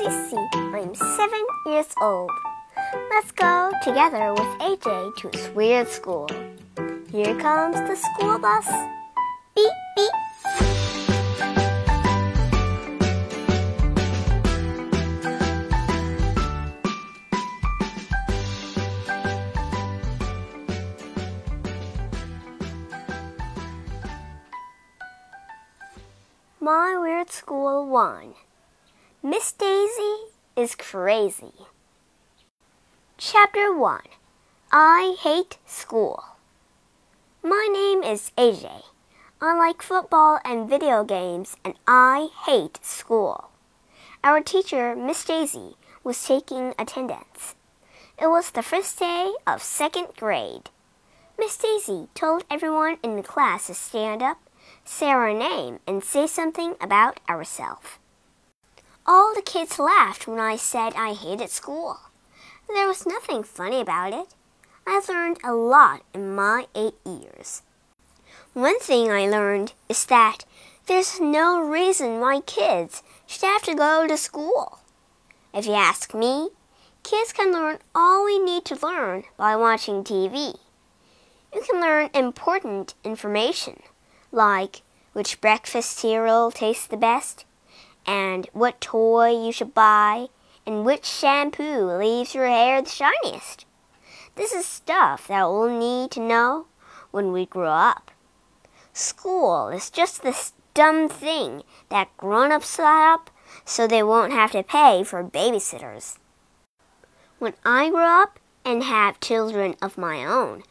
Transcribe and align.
I'm 0.00 0.94
seven 0.94 1.44
years 1.66 1.92
old. 2.00 2.30
Let's 3.10 3.32
go 3.32 3.72
together 3.82 4.32
with 4.32 4.46
AJ 4.60 5.16
to 5.16 5.28
his 5.32 5.48
weird 5.56 5.88
school. 5.88 6.28
Here 7.10 7.34
comes 7.40 7.74
the 7.74 7.96
school 7.96 8.38
bus. 8.38 8.68
Beep, 9.56 9.72
beep. 9.96 10.10
My 26.60 26.98
Weird 27.00 27.30
School 27.30 27.88
1 27.88 28.28
Miss 28.28 28.28
Daisy 28.28 28.47
is 30.58 30.74
Crazy. 30.74 31.54
Chapter 33.16 33.72
1 33.72 34.00
I 34.72 35.14
Hate 35.20 35.56
School. 35.64 36.24
My 37.44 37.68
name 37.72 38.02
is 38.02 38.32
AJ. 38.36 38.82
I 39.40 39.56
like 39.56 39.82
football 39.82 40.40
and 40.44 40.68
video 40.68 41.04
games, 41.04 41.54
and 41.64 41.74
I 41.86 42.30
hate 42.44 42.84
school. 42.84 43.50
Our 44.24 44.40
teacher, 44.40 44.96
Miss 44.96 45.24
Daisy, 45.24 45.76
was 46.02 46.26
taking 46.26 46.74
attendance. 46.76 47.54
It 48.20 48.26
was 48.26 48.50
the 48.50 48.64
first 48.64 48.98
day 48.98 49.30
of 49.46 49.62
second 49.62 50.08
grade. 50.16 50.70
Miss 51.38 51.56
Daisy 51.56 52.08
told 52.14 52.42
everyone 52.50 52.98
in 53.04 53.14
the 53.14 53.22
class 53.22 53.68
to 53.68 53.74
stand 53.74 54.24
up 54.24 54.38
say 54.84 55.08
our 55.08 55.32
name, 55.32 55.78
and 55.86 56.02
say 56.02 56.26
something 56.26 56.74
about 56.80 57.20
ourselves. 57.28 57.98
All 59.10 59.34
the 59.34 59.40
kids 59.40 59.78
laughed 59.78 60.28
when 60.28 60.38
I 60.38 60.56
said 60.56 60.92
I 60.94 61.14
hated 61.14 61.48
school. 61.48 61.96
There 62.68 62.86
was 62.86 63.06
nothing 63.06 63.42
funny 63.42 63.80
about 63.80 64.12
it. 64.12 64.34
I 64.86 65.00
learned 65.08 65.38
a 65.42 65.54
lot 65.54 66.02
in 66.12 66.34
my 66.34 66.66
eight 66.74 66.92
years. 67.06 67.62
One 68.52 68.78
thing 68.80 69.10
I 69.10 69.26
learned 69.26 69.72
is 69.88 70.04
that 70.06 70.44
there's 70.88 71.18
no 71.20 71.58
reason 71.58 72.20
why 72.20 72.42
kids 72.42 73.02
should 73.26 73.44
have 73.44 73.62
to 73.62 73.74
go 73.74 74.06
to 74.06 74.18
school. 74.18 74.80
If 75.54 75.64
you 75.64 75.72
ask 75.72 76.12
me, 76.12 76.50
kids 77.02 77.32
can 77.32 77.50
learn 77.50 77.78
all 77.94 78.26
we 78.26 78.38
need 78.38 78.66
to 78.66 78.86
learn 78.86 79.24
by 79.38 79.56
watching 79.56 80.04
TV. 80.04 80.58
You 81.54 81.62
can 81.62 81.80
learn 81.80 82.10
important 82.12 82.92
information 83.04 83.80
like 84.30 84.82
which 85.14 85.40
breakfast 85.40 85.92
cereal 85.92 86.50
tastes 86.50 86.86
the 86.86 86.98
best, 86.98 87.46
and 88.08 88.48
what 88.54 88.80
toy 88.80 89.28
you 89.28 89.52
should 89.52 89.74
buy, 89.74 90.28
and 90.66 90.82
which 90.84 91.04
shampoo 91.04 91.84
leaves 91.84 92.34
your 92.34 92.46
hair 92.46 92.80
the 92.80 92.88
shiniest. 92.88 93.66
This 94.34 94.52
is 94.52 94.64
stuff 94.64 95.28
that 95.28 95.44
we'll 95.44 95.78
need 95.78 96.10
to 96.12 96.20
know 96.20 96.66
when 97.10 97.32
we 97.32 97.44
grow 97.44 97.70
up. 97.70 98.10
School 98.94 99.68
is 99.68 99.90
just 99.90 100.22
this 100.22 100.54
dumb 100.72 101.08
thing 101.10 101.62
that 101.90 102.16
grown 102.16 102.50
ups 102.50 102.68
set 102.68 102.86
up 102.86 103.30
so 103.66 103.86
they 103.86 104.02
won't 104.02 104.32
have 104.32 104.52
to 104.52 104.62
pay 104.62 105.04
for 105.04 105.22
babysitters. 105.22 106.16
When 107.38 107.52
I 107.64 107.90
grow 107.90 108.22
up 108.22 108.38
and 108.64 108.84
have 108.84 109.20
children 109.20 109.76
of 109.82 109.98
my 109.98 110.24
own, 110.24 110.62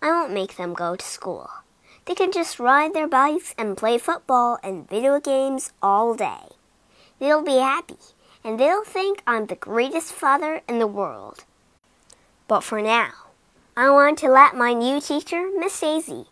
I 0.00 0.10
won't 0.10 0.32
make 0.32 0.56
them 0.56 0.74
go 0.74 0.94
to 0.94 1.04
school. 1.04 1.50
They 2.04 2.14
can 2.14 2.30
just 2.30 2.60
ride 2.60 2.94
their 2.94 3.08
bikes 3.08 3.52
and 3.58 3.76
play 3.76 3.98
football 3.98 4.58
and 4.62 4.88
video 4.88 5.18
games 5.18 5.72
all 5.82 6.14
day. 6.14 6.53
They'll 7.24 7.40
be 7.40 7.56
happy, 7.56 7.96
and 8.44 8.60
they'll 8.60 8.84
think 8.84 9.22
I'm 9.26 9.46
the 9.46 9.54
greatest 9.54 10.12
father 10.12 10.60
in 10.68 10.78
the 10.78 10.86
world. 10.86 11.44
But 12.48 12.60
for 12.60 12.82
now, 12.82 13.12
I 13.74 13.88
want 13.88 14.18
to 14.18 14.28
let 14.28 14.54
my 14.54 14.74
new 14.74 15.00
teacher, 15.00 15.48
Miss 15.58 15.80
Daisy, 15.80 16.26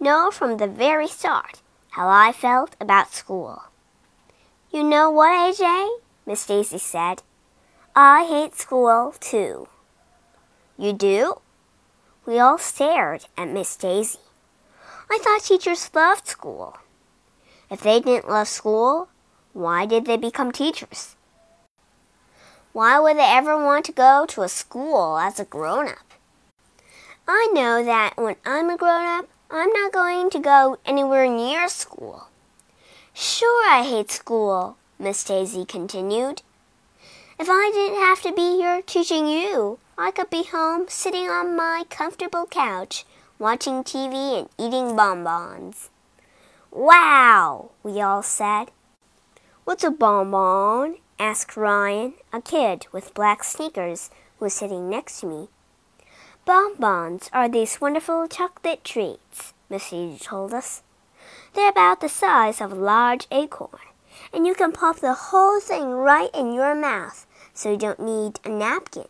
know 0.00 0.30
from 0.30 0.56
the 0.56 0.66
very 0.66 1.06
start 1.06 1.60
how 1.90 2.08
I 2.08 2.32
felt 2.32 2.76
about 2.80 3.12
school. 3.12 3.64
You 4.72 4.84
know 4.84 5.10
what, 5.10 5.36
AJ? 5.36 5.98
Miss 6.24 6.46
Daisy 6.46 6.78
said. 6.78 7.22
I 7.94 8.24
hate 8.24 8.54
school 8.54 9.14
too. 9.20 9.68
You 10.78 10.94
do? 10.94 11.42
We 12.24 12.38
all 12.38 12.56
stared 12.56 13.26
at 13.36 13.48
Miss 13.48 13.76
Daisy. 13.76 14.20
I 15.10 15.18
thought 15.20 15.42
teachers 15.42 15.90
loved 15.94 16.26
school. 16.26 16.78
If 17.70 17.82
they 17.82 18.00
didn't 18.00 18.30
love 18.30 18.48
school, 18.48 19.10
why 19.52 19.86
did 19.86 20.06
they 20.06 20.16
become 20.16 20.52
teachers? 20.52 21.16
Why 22.72 22.98
would 22.98 23.16
they 23.16 23.22
ever 23.22 23.56
want 23.56 23.86
to 23.86 23.92
go 23.92 24.24
to 24.28 24.42
a 24.42 24.48
school 24.48 25.18
as 25.18 25.40
a 25.40 25.44
grown 25.44 25.88
up? 25.88 26.14
I 27.26 27.48
know 27.52 27.84
that 27.84 28.16
when 28.16 28.36
I'm 28.44 28.70
a 28.70 28.76
grown 28.76 29.04
up, 29.04 29.28
I'm 29.50 29.72
not 29.72 29.92
going 29.92 30.30
to 30.30 30.38
go 30.38 30.78
anywhere 30.84 31.28
near 31.28 31.68
school. 31.68 32.28
Sure, 33.12 33.68
I 33.68 33.82
hate 33.82 34.10
school, 34.10 34.76
Miss 34.98 35.24
Daisy 35.24 35.64
continued. 35.64 36.42
If 37.38 37.48
I 37.50 37.70
didn't 37.72 38.00
have 38.00 38.22
to 38.22 38.32
be 38.32 38.58
here 38.58 38.82
teaching 38.82 39.26
you, 39.26 39.78
I 39.96 40.10
could 40.10 40.30
be 40.30 40.44
home 40.44 40.86
sitting 40.88 41.28
on 41.28 41.56
my 41.56 41.84
comfortable 41.88 42.46
couch 42.46 43.04
watching 43.38 43.84
TV 43.84 44.38
and 44.38 44.48
eating 44.58 44.94
bonbons. 44.96 45.90
Wow, 46.70 47.70
we 47.82 48.00
all 48.00 48.22
said. 48.22 48.70
What's 49.68 49.84
a 49.84 49.90
bonbon? 49.90 50.96
asked 51.18 51.54
Ryan, 51.54 52.14
a 52.32 52.40
kid 52.40 52.86
with 52.90 53.12
black 53.12 53.44
sneakers 53.44 54.08
who 54.38 54.46
was 54.46 54.54
sitting 54.54 54.88
next 54.88 55.20
to 55.20 55.26
me. 55.26 55.48
Bonbons 56.46 57.28
are 57.34 57.50
these 57.50 57.78
wonderful 57.78 58.26
chocolate 58.28 58.82
treats, 58.82 59.52
Miss 59.68 59.92
Missy 59.92 60.16
told 60.24 60.54
us. 60.54 60.82
They're 61.52 61.68
about 61.68 62.00
the 62.00 62.08
size 62.08 62.62
of 62.62 62.72
a 62.72 62.76
large 62.76 63.26
acorn, 63.30 63.92
and 64.32 64.46
you 64.46 64.54
can 64.54 64.72
pop 64.72 65.00
the 65.00 65.12
whole 65.12 65.60
thing 65.60 65.90
right 65.90 66.30
in 66.34 66.54
your 66.54 66.74
mouth, 66.74 67.26
so 67.52 67.72
you 67.72 67.76
don't 67.76 68.00
need 68.00 68.40
a 68.46 68.48
napkin. 68.48 69.08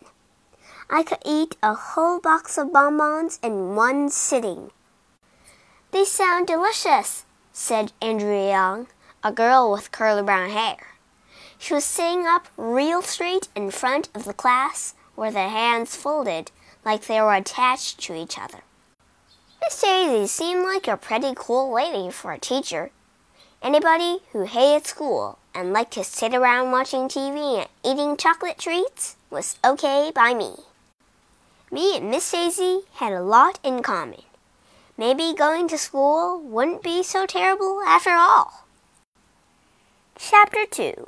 I 0.90 1.04
could 1.04 1.22
eat 1.24 1.56
a 1.62 1.74
whole 1.74 2.18
box 2.18 2.58
of 2.58 2.72
bonbons 2.72 3.38
in 3.44 3.76
one 3.76 4.08
sitting. 4.08 4.72
They 5.92 6.04
sound 6.04 6.48
delicious, 6.48 7.26
said 7.52 7.92
Andrea 8.02 8.50
Young, 8.50 8.88
a 9.24 9.32
girl 9.32 9.72
with 9.72 9.90
curly 9.90 10.22
brown 10.22 10.50
hair. 10.50 10.94
She 11.58 11.74
was 11.74 11.84
sitting 11.84 12.26
up 12.26 12.48
real 12.56 13.02
straight 13.02 13.48
in 13.56 13.70
front 13.70 14.08
of 14.14 14.24
the 14.24 14.32
class 14.32 14.94
with 15.16 15.34
her 15.34 15.48
hands 15.48 15.96
folded 15.96 16.52
like 16.84 17.06
they 17.06 17.20
were 17.20 17.34
attached 17.34 18.00
to 18.00 18.14
each 18.14 18.38
other. 18.38 18.60
Miss 19.60 19.80
Daisy 19.80 20.28
seemed 20.28 20.62
like 20.62 20.86
a 20.86 20.96
pretty 20.96 21.32
cool 21.34 21.74
lady 21.74 22.10
for 22.12 22.32
a 22.32 22.38
teacher. 22.38 22.90
Anybody 23.60 24.18
who 24.32 24.44
hated 24.44 24.86
school 24.86 25.38
and 25.52 25.72
liked 25.72 25.94
to 25.94 26.04
sit 26.04 26.32
around 26.32 26.70
watching 26.70 27.08
TV 27.08 27.58
and 27.58 27.68
eating 27.84 28.16
chocolate 28.16 28.58
treats 28.58 29.16
was 29.30 29.56
okay 29.64 30.12
by 30.14 30.32
me. 30.32 30.54
Me 31.72 31.96
and 31.96 32.10
Miss 32.10 32.30
Daisy 32.30 32.82
had 32.94 33.12
a 33.12 33.20
lot 33.20 33.58
in 33.64 33.82
common. 33.82 34.22
Maybe 34.96 35.34
going 35.36 35.66
to 35.68 35.76
school 35.76 36.40
wouldn't 36.40 36.84
be 36.84 37.02
so 37.02 37.26
terrible 37.26 37.82
after 37.84 38.10
all. 38.10 38.67
Chapter 40.20 40.66
2 40.68 41.06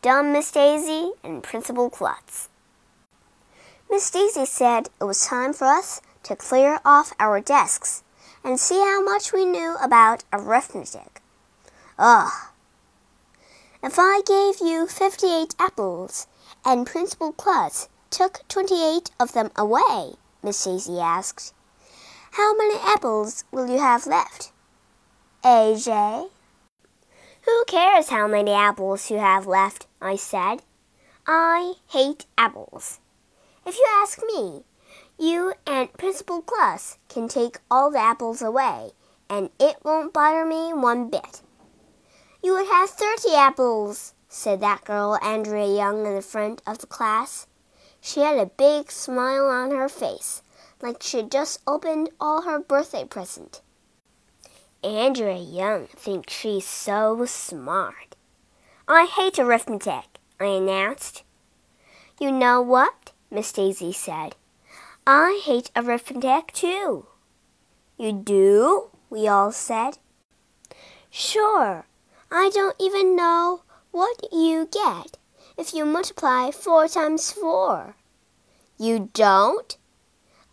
Dumb 0.00 0.32
Miss 0.32 0.52
Daisy 0.52 1.10
and 1.24 1.42
Principal 1.42 1.90
Klutz. 1.90 2.48
Miss 3.90 4.08
Daisy 4.12 4.46
said 4.46 4.90
it 5.00 5.04
was 5.04 5.26
time 5.26 5.52
for 5.52 5.64
us 5.64 6.00
to 6.22 6.36
clear 6.36 6.78
off 6.84 7.12
our 7.18 7.40
desks 7.40 8.04
and 8.44 8.60
see 8.60 8.78
how 8.78 9.02
much 9.02 9.32
we 9.32 9.44
knew 9.44 9.74
about 9.82 10.22
arithmetic. 10.32 11.20
Ugh. 11.98 12.30
If 13.82 13.98
I 13.98 14.22
gave 14.24 14.60
you 14.64 14.86
58 14.86 15.56
apples 15.58 16.28
and 16.64 16.86
Principal 16.86 17.32
Klutz 17.32 17.88
took 18.08 18.46
twenty-eight 18.46 19.10
of 19.18 19.32
them 19.32 19.50
away, 19.56 20.12
Miss 20.44 20.64
Daisy 20.64 21.00
asked. 21.00 21.52
How 22.32 22.56
many 22.56 22.78
apples 22.78 23.42
will 23.50 23.66
you 23.68 23.80
have 23.80 24.06
left? 24.06 24.52
AJ? 25.42 26.30
Who 27.48 27.64
cares 27.64 28.10
how 28.10 28.28
many 28.28 28.52
apples 28.52 29.10
you 29.10 29.16
have 29.20 29.46
left? 29.46 29.86
I 30.02 30.16
said. 30.16 30.60
I 31.26 31.76
hate 31.88 32.26
apples. 32.36 33.00
If 33.64 33.74
you 33.74 33.86
ask 34.02 34.20
me, 34.22 34.64
you 35.18 35.54
and 35.66 35.90
Principal 35.94 36.42
Klutz 36.42 36.98
can 37.08 37.26
take 37.26 37.60
all 37.70 37.90
the 37.90 38.00
apples 38.00 38.42
away, 38.42 38.90
and 39.30 39.48
it 39.58 39.76
won't 39.82 40.12
bother 40.12 40.44
me 40.44 40.74
one 40.74 41.08
bit. 41.08 41.40
You 42.42 42.52
would 42.52 42.66
have 42.66 42.90
thirty 42.90 43.34
apples, 43.34 44.12
said 44.28 44.60
that 44.60 44.84
girl 44.84 45.18
Andrea 45.22 45.74
Young 45.74 46.04
in 46.04 46.16
the 46.16 46.20
front 46.20 46.60
of 46.66 46.80
the 46.80 46.86
class. 46.86 47.46
She 47.98 48.20
had 48.20 48.36
a 48.36 48.44
big 48.44 48.90
smile 48.90 49.46
on 49.46 49.70
her 49.70 49.88
face, 49.88 50.42
like 50.82 51.02
she'd 51.02 51.30
just 51.30 51.62
opened 51.66 52.10
all 52.20 52.42
her 52.42 52.60
birthday 52.60 53.06
present. 53.06 53.62
Andrea 54.84 55.36
Young 55.36 55.88
thinks 55.88 56.32
she's 56.32 56.64
so 56.64 57.24
smart. 57.26 58.14
I 58.86 59.06
hate 59.06 59.38
arithmetic, 59.38 60.18
I 60.38 60.44
announced. 60.44 61.24
You 62.20 62.30
know 62.30 62.62
what? 62.62 63.12
Miss 63.30 63.52
Daisy 63.52 63.92
said. 63.92 64.36
I 65.06 65.40
hate 65.44 65.70
arithmetic 65.74 66.52
too. 66.52 67.06
You 67.96 68.12
do? 68.12 68.90
We 69.10 69.26
all 69.26 69.50
said. 69.52 69.98
Sure. 71.10 71.86
I 72.30 72.50
don't 72.52 72.76
even 72.78 73.16
know 73.16 73.62
what 73.90 74.32
you 74.32 74.68
get 74.70 75.18
if 75.56 75.74
you 75.74 75.84
multiply 75.84 76.50
four 76.50 76.86
times 76.86 77.32
four. 77.32 77.96
You 78.78 79.10
don't? 79.12 79.76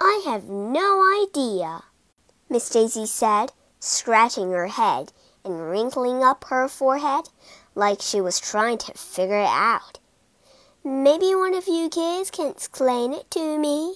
I 0.02 0.24
have 0.26 0.46
no 0.46 1.04
idea, 1.24 1.84
Miss 2.50 2.70
Daisy 2.70 3.06
said, 3.06 3.52
scratching 3.86 4.52
her 4.52 4.68
head 4.68 5.12
and 5.44 5.70
wrinkling 5.70 6.24
up 6.24 6.46
her 6.46 6.68
forehead 6.68 7.30
like 7.76 8.02
she 8.02 8.20
was 8.20 8.40
trying 8.40 8.78
to 8.80 8.94
figure 8.94 9.40
it 9.40 9.50
out. 9.50 10.00
Maybe 10.84 11.34
one 11.36 11.54
of 11.54 11.68
you 11.68 11.90
kids 11.90 12.32
can 12.32 12.50
explain 12.50 13.14
it 13.14 13.30
to 13.32 13.58
me. 13.58 13.96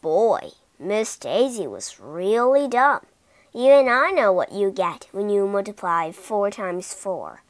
Boy, 0.00 0.50
Miss 0.78 1.16
Daisy 1.16 1.66
was 1.66 1.98
really 1.98 2.68
dumb. 2.68 3.06
You 3.54 3.72
and 3.72 3.88
I 3.88 4.10
know 4.10 4.32
what 4.32 4.52
you 4.52 4.70
get 4.70 5.08
when 5.12 5.30
you 5.30 5.46
multiply 5.46 6.12
four 6.12 6.50
times 6.50 6.92
four. 6.92 7.42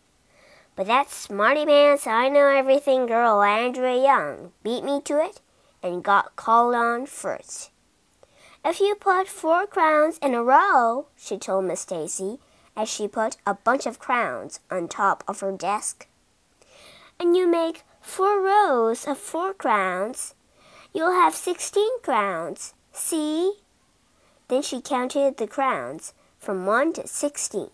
But 0.77 0.87
that 0.87 1.11
smarty 1.11 1.67
pants 1.67 2.07
I 2.07 2.29
know 2.29 2.47
everything 2.47 3.07
girl 3.07 3.43
Andrea 3.43 4.03
Young 4.03 4.53
beat 4.63 4.85
me 4.85 5.01
to 5.07 5.25
it 5.25 5.41
and 5.83 6.05
got 6.05 6.37
called 6.37 6.75
on 6.75 7.07
first. 7.07 7.71
If 8.69 8.81
you 8.81 8.97
put 8.97 9.29
four 9.29 9.65
crowns 9.65 10.19
in 10.19 10.35
a 10.35 10.43
row, 10.43 11.07
she 11.17 11.39
told 11.39 11.67
Miss 11.67 11.85
Daisy 11.85 12.41
as 12.77 12.89
she 12.89 13.07
put 13.07 13.37
a 13.47 13.55
bunch 13.55 13.87
of 13.87 14.01
crowns 14.01 14.59
on 14.73 14.89
top 14.89 15.23
of 15.29 15.39
her 15.39 15.53
desk, 15.53 16.09
and 17.21 17.37
you 17.37 17.47
make 17.47 17.85
four 18.01 18.41
rows 18.41 19.07
of 19.07 19.19
four 19.19 19.55
crowns, 19.55 20.35
you'll 20.93 21.13
have 21.13 21.33
sixteen 21.33 22.01
crowns. 22.03 22.75
See? 22.93 23.53
Then 24.49 24.63
she 24.63 24.81
counted 24.81 25.37
the 25.37 25.47
crowns 25.47 26.13
from 26.37 26.67
one 26.67 26.93
to 26.95 27.07
sixteen. 27.07 27.71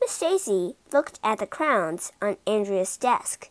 Miss 0.00 0.20
Daisy 0.20 0.76
looked 0.92 1.18
at 1.24 1.40
the 1.40 1.48
crowns 1.48 2.12
on 2.22 2.36
Andrea's 2.46 2.96
desk. 2.96 3.50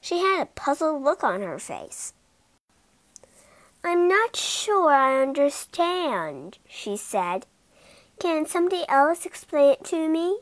She 0.00 0.18
had 0.18 0.42
a 0.42 0.46
puzzled 0.46 1.04
look 1.04 1.22
on 1.22 1.42
her 1.42 1.60
face. 1.60 2.12
I'm 3.90 4.06
not 4.06 4.36
sure 4.36 4.92
I 4.92 5.22
understand, 5.22 6.58
she 6.68 6.94
said. 6.98 7.46
Can 8.20 8.44
somebody 8.44 8.84
else 8.86 9.24
explain 9.24 9.70
it 9.70 9.84
to 9.84 10.10
me? 10.10 10.40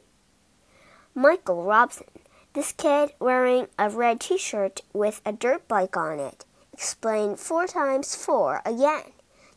Michael 1.14 1.62
Robson, 1.62 2.08
this 2.54 2.72
kid 2.72 3.12
wearing 3.20 3.68
a 3.78 3.88
red 3.88 4.18
t 4.18 4.36
shirt 4.36 4.80
with 4.92 5.20
a 5.24 5.32
dirt 5.32 5.68
bike 5.68 5.96
on 5.96 6.18
it, 6.18 6.44
explained 6.72 7.38
four 7.38 7.68
times 7.68 8.16
four 8.16 8.62
again, 8.66 9.12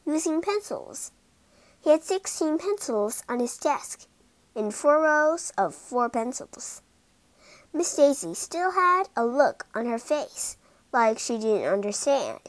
using 0.06 0.40
pencils. 0.40 1.12
He 1.84 1.90
had 1.90 2.04
sixteen 2.04 2.60
pencils 2.60 3.24
on 3.28 3.40
his 3.40 3.58
desk 3.58 4.06
in 4.54 4.70
four 4.70 5.02
rows 5.02 5.52
of 5.58 5.74
four 5.74 6.10
pencils. 6.10 6.84
Miss 7.74 7.96
Daisy 7.96 8.36
still 8.36 8.74
had 8.74 9.06
a 9.18 9.26
look 9.26 9.66
on 9.74 9.88
her 9.88 9.98
face 9.98 10.58
like 10.94 11.18
she 11.18 11.40
didn't 11.40 11.74
understand. 11.74 12.40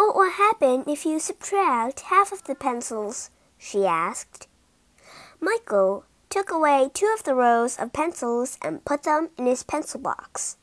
What 0.00 0.16
will 0.16 0.30
happen 0.30 0.84
if 0.86 1.04
you 1.04 1.20
subtract 1.20 2.08
half 2.08 2.32
of 2.32 2.44
the 2.44 2.54
pencils? 2.54 3.28
she 3.58 3.84
asked. 3.84 4.48
Michael 5.40 6.06
took 6.30 6.50
away 6.50 6.88
two 6.94 7.14
of 7.14 7.24
the 7.24 7.34
rows 7.34 7.78
of 7.78 7.92
pencils 7.92 8.56
and 8.62 8.82
put 8.86 9.02
them 9.02 9.28
in 9.36 9.44
his 9.44 9.62
pencil 9.62 10.00
box. 10.00 10.56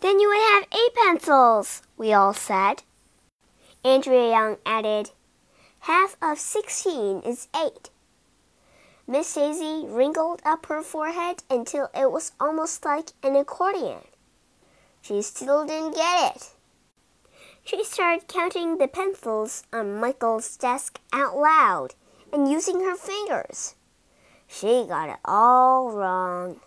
Then 0.00 0.18
you 0.18 0.28
would 0.28 0.38
have 0.38 0.66
eight 0.72 0.94
pencils, 0.94 1.82
we 1.98 2.14
all 2.14 2.32
said. 2.32 2.84
Andrea 3.84 4.30
Young 4.30 4.56
added, 4.64 5.10
Half 5.80 6.16
of 6.22 6.38
sixteen 6.38 7.20
is 7.20 7.48
eight. 7.54 7.90
Miss 9.06 9.34
Daisy 9.34 9.84
wrinkled 9.86 10.40
up 10.42 10.64
her 10.66 10.82
forehead 10.82 11.42
until 11.50 11.90
it 11.94 12.10
was 12.10 12.32
almost 12.40 12.82
like 12.82 13.10
an 13.22 13.36
accordion. 13.36 14.00
She 15.02 15.20
still 15.20 15.66
didn't 15.66 15.96
get 15.96 16.34
it. 16.34 16.55
She 17.66 17.82
started 17.82 18.28
counting 18.28 18.78
the 18.78 18.86
pencils 18.86 19.64
on 19.72 19.98
Michael's 19.98 20.56
desk 20.56 21.00
out 21.12 21.36
loud 21.36 21.96
and 22.32 22.48
using 22.48 22.78
her 22.84 22.94
fingers. 22.94 23.74
She 24.46 24.86
got 24.86 25.08
it 25.08 25.16
all 25.24 25.90
wrong. 25.90 26.60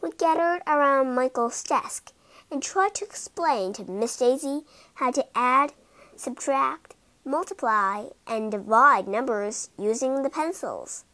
We 0.00 0.10
gathered 0.10 0.64
around 0.66 1.14
Michael's 1.14 1.62
desk 1.62 2.12
and 2.50 2.60
tried 2.60 2.96
to 2.96 3.04
explain 3.04 3.72
to 3.74 3.88
Miss 3.88 4.16
Daisy 4.16 4.62
how 4.94 5.12
to 5.12 5.24
add, 5.38 5.74
subtract, 6.16 6.96
multiply, 7.24 8.06
and 8.26 8.50
divide 8.50 9.06
numbers 9.06 9.70
using 9.78 10.24
the 10.24 10.30
pencils. 10.30 11.04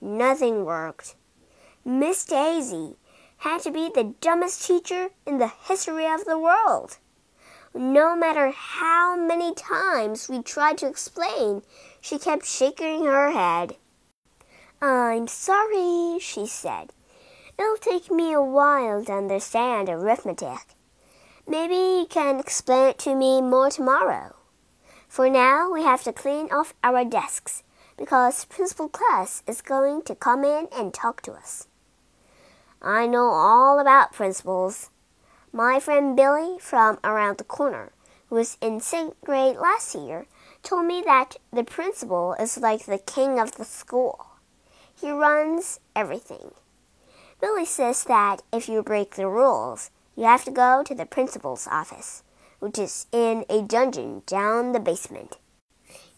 Nothing 0.00 0.64
worked. 0.64 1.14
Miss 1.84 2.24
Daisy 2.24 2.96
had 3.36 3.60
to 3.60 3.70
be 3.70 3.88
the 3.94 4.16
dumbest 4.20 4.66
teacher 4.66 5.10
in 5.24 5.38
the 5.38 5.52
history 5.68 6.06
of 6.06 6.24
the 6.24 6.40
world. 6.40 6.98
No 7.74 8.14
matter 8.14 8.50
how 8.50 9.16
many 9.16 9.54
times 9.54 10.28
we 10.28 10.42
tried 10.42 10.76
to 10.78 10.88
explain, 10.88 11.62
she 12.00 12.18
kept 12.18 12.44
shaking 12.44 13.06
her 13.06 13.30
head. 13.30 13.76
I'm 14.82 15.26
sorry, 15.26 16.18
she 16.20 16.46
said. 16.46 16.92
It'll 17.58 17.76
take 17.76 18.10
me 18.10 18.32
a 18.32 18.42
while 18.42 19.04
to 19.04 19.12
understand 19.12 19.88
arithmetic. 19.88 20.74
Maybe 21.46 21.74
you 21.74 22.06
can 22.08 22.38
explain 22.40 22.88
it 22.88 22.98
to 23.00 23.14
me 23.14 23.40
more 23.40 23.70
tomorrow. 23.70 24.36
For 25.08 25.28
now, 25.30 25.70
we 25.72 25.82
have 25.82 26.02
to 26.04 26.12
clean 26.12 26.48
off 26.52 26.74
our 26.82 27.04
desks 27.04 27.62
because 27.96 28.44
Principal 28.46 28.88
Klutz 28.88 29.42
is 29.46 29.60
going 29.60 30.02
to 30.02 30.14
come 30.14 30.44
in 30.44 30.68
and 30.76 30.92
talk 30.92 31.22
to 31.22 31.32
us. 31.32 31.68
I 32.80 33.06
know 33.06 33.28
all 33.28 33.78
about 33.78 34.12
principals. 34.12 34.90
My 35.54 35.80
friend 35.80 36.16
Billy 36.16 36.58
from 36.58 36.98
around 37.04 37.36
the 37.36 37.44
corner, 37.44 37.92
who 38.28 38.36
was 38.36 38.56
in 38.62 38.80
second 38.80 39.16
grade 39.22 39.56
last 39.56 39.94
year, 39.94 40.24
told 40.62 40.86
me 40.86 41.02
that 41.04 41.36
the 41.52 41.62
principal 41.62 42.32
is 42.40 42.56
like 42.56 42.86
the 42.86 42.96
king 42.96 43.38
of 43.38 43.52
the 43.52 43.66
school. 43.66 44.28
He 44.98 45.10
runs 45.10 45.78
everything. 45.94 46.52
Billy 47.38 47.66
says 47.66 48.04
that 48.04 48.40
if 48.50 48.66
you 48.66 48.82
break 48.82 49.16
the 49.16 49.28
rules, 49.28 49.90
you 50.16 50.24
have 50.24 50.44
to 50.44 50.50
go 50.50 50.82
to 50.84 50.94
the 50.94 51.04
principal's 51.04 51.68
office, 51.70 52.22
which 52.58 52.78
is 52.78 53.06
in 53.12 53.44
a 53.50 53.60
dungeon 53.60 54.22
down 54.24 54.72
the 54.72 54.80
basement. 54.80 55.36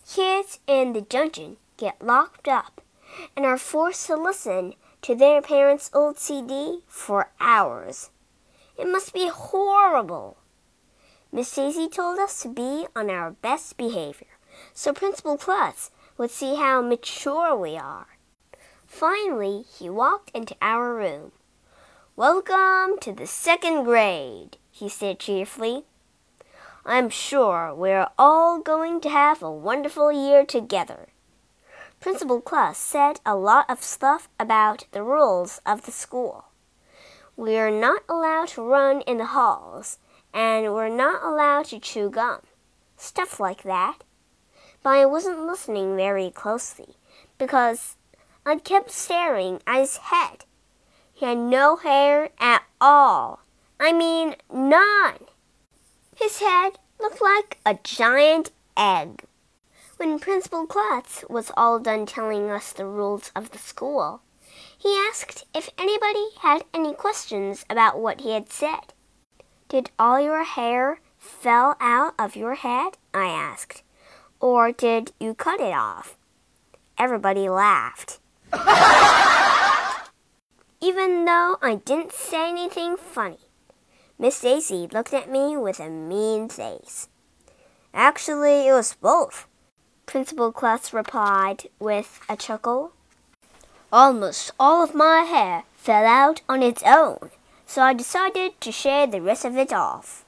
Kids 0.09 0.61
in 0.69 0.93
the 0.93 1.01
dungeon 1.01 1.57
get 1.77 2.01
locked 2.01 2.47
up 2.47 2.83
and 3.37 3.45
are 3.45 3.59
forced 3.59 4.07
to 4.07 4.15
listen 4.15 4.75
to 5.03 5.17
their 5.17 5.43
parents' 5.43 5.91
old 5.93 6.21
CD 6.21 6.83
for 6.87 7.33
hours. 7.41 8.11
It 8.77 8.89
must 8.89 9.13
be 9.13 9.29
horrible. 9.29 10.37
Miss 11.31 11.55
Daisy 11.55 11.89
told 11.89 12.19
us 12.19 12.43
to 12.43 12.49
be 12.49 12.87
on 12.95 13.11
our 13.11 13.31
best 13.31 13.77
behavior 13.77 14.27
so 14.73 14.93
Principal 14.93 15.37
Klutz 15.37 15.91
would 16.17 16.31
see 16.31 16.57
how 16.57 16.81
mature 16.81 17.57
we 17.57 17.77
are. 17.77 18.07
Finally, 18.87 19.65
he 19.79 19.91
walked 19.91 20.31
into 20.31 20.57
our 20.63 20.95
room. 20.95 21.33
Welcome 22.17 22.99
to 23.01 23.13
the 23.13 23.27
second 23.27 23.85
grade, 23.85 24.57
he 24.71 24.89
said 24.89 25.19
cheerfully. 25.19 25.85
I'm 26.85 27.09
sure 27.09 27.75
we're 27.75 28.09
all 28.19 28.61
going 28.61 29.01
to 29.01 29.09
have 29.09 29.43
a 29.43 29.51
wonderful 29.51 30.13
year 30.13 30.45
together. 30.45 31.09
Principal 31.99 32.41
Klutz 32.41 32.79
said 32.79 33.21
a 33.25 33.35
lot 33.35 33.69
of 33.69 33.83
stuff 33.83 34.29
about 34.39 34.87
the 34.93 35.03
rules 35.03 35.61
of 35.65 35.87
the 35.87 35.93
school. 35.93 36.45
We're 37.37 37.71
not 37.71 38.03
allowed 38.09 38.49
to 38.49 38.63
run 38.63 39.01
in 39.03 39.19
the 39.19 39.27
halls, 39.27 39.99
and 40.33 40.73
we're 40.73 40.89
not 40.89 41.25
allowed 41.25 41.67
to 41.67 41.81
chew 41.81 42.09
gum. 42.09 42.41
Stuff 42.97 43.41
like 43.41 43.65
that. 43.65 43.99
But 44.83 44.91
I 44.91 45.07
wasn't 45.07 45.47
listening 45.47 45.97
very 45.97 46.31
closely 46.31 46.97
because 47.37 47.97
I 48.47 48.57
kept 48.57 48.91
staring 48.91 49.61
at 49.67 49.81
his 49.81 49.97
head. 49.97 50.45
He 51.13 51.27
had 51.27 51.39
no 51.39 51.77
hair 51.77 52.31
at 52.39 52.63
all. 52.81 53.41
I 53.81 53.93
mean, 53.93 54.37
none. 54.53 55.27
His 56.15 56.39
head 56.41 56.79
looked 57.01 57.21
like 57.21 57.59
a 57.67 57.79
giant 57.83 58.53
egg. 58.77 59.25
When 59.97 60.19
Principal 60.19 60.67
Klutz 60.67 61.25
was 61.29 61.51
all 61.57 61.79
done 61.79 62.07
telling 62.07 62.51
us 62.51 62.73
the 62.73 62.87
rules 62.87 63.33
of 63.35 63.51
the 63.51 63.59
school, 63.59 64.23
he 64.85 64.95
asked 65.09 65.47
if 65.55 65.71
anybody 65.79 66.27
had 66.41 66.63
any 66.75 66.93
questions 66.93 67.65
about 67.71 67.99
what 67.99 68.21
he 68.21 68.33
had 68.33 68.53
said. 68.53 68.93
Did 69.69 69.91
all 69.99 70.21
your 70.21 70.45
hair 70.45 71.01
fell 71.17 71.77
out 71.81 72.13
of 72.19 72.37
your 72.37 72.55
head? 72.55 72.99
I 73.15 73.29
asked. 73.29 73.83
Or 74.41 74.73
did 74.73 75.13
you 75.19 75.33
cut 75.33 75.59
it 75.59 75.73
off? 75.73 76.19
Everybody 76.99 77.49
laughed. 77.49 78.21
even 80.83 81.25
though 81.25 81.57
I 81.63 81.81
didn't 81.83 82.13
say 82.13 82.51
anything 82.51 82.99
funny. 82.99 83.39
Miss 84.19 84.39
Daisy 84.39 84.87
looked 84.93 85.15
at 85.15 85.31
me 85.31 85.57
with 85.57 85.81
a 85.81 85.89
mean 85.89 86.51
face. 86.51 87.09
Actually, 87.95 88.69
it 88.69 88.73
was 88.73 88.95
both, 89.01 89.49
Principal 90.05 90.53
Klutz 90.53 90.93
replied 90.93 91.69
with 91.79 92.21
a 92.29 92.37
chuckle. 92.37 92.93
Almost 93.93 94.53
all 94.59 94.83
of 94.83 94.95
my 94.95 95.21
hair 95.21 95.65
fell 95.77 96.05
out 96.05 96.41
on 96.49 96.63
its 96.63 96.83
own, 96.85 97.31
so 97.67 97.83
I 97.83 97.93
decided 97.93 98.61
to 98.61 98.73
shave 98.73 99.11
the 99.13 99.21
rest 99.21 99.45
of 99.45 99.57
it 99.57 99.73
off. 99.73 100.25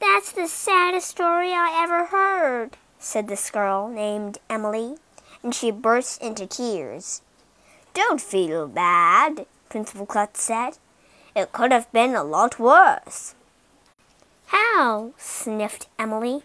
That's 0.00 0.32
the 0.32 0.48
saddest 0.48 1.08
story 1.08 1.52
I 1.52 1.80
ever 1.82 2.06
heard, 2.06 2.76
said 2.98 3.28
this 3.28 3.50
girl 3.50 3.88
named 3.88 4.38
Emily, 4.50 4.96
and 5.42 5.54
she 5.54 5.70
burst 5.70 6.20
into 6.20 6.46
tears. 6.46 7.22
Don't 7.94 8.20
feel 8.20 8.66
bad, 8.66 9.46
Principal 9.68 10.04
Klutz 10.04 10.42
said. 10.42 10.78
It 11.34 11.52
could 11.52 11.72
have 11.72 11.90
been 11.92 12.14
a 12.14 12.24
lot 12.24 12.58
worse. 12.58 13.34
How? 14.46 15.12
sniffed 15.16 15.88
Emily. 15.98 16.42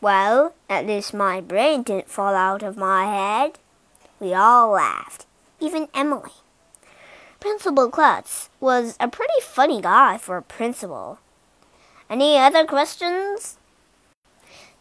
Well, 0.00 0.54
at 0.68 0.86
least 0.86 1.12
my 1.12 1.40
brain 1.40 1.82
didn't 1.82 2.08
fall 2.08 2.34
out 2.34 2.62
of 2.62 2.76
my 2.76 3.04
head. 3.04 3.58
We 4.18 4.32
all 4.32 4.70
laughed, 4.70 5.26
even 5.60 5.88
Emily. 5.94 6.32
Principal 7.38 7.90
Klutz 7.90 8.50
was 8.60 8.96
a 9.00 9.08
pretty 9.08 9.40
funny 9.42 9.80
guy 9.80 10.18
for 10.18 10.36
a 10.36 10.42
principal. 10.42 11.18
Any 12.08 12.36
other 12.36 12.64
questions? 12.66 13.58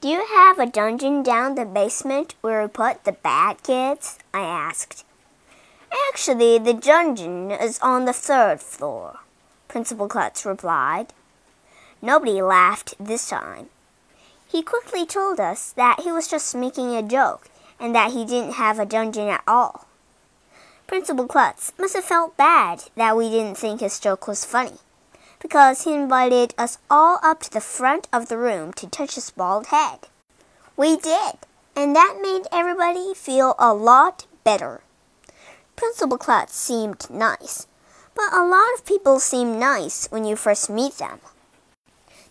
Do 0.02 0.08
you 0.08 0.26
have 0.26 0.60
a 0.60 0.66
dungeon 0.66 1.24
down 1.24 1.56
the 1.56 1.66
basement 1.66 2.36
where 2.42 2.62
we 2.62 2.70
put 2.70 3.04
the 3.04 3.12
bad 3.12 3.64
kids? 3.64 4.18
I 4.34 4.42
asked. 4.42 5.04
Actually, 6.10 6.58
the 6.58 6.74
dungeon 6.74 7.52
is 7.52 7.80
on 7.80 8.06
the 8.06 8.14
third 8.14 8.62
floor, 8.62 9.20
Principal 9.68 10.08
Klutz 10.08 10.46
replied. 10.46 11.14
Nobody 12.02 12.42
laughed 12.42 12.96
this 13.00 13.28
time. 13.28 13.68
He 14.48 14.62
quickly 14.62 15.06
told 15.06 15.40
us 15.40 15.74
that 15.74 16.00
he 16.04 16.12
was 16.12 16.28
just 16.28 16.56
making 16.56 16.96
a 16.96 17.04
joke 17.04 17.50
and 17.80 17.94
that 17.94 18.12
he 18.12 18.24
didn't 18.24 18.54
have 18.54 18.80
a 18.80 18.86
dungeon 18.86 19.28
at 19.28 19.44
all. 19.46 19.89
Principal 20.90 21.28
Klutz 21.28 21.72
must 21.78 21.94
have 21.94 22.04
felt 22.04 22.36
bad 22.36 22.86
that 22.96 23.16
we 23.16 23.30
didn't 23.30 23.60
think 23.60 23.80
his 23.80 24.00
joke 24.00 24.28
was 24.28 24.44
funny, 24.44 24.80
because 25.40 25.84
he 25.84 25.94
invited 25.94 26.56
us 26.58 26.80
all 26.90 27.20
up 27.22 27.42
to 27.42 27.52
the 27.52 27.62
front 27.62 28.08
of 28.12 28.28
the 28.28 28.40
room 28.40 28.74
to 28.74 28.88
touch 28.88 29.14
his 29.14 29.30
bald 29.30 29.68
head. 29.68 30.08
We 30.76 30.98
did, 30.98 31.36
and 31.76 31.96
that 31.96 32.18
made 32.20 32.48
everybody 32.52 33.14
feel 33.14 33.54
a 33.60 33.72
lot 33.72 34.26
better. 34.44 34.82
Principal 35.76 36.18
Klutz 36.18 36.56
seemed 36.56 37.08
nice, 37.08 37.68
but 38.16 38.34
a 38.34 38.44
lot 38.44 38.74
of 38.74 38.84
people 38.84 39.20
seem 39.20 39.60
nice 39.60 40.08
when 40.08 40.26
you 40.26 40.36
first 40.36 40.72
meet 40.72 40.98
them. 40.98 41.20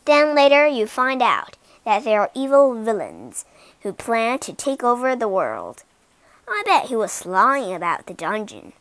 Then 0.04 0.34
later 0.34 0.66
you 0.66 0.88
find 0.88 1.22
out 1.22 1.56
that 1.84 2.02
they 2.02 2.16
are 2.16 2.32
evil 2.34 2.74
villains 2.74 3.44
who 3.82 3.92
plan 3.92 4.40
to 4.40 4.52
take 4.52 4.82
over 4.82 5.14
the 5.14 5.28
world. 5.28 5.84
I 6.50 6.62
bet 6.64 6.86
he 6.86 6.96
was 6.96 7.26
lying 7.26 7.74
about 7.74 8.06
the 8.06 8.14
dungeon. 8.14 8.72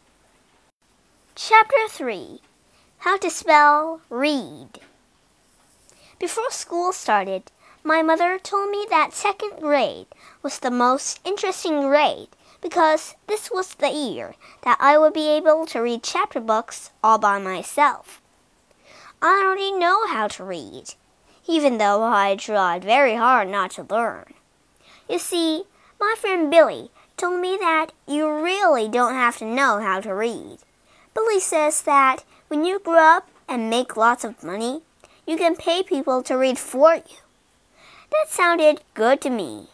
Chapter 1.36 1.88
3 1.90 2.40
How 3.00 3.18
to 3.18 3.30
Spell 3.30 4.02
Read. 4.10 4.80
Before 6.20 6.50
school 6.50 6.94
started, 6.94 7.52
my 7.84 8.02
mother 8.02 8.40
told 8.40 8.72
me 8.72 8.86
that 8.90 9.14
second 9.14 9.60
grade 9.60 10.08
was 10.42 10.60
the 10.60 10.72
most 10.72 11.20
interesting 11.26 11.82
grade 11.82 12.30
because 12.62 13.16
this 13.28 13.52
was 13.52 13.76
the 13.76 13.90
year 13.90 14.36
that 14.64 14.78
I 14.80 14.98
would 14.98 15.14
be 15.14 15.30
able 15.30 15.66
to 15.68 15.80
read 15.80 16.04
chapter 16.04 16.40
books 16.40 16.92
all 17.04 17.18
by 17.18 17.38
myself. 17.38 18.22
I 19.22 19.44
already 19.46 19.72
know 19.72 20.08
how 20.08 20.28
to 20.30 20.44
read 20.44 20.96
even 21.48 21.78
though 21.78 22.04
I 22.04 22.36
tried 22.36 22.84
very 22.84 23.16
hard 23.16 23.48
not 23.48 23.72
to 23.72 23.84
learn. 23.84 24.34
You 25.10 25.18
see, 25.18 25.64
my 26.00 26.14
friend 26.20 26.52
Billy 26.52 26.92
told 27.18 27.42
me 27.42 27.58
that 27.60 27.88
you 28.08 28.32
really 28.32 28.88
don't 28.88 29.16
have 29.16 29.38
to 29.38 29.46
know 29.46 29.80
how 29.82 30.00
to 30.00 30.14
read. 30.14 30.60
Billy 31.16 31.40
says 31.40 31.82
that 31.82 32.24
when 32.48 32.64
you 32.64 32.80
grow 32.80 33.18
up 33.18 33.30
and 33.50 33.70
make 33.70 33.98
lots 33.98 34.24
of 34.24 34.44
money, 34.44 34.82
you 35.26 35.36
can 35.36 35.56
pay 35.56 35.82
people 35.82 36.22
to 36.24 36.38
read 36.38 36.60
for 36.60 36.94
you. 36.96 37.18
That 38.12 38.30
sounded 38.30 38.82
good 38.94 39.20
to 39.22 39.32
me. 39.32 39.68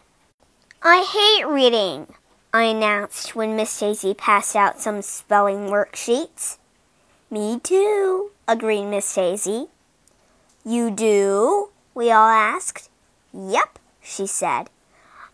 I 0.82 1.04
hate 1.04 1.46
reading, 1.46 2.08
I 2.52 2.64
announced 2.64 3.34
when 3.36 3.56
Miss 3.56 3.78
Daisy 3.78 4.14
passed 4.14 4.56
out 4.56 4.80
some 4.80 5.02
spelling 5.02 5.68
worksheets. 5.68 6.58
Me 7.30 7.60
too, 7.60 8.30
agreed 8.48 8.86
Miss 8.86 9.14
Daisy. 9.14 9.66
You 10.64 10.90
do? 10.90 11.70
we 11.94 12.10
all 12.10 12.28
asked. 12.28 12.90
Yep, 13.32 13.78
she 14.02 14.26
said. 14.26 14.70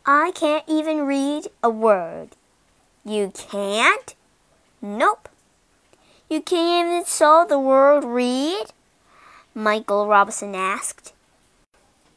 I 0.06 0.32
can't 0.34 0.64
even 0.66 1.06
read 1.06 1.48
a 1.62 1.70
word. 1.70 2.30
You 3.04 3.32
can't? 3.36 4.14
Nope. 4.80 5.28
You 6.28 6.40
can't 6.40 6.88
even 6.88 7.04
spell 7.04 7.46
the 7.46 7.58
word 7.58 8.04
read? 8.04 8.66
Michael 9.54 10.06
Robinson 10.06 10.54
asked. 10.54 11.12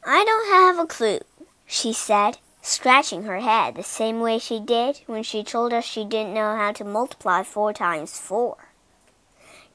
I 0.06 0.24
don't 0.24 0.50
have 0.50 0.84
a 0.84 0.88
clue, 0.88 1.20
she 1.66 1.94
said, 1.94 2.38
scratching 2.62 3.24
her 3.24 3.40
head 3.40 3.76
the 3.76 3.84
same 3.84 4.20
way 4.20 4.40
she 4.40 4.60
did 4.60 5.02
when 5.08 5.24
she 5.24 5.44
told 5.44 5.74
us 5.74 5.84
she 5.84 6.06
didn't 6.06 6.34
know 6.34 6.56
how 6.56 6.72
to 6.74 6.84
multiply 6.84 7.44
four 7.44 7.74
times 7.74 8.18
four. 8.20 8.58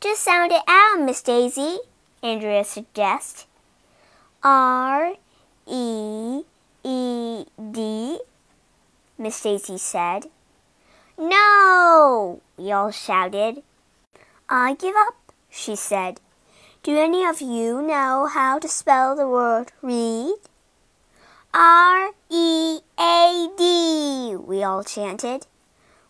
Just 0.00 0.22
sound 0.22 0.52
it 0.52 0.62
out, 0.68 1.00
Miss 1.00 1.20
Daisy, 1.22 1.78
Andrea 2.22 2.64
suggested. 2.64 3.46
R 4.42 5.14
E 5.66 6.42
E 6.90 7.44
D, 7.70 8.18
Miss 9.18 9.42
Daisy 9.42 9.76
said. 9.76 10.30
No! 11.18 12.40
we 12.56 12.72
all 12.72 12.90
shouted. 12.90 13.62
I 14.48 14.72
give 14.72 14.94
up, 14.96 15.14
she 15.50 15.76
said. 15.76 16.18
Do 16.82 16.96
any 16.96 17.26
of 17.26 17.42
you 17.42 17.82
know 17.82 18.30
how 18.32 18.58
to 18.58 18.68
spell 18.68 19.14
the 19.14 19.28
word 19.28 19.72
read? 19.82 20.36
R 21.52 22.12
E 22.30 22.80
A 22.98 23.48
D, 23.58 24.34
we 24.36 24.62
all 24.62 24.82
chanted. 24.82 25.46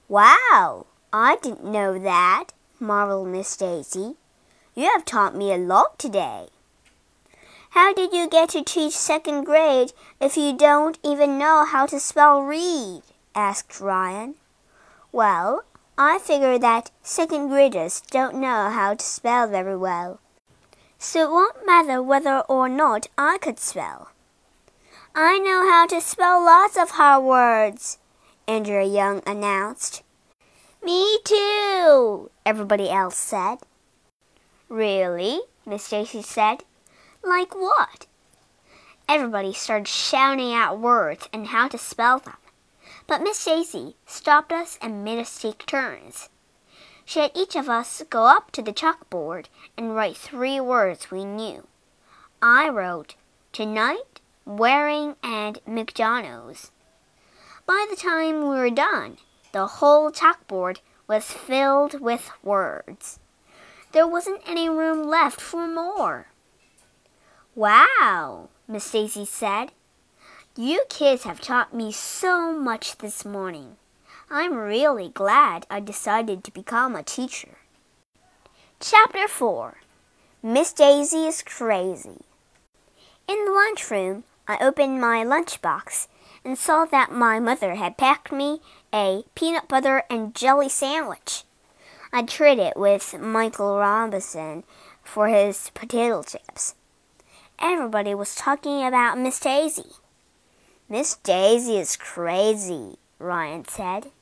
Wow, 0.07 0.87
I 1.13 1.39
didn't 1.43 1.65
know 1.65 1.99
that, 1.99 2.53
marveled 2.79 3.27
Miss 3.27 3.57
Daisy. 3.57 4.15
You 4.77 4.93
have 4.93 5.05
taught 5.05 5.35
me 5.35 5.53
a 5.53 5.59
lot 5.59 5.99
today. 5.99 6.51
How 7.71 7.93
did 7.93 8.13
you 8.13 8.29
get 8.29 8.51
to 8.51 8.65
teach 8.65 8.93
second 8.95 9.45
grade 9.45 9.93
if 10.21 10.37
you 10.37 10.53
don't 10.53 10.99
even 11.05 11.39
know 11.39 11.65
how 11.65 11.87
to 11.87 12.01
spell 12.01 12.43
read? 12.43 13.03
asked 13.35 13.81
Ryan. 13.81 14.35
Well, 15.13 15.65
I 15.97 16.19
figure 16.19 16.59
that 16.59 16.91
second 17.03 17.49
graders 17.49 18.03
don't 18.11 18.37
know 18.37 18.71
how 18.71 18.95
to 18.95 19.05
spell 19.05 19.49
very 19.49 19.77
well. 19.77 20.21
So 20.99 21.25
it 21.25 21.31
won't 21.31 21.67
matter 21.67 22.03
whether 22.03 22.41
or 22.49 22.69
not 22.69 23.09
I 23.19 23.39
could 23.39 23.59
spell. 23.59 24.11
I 25.15 25.39
know 25.39 25.69
how 25.69 25.87
to 25.87 26.01
spell 26.01 26.45
lots 26.45 26.77
of 26.77 26.91
hard 26.91 27.25
words, 27.25 27.99
Andrea 28.47 28.85
Young 28.85 29.23
announced. 29.27 30.03
Me 30.83 31.19
too, 31.25 32.31
everybody 32.47 32.89
else 32.89 33.17
said. 33.17 33.59
Really? 34.69 35.41
Miss 35.67 35.89
Daisy 35.89 36.23
said. 36.23 36.65
Like 37.29 37.55
what? 37.55 38.07
Everybody 39.07 39.53
started 39.53 39.87
shouting 39.87 40.55
out 40.55 40.81
words 40.81 41.29
and 41.31 41.49
how 41.49 41.69
to 41.69 41.77
spell 41.77 42.21
them. 42.21 42.39
But 43.07 43.23
Miss 43.23 43.45
Daisy 43.45 43.97
stopped 44.07 44.51
us 44.51 44.79
and 44.81 45.05
made 45.05 45.19
us 45.19 45.39
take 45.39 45.67
turns. 45.67 46.31
She 47.05 47.21
had 47.21 47.33
each 47.35 47.55
of 47.55 47.69
us 47.69 48.03
go 48.09 48.25
up 48.25 48.51
to 48.53 48.63
the 48.63 48.73
chalkboard 48.73 49.49
and 49.77 49.95
write 49.95 50.17
three 50.17 50.59
words 50.59 51.11
we 51.11 51.27
knew. 51.27 51.67
I 52.41 52.71
wrote 52.71 53.15
tonight, 53.53 54.21
wearing, 54.47 55.17
and 55.23 55.59
McDonald's. 55.67 56.73
By 57.67 57.87
the 57.91 57.97
time 57.97 58.41
we 58.41 58.57
were 58.57 58.71
done, 58.71 59.19
the 59.53 59.67
whole 59.67 60.11
chalkboard 60.11 60.79
was 61.07 61.31
filled 61.31 62.01
with 62.01 62.31
words. 62.43 63.19
There 63.93 64.07
wasn't 64.09 64.41
any 64.47 64.71
room 64.71 65.07
left 65.07 65.43
for 65.43 65.69
more. 65.69 66.28
Wow, 67.59 68.51
Miss 68.69 68.89
Daisy 68.89 69.25
said. 69.25 69.73
You 70.55 70.85
kids 70.89 71.25
have 71.25 71.41
taught 71.41 71.75
me 71.75 71.91
so 71.91 72.57
much 72.57 72.99
this 72.99 73.25
morning. 73.25 73.79
I'm 74.31 74.55
really 74.55 75.09
glad 75.09 75.67
I 75.69 75.81
decided 75.81 76.45
to 76.45 76.53
become 76.53 76.95
a 76.95 77.03
teacher. 77.03 77.59
Chapter 78.79 79.27
4 79.27 79.79
Miss 80.41 80.73
Daisy 80.73 81.27
is 81.27 81.43
Crazy. 81.43 82.21
In 83.27 83.45
the 83.45 83.51
lunchroom, 83.51 84.23
I 84.47 84.59
opened 84.61 85.01
my 85.01 85.25
lunchbox 85.25 86.07
and 86.45 86.57
saw 86.57 86.85
that 86.85 87.11
my 87.11 87.41
mother 87.41 87.75
had 87.75 87.99
packed 87.99 88.31
me 88.31 88.61
a 88.95 89.25
peanut 89.35 89.67
butter 89.67 90.05
and 90.09 90.33
jelly 90.33 90.69
sandwich. 90.69 91.43
I 92.13 92.23
traded 92.23 92.69
it 92.69 92.77
with 92.77 93.19
Michael 93.19 93.79
Robinson 93.79 94.63
for 95.03 95.27
his 95.27 95.73
potato 95.75 96.23
chips. 96.23 96.77
Everybody 97.61 98.15
was 98.15 98.37
talking 98.37 98.87
about 98.87 99.19
Miss 99.19 99.41
Daisy. 99.41 99.91
Miss 100.89 101.17
Daisy 101.17 101.77
is 101.77 101.97
crazy, 101.97 102.99
Ryan 103.19 103.67
said. 103.67 104.13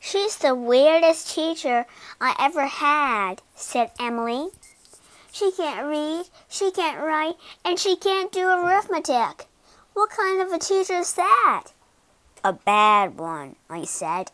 She's 0.00 0.36
the 0.36 0.54
weirdest 0.54 1.32
teacher 1.32 1.86
I 2.20 2.34
ever 2.40 2.66
had, 2.66 3.42
said 3.54 3.92
Emily. 4.00 4.48
She 5.30 5.52
can't 5.52 5.86
read, 5.86 6.24
she 6.48 6.72
can't 6.72 7.00
write, 7.00 7.36
and 7.64 7.78
she 7.78 7.94
can't 7.94 8.32
do 8.32 8.48
arithmetic. 8.48 9.46
What 9.94 10.10
kind 10.10 10.42
of 10.42 10.52
a 10.52 10.58
teacher 10.58 10.94
is 10.94 11.12
that? 11.14 11.66
A 12.42 12.52
bad 12.52 13.16
one, 13.16 13.56
I 13.70 13.84
said. 13.84 14.32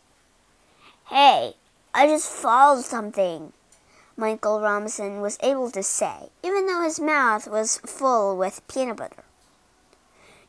Hey, 1.09 1.55
I 1.93 2.07
just 2.07 2.31
followed 2.31 2.85
something, 2.85 3.53
Michael 4.17 4.61
Robinson 4.61 5.21
was 5.21 5.39
able 5.43 5.71
to 5.71 5.83
say, 5.83 6.31
even 6.43 6.67
though 6.67 6.83
his 6.83 7.01
mouth 7.01 7.49
was 7.49 7.79
full 7.79 8.37
with 8.37 8.67
peanut 8.69 8.97
butter. 8.97 9.25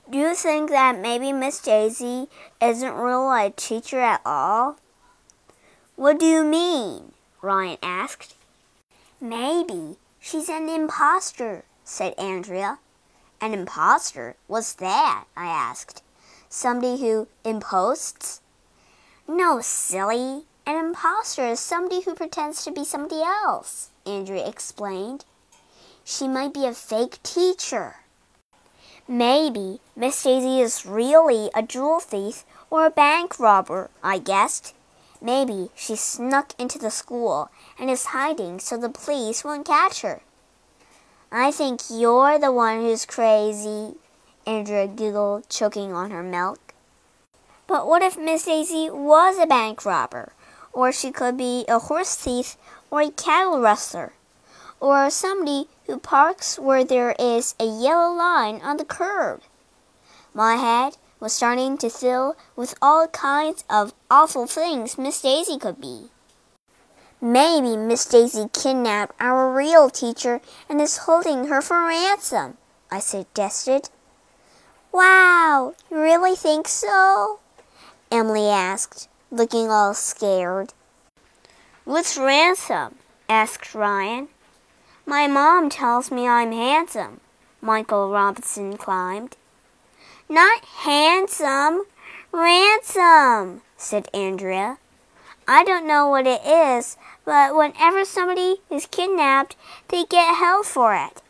Do 0.10 0.18
you 0.18 0.36
think 0.36 0.70
that 0.70 1.00
maybe 1.00 1.32
Miss 1.32 1.62
Daisy 1.62 2.28
isn't 2.62 2.94
really 2.94 3.46
a 3.48 3.50
teacher 3.52 4.00
at 4.00 4.22
all? 4.26 4.78
What 5.96 6.20
do 6.20 6.26
you 6.26 6.44
mean? 6.44 7.14
Ryan 7.42 7.78
asked. 7.82 8.36
Maybe 9.22 9.98
she's 10.20 10.50
an 10.50 10.68
impostor, 10.68 11.64
said 11.86 12.14
Andrea. 12.18 12.80
An 13.40 13.54
impostor? 13.54 14.36
What's 14.48 14.74
that? 14.74 15.26
I 15.38 15.46
asked. 15.46 16.04
Somebody 16.50 17.00
who 17.00 17.28
imposts? 17.46 18.42
No, 19.28 19.62
silly. 19.62 20.44
An 20.66 20.78
impostor 20.78 21.46
is 21.46 21.60
somebody 21.60 22.02
who 22.02 22.16
pretends 22.16 22.64
to 22.64 22.72
be 22.72 22.86
somebody 22.86 23.22
else, 23.22 23.90
Andrea 24.06 24.48
explained. 24.48 25.26
She 26.06 26.28
might 26.28 26.54
be 26.54 26.66
a 26.66 26.74
fake 26.74 27.22
teacher. 27.22 27.98
Maybe 29.06 29.82
Miss 29.94 30.24
Daisy 30.24 30.62
is 30.62 30.86
really 30.86 31.50
a 31.54 31.62
jewel 31.62 32.00
thief 32.00 32.46
or 32.70 32.86
a 32.86 32.90
bank 32.90 33.40
robber, 33.40 33.90
I 34.02 34.20
guessed. 34.20 34.74
Maybe 35.22 35.70
she 35.76 35.98
snuck 35.98 36.54
into 36.58 36.80
the 36.80 36.92
school 36.92 37.50
and 37.78 37.90
is 37.90 38.06
hiding 38.08 38.60
so 38.60 38.78
the 38.78 38.88
police 38.88 39.44
won't 39.44 39.68
catch 39.68 40.02
her. 40.02 40.22
I 41.30 41.52
think 41.52 41.82
you're 41.90 42.40
the 42.40 42.54
one 42.54 42.80
who's 42.80 43.06
crazy, 43.06 43.96
Andrea 44.48 44.88
giggled, 44.88 45.50
choking 45.50 45.92
on 45.92 46.12
her 46.12 46.24
milk. 46.24 46.74
But 47.68 47.86
what 47.86 48.02
if 48.02 48.18
Miss 48.18 48.46
Daisy 48.46 48.90
was 48.90 49.38
a 49.38 49.46
bank 49.46 49.86
robber? 49.86 50.32
Or 50.74 50.92
she 50.92 51.12
could 51.12 51.38
be 51.38 51.66
a 51.68 51.80
horse 51.80 52.16
thief 52.16 52.58
or 52.90 53.02
a 53.02 53.12
cattle 53.12 53.60
rustler 53.60 54.14
or 54.84 55.10
somebody 55.10 55.70
who 55.86 55.98
parks 55.98 56.60
where 56.60 56.84
there 56.84 57.16
is 57.18 57.56
a 57.58 57.64
yellow 57.64 58.14
line 58.14 58.60
on 58.62 58.76
the 58.76 58.84
curb. 58.84 59.40
My 60.34 60.56
head 60.56 60.98
was 61.22 61.32
starting 61.32 61.78
to 61.78 61.90
fill 61.90 62.36
with 62.58 62.76
all 62.82 63.08
kinds 63.08 63.64
of 63.70 63.94
awful 64.12 64.46
things 64.46 64.98
Miss 64.98 65.22
Daisy 65.22 65.58
could 65.58 65.80
be. 65.80 66.10
Maybe 67.22 67.78
Miss 67.78 68.04
Daisy 68.04 68.50
kidnapped 68.52 69.16
our 69.22 69.56
real 69.56 69.90
teacher 69.90 70.42
and 70.68 70.82
is 70.82 71.08
holding 71.08 71.48
her 71.48 71.62
for 71.62 71.88
ransom, 71.88 72.58
I 72.92 73.00
suggested. 73.00 73.88
Wow, 74.92 75.76
you 75.90 75.98
really 75.98 76.36
think 76.36 76.68
so? 76.68 77.40
Emily 78.12 78.50
asked, 78.50 79.08
looking 79.34 79.72
all 79.72 79.96
scared. 79.96 80.74
What's 81.86 82.20
ransom? 82.20 82.96
asked 83.28 83.74
Ryan. 83.74 84.28
My 85.08 85.26
mom 85.26 85.72
tells 85.72 86.12
me 86.12 86.28
I'm 86.28 86.52
handsome, 86.52 87.20
Michael 87.60 88.12
Robinson 88.12 88.78
climbed. 88.78 89.36
Not 90.30 90.64
handsome, 90.86 91.86
ransom, 92.32 93.64
said 93.76 94.08
Andrea. 94.14 94.78
I 95.48 95.64
don't 95.64 95.88
know 95.88 96.08
what 96.08 96.28
it 96.28 96.46
is, 96.46 96.96
but 97.26 97.56
whenever 97.56 98.06
somebody 98.06 98.58
is 98.70 98.86
kidnapped, 98.86 99.56
they 99.88 100.06
get 100.06 100.36
held 100.36 100.68
for 100.68 100.94
it. 100.94 101.24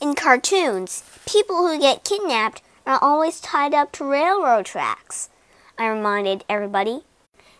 In 0.00 0.16
cartoons, 0.16 1.04
people 1.24 1.68
who 1.68 1.78
get 1.78 2.02
kidnapped 2.02 2.62
are 2.84 2.98
always 3.00 3.40
tied 3.40 3.74
up 3.74 3.92
to 3.92 4.04
railroad 4.04 4.66
tracks, 4.66 5.30
I 5.78 5.86
reminded 5.86 6.44
everybody. 6.48 7.04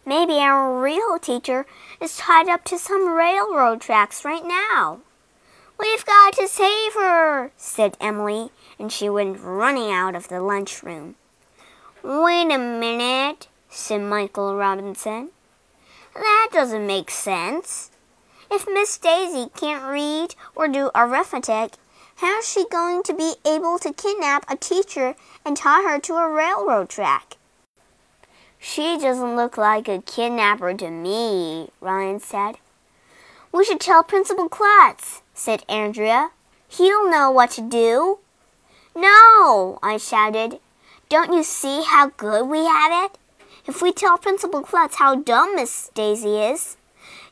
Maybe 0.05 0.35
our 0.35 0.81
real 0.81 1.19
teacher 1.19 1.65
is 2.01 2.17
tied 2.17 2.49
up 2.49 2.65
to 2.65 2.79
some 2.79 3.15
railroad 3.15 3.81
tracks 3.81 4.25
right 4.25 4.45
now. 4.45 5.01
We've 5.79 6.05
got 6.05 6.33
to 6.35 6.49
save 6.49 6.95
her, 6.95 7.53
said 7.57 7.97
Emily, 8.01 8.51
and 8.79 8.91
she 8.91 9.09
went 9.09 9.41
running 9.41 9.91
out 9.93 10.17
of 10.17 10.29
the 10.29 10.41
lunchroom. 10.41 11.15
Wait 12.03 12.51
a 12.51 12.59
minute, 12.59 13.47
said 13.69 14.01
Michael 14.01 14.57
Robinson. 14.57 15.31
That 16.15 16.49
doesn't 16.53 16.87
make 16.87 17.11
sense. 17.11 17.91
If 18.51 18.67
Miss 18.67 18.99
Daisy 18.99 19.51
can't 19.57 19.91
read 19.91 20.35
or 20.55 20.69
do 20.69 20.91
arithmetic, 20.95 21.75
how 22.17 22.41
is 22.41 22.49
she 22.49 22.69
going 22.69 23.03
to 23.05 23.15
be 23.15 23.35
able 23.47 23.79
to 23.79 23.93
kidnap 23.93 24.45
a 24.51 24.57
teacher 24.57 25.15
and 25.45 25.57
tie 25.57 25.83
her 25.83 25.99
to 26.01 26.15
a 26.15 26.29
railroad 26.29 26.88
track? 26.88 27.37
She 28.64 28.96
doesn't 28.96 29.35
look 29.35 29.59
like 29.59 29.88
a 29.88 30.01
kidnapper 30.01 30.72
to 30.75 30.88
me, 30.88 31.70
Ryan 31.81 32.20
said. 32.20 32.59
We 33.51 33.64
should 33.64 33.81
tell 33.81 34.05
Principal 34.05 34.48
Klutz, 34.48 35.20
said 35.35 35.64
Andrea. 35.68 36.31
He'll 36.68 37.11
know 37.11 37.29
what 37.29 37.51
to 37.51 37.61
do. 37.61 38.20
No, 38.94 39.81
I 39.83 39.96
shouted. 39.98 40.61
Don't 41.09 41.33
you 41.33 41.42
see 41.42 41.83
how 41.83 42.11
good 42.16 42.46
we 42.48 42.64
have 42.64 43.11
it? 43.11 43.18
If 43.66 43.83
we 43.83 43.92
tell 43.92 44.16
Principal 44.16 44.62
Klutz 44.62 44.94
how 44.94 45.16
dumb 45.16 45.57
Miss 45.57 45.90
Daisy 45.92 46.38
is, 46.38 46.77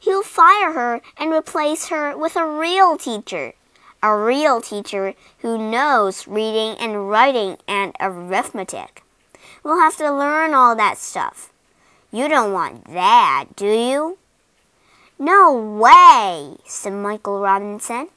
he'll 0.00 0.24
fire 0.24 0.72
her 0.72 1.00
and 1.16 1.30
replace 1.32 1.88
her 1.88 2.18
with 2.18 2.34
a 2.34 2.44
real 2.44 2.98
teacher. 2.98 3.52
A 4.02 4.16
real 4.16 4.60
teacher 4.60 5.14
who 5.38 5.70
knows 5.70 6.26
reading 6.26 6.76
and 6.80 7.08
writing 7.08 7.56
and 7.68 7.94
arithmetic. 8.00 9.04
We'll 9.62 9.78
have 9.78 9.96
to 9.98 10.10
learn 10.10 10.54
all 10.54 10.74
that 10.76 10.98
stuff. 10.98 11.52
You 12.10 12.28
don't 12.28 12.52
want 12.52 12.86
that, 12.92 13.46
do 13.56 13.66
you? 13.66 14.18
No 15.18 15.52
way, 15.52 16.56
said 16.64 16.94
Michael 16.94 17.40
Robinson. 17.40 18.08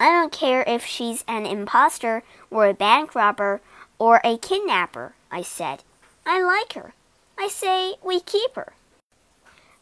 I 0.00 0.10
don't 0.10 0.32
care 0.32 0.64
if 0.66 0.84
she's 0.84 1.24
an 1.28 1.46
impostor 1.46 2.24
or 2.50 2.66
a 2.66 2.74
bank 2.74 3.14
robber 3.14 3.60
or 3.98 4.20
a 4.24 4.36
kidnapper, 4.36 5.14
I 5.30 5.42
said. 5.42 5.84
I 6.26 6.42
like 6.42 6.72
her. 6.72 6.92
I 7.38 7.48
say 7.48 7.94
we 8.04 8.20
keep 8.20 8.56
her. 8.56 8.72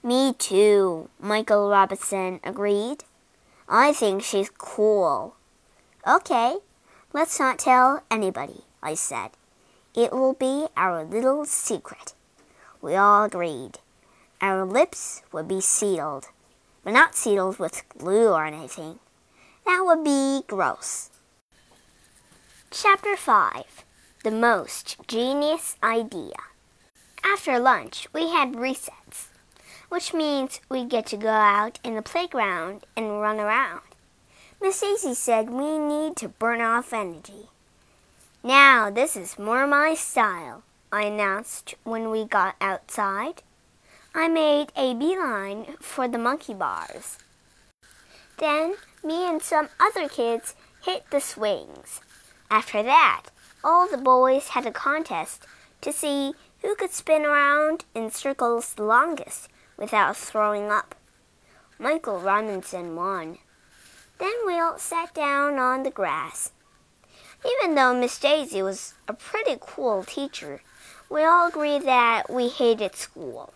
Me 0.03 0.35
too, 0.35 1.09
Michael 1.19 1.71
Robinson 1.71 2.41
agreed. 2.45 3.05
I 3.69 3.93
think 3.93 4.23
she's 4.23 4.51
cool. 4.51 5.37
Okay, 6.07 6.57
let's 7.13 7.41
not 7.41 7.59
tell 7.59 8.03
anybody, 8.11 8.65
I 8.83 8.95
said. 8.95 9.31
It 9.95 10.13
will 10.13 10.35
be 10.35 10.67
our 10.77 11.05
little 11.05 11.45
secret. 11.45 12.15
We 12.81 12.97
all 12.97 13.25
agreed. 13.25 13.79
Our 14.41 14.65
lips 14.65 15.23
would 15.33 15.49
be 15.49 15.61
sealed 15.61 16.29
but 16.85 16.93
not 16.93 17.15
sealed 17.15 17.59
with 17.59 17.89
glue 17.97 18.29
or 18.29 18.45
anything. 18.45 18.99
That 19.65 19.83
would 19.85 20.05
be 20.05 20.43
gross. 20.47 21.11
Chapter 22.71 23.17
5 23.17 23.85
The 24.25 24.31
Most 24.31 24.97
Genius 25.07 25.77
Idea. 25.83 26.35
After 27.25 27.59
lunch, 27.59 28.09
we 28.13 28.31
had 28.31 28.57
recess, 28.57 29.31
which 29.89 30.13
means 30.13 30.61
we 30.69 30.85
get 30.85 31.07
to 31.07 31.17
go 31.17 31.29
out 31.29 31.79
in 31.85 31.95
the 31.95 32.03
playground 32.03 32.85
and 32.97 33.21
run 33.21 33.39
around. 33.39 33.83
Miss 34.61 34.81
Daisy 34.81 35.15
said 35.15 35.51
we 35.51 35.79
need 35.79 36.17
to 36.17 36.29
burn 36.29 36.61
off 36.61 36.93
energy. 36.93 37.49
Now, 38.45 38.91
this 38.91 39.15
is 39.17 39.39
more 39.39 39.69
my 39.69 39.95
style, 39.95 40.65
I 40.91 41.03
announced 41.03 41.77
when 41.85 42.11
we 42.11 42.25
got 42.25 42.57
outside. 42.61 43.43
I 44.17 44.27
made 44.27 44.73
a 44.77 44.95
beeline 44.95 45.77
for 45.81 46.09
the 46.09 46.19
monkey 46.19 46.53
bars. 46.53 47.19
Then 48.39 48.75
me 49.05 49.29
and 49.29 49.41
some 49.41 49.69
other 49.79 50.09
kids 50.09 50.57
hit 50.85 51.05
the 51.11 51.21
swings. 51.21 52.01
After 52.51 52.83
that, 52.83 53.27
all 53.63 53.89
the 53.89 53.97
boys 53.97 54.49
had 54.49 54.67
a 54.67 54.73
contest 54.73 55.47
to 55.81 55.93
see 55.93 56.33
who 56.63 56.75
could 56.75 56.91
spin 56.91 57.25
around 57.25 57.85
in 57.95 58.11
circles 58.11 58.75
the 58.75 58.83
longest 58.83 59.49
without 59.77 60.17
throwing 60.17 60.69
up. 60.69 60.97
Michael 61.79 62.19
Robinson 62.19 62.97
won. 62.97 63.39
Then 64.19 64.35
we 64.45 64.59
all 64.59 64.79
sat 64.79 65.15
down 65.15 65.61
on 65.61 65.85
the 65.85 65.91
grass. 65.91 66.51
Even 67.45 67.75
though 67.75 67.95
Miss 67.95 68.19
Daisy 68.19 68.63
was 68.63 68.95
a 69.09 69.15
pretty 69.15 69.57
cool 69.61 70.05
teacher, 70.05 70.63
we 71.11 71.25
all 71.25 71.49
agreed 71.49 71.83
that 71.83 72.31
we 72.31 72.49
hated 72.49 72.95
school. 72.95 73.53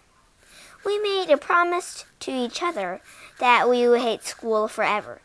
We 0.85 0.99
made 0.99 1.31
a 1.31 1.37
promise 1.37 2.05
to 2.20 2.33
each 2.33 2.62
other 2.62 3.01
that 3.38 3.68
we 3.68 3.88
would 3.88 4.01
hate 4.01 4.25
school 4.25 4.68
forever, 4.68 5.20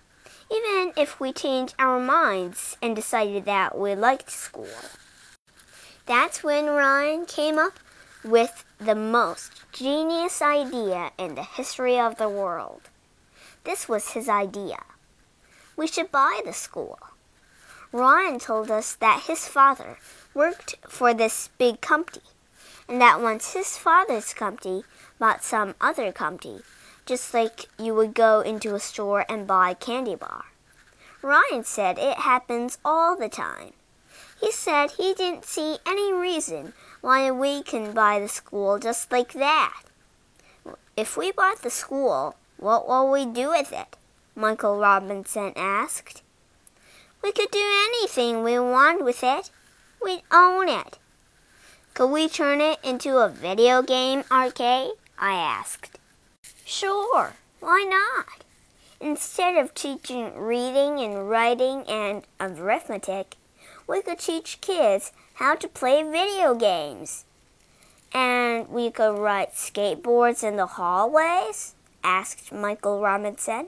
even 0.52 0.94
if 0.96 1.20
we 1.20 1.34
changed 1.34 1.76
our 1.80 2.00
minds 2.00 2.78
and 2.82 2.96
decided 2.96 3.46
that 3.46 3.78
we 3.78 3.96
liked 3.96 4.32
school. 4.32 4.68
That's 6.06 6.44
when 6.44 6.66
Ryan 6.66 7.26
came 7.26 7.58
up 7.58 7.80
with 8.24 8.64
the 8.80 8.96
most 8.96 9.52
genius 9.72 10.42
idea 10.42 11.12
in 11.18 11.36
the 11.36 11.44
history 11.44 12.00
of 12.00 12.18
the 12.18 12.30
world. 12.30 12.82
This 13.64 13.88
was 13.88 14.12
his 14.12 14.28
idea. 14.28 14.84
We 15.76 15.88
should 15.88 16.12
buy 16.12 16.42
the 16.46 16.54
school. 16.54 17.00
Ryan 17.92 18.40
told 18.40 18.72
us 18.72 18.96
that 18.96 19.24
his 19.28 19.48
father 19.48 19.98
worked 20.34 20.76
for 20.88 21.14
this 21.14 21.50
big 21.58 21.82
company, 21.82 22.24
and 22.88 23.02
that 23.02 23.22
once 23.22 23.54
his 23.54 23.78
father's 23.78 24.34
company 24.34 24.84
bought 25.20 25.44
some 25.44 25.76
other 25.82 26.14
company, 26.14 26.62
just 27.06 27.34
like 27.34 27.68
you 27.78 27.94
would 27.94 28.14
go 28.14 28.40
into 28.40 28.76
a 28.76 28.80
store 28.80 29.26
and 29.28 29.46
buy 29.46 29.72
a 29.72 29.76
candy 29.76 30.16
bar. 30.16 30.46
Ryan 31.22 31.66
said 31.66 32.00
it 32.00 32.20
happens 32.20 32.78
all 32.86 33.18
the 33.18 33.30
time. 33.30 33.74
He 34.40 34.52
said 34.52 34.92
he 34.92 35.14
didn't 35.14 35.46
see 35.46 35.78
any 35.86 36.14
reason 36.14 36.74
why 37.02 37.30
we 37.30 37.62
can 37.62 37.92
buy 37.92 38.20
the 38.20 38.30
school 38.30 38.80
just 38.80 39.12
like 39.12 39.34
that. 39.34 39.84
If 40.96 41.18
we 41.18 41.32
bought 41.32 41.62
the 41.62 41.70
school, 41.70 42.36
what 42.58 42.88
will 42.88 43.12
we 43.12 43.26
do 43.26 43.50
with 43.50 43.72
it? 43.74 43.98
Michael 44.34 44.78
Robinson 44.78 45.54
asked. 45.56 46.24
We 47.24 47.32
could 47.32 47.52
do 47.52 47.62
anything 47.62 48.44
we 48.44 48.58
want 48.58 49.04
with 49.04 49.24
it. 49.24 49.52
We'd 50.04 50.24
own 50.32 50.68
it. 50.70 50.98
Could 51.94 52.08
we 52.08 52.28
turn 52.28 52.62
it 52.62 52.80
into 52.84 53.18
a 53.18 53.30
video 53.30 53.84
game 53.84 54.24
arcade? 54.32 54.92
I 55.20 55.34
asked. 55.34 56.00
Sure, 56.66 57.34
why 57.60 57.84
not? 57.84 58.44
Instead 59.00 59.58
of 59.58 59.76
teaching 59.76 60.36
reading 60.36 61.00
and 61.00 61.30
writing 61.30 61.84
and 61.84 62.24
arithmetic, 62.40 63.36
we 63.88 64.02
could 64.02 64.20
teach 64.20 64.60
kids 64.62 65.12
how 65.36 65.54
to 65.56 65.68
play 65.68 66.02
video 66.02 66.56
games. 66.56 67.26
And 68.14 68.68
we 68.70 68.90
could 68.90 69.20
ride 69.20 69.52
skateboards 69.52 70.44
in 70.44 70.56
the 70.56 70.66
hallways? 70.66 71.76
asked 72.04 72.52
Michael 72.52 73.00
Robinson. 73.00 73.68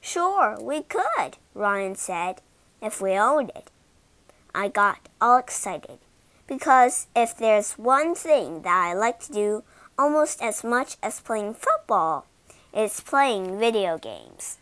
Sure, 0.00 0.56
we 0.58 0.82
could, 0.82 1.36
Ryan 1.54 1.94
said 1.94 2.40
if 2.82 3.00
we 3.00 3.12
owned 3.12 3.50
it. 3.54 3.70
I 4.54 4.68
got 4.68 5.08
all 5.20 5.38
excited 5.38 5.98
because 6.46 7.06
if 7.14 7.36
there's 7.36 7.78
one 7.78 8.14
thing 8.14 8.62
that 8.62 8.88
I 8.88 8.94
like 8.94 9.20
to 9.20 9.32
do 9.32 9.62
almost 9.98 10.42
as 10.42 10.64
much 10.64 10.96
as 11.02 11.20
playing 11.20 11.54
football, 11.54 12.26
it's 12.72 13.00
playing 13.00 13.58
video 13.58 13.98
games. 13.98 14.58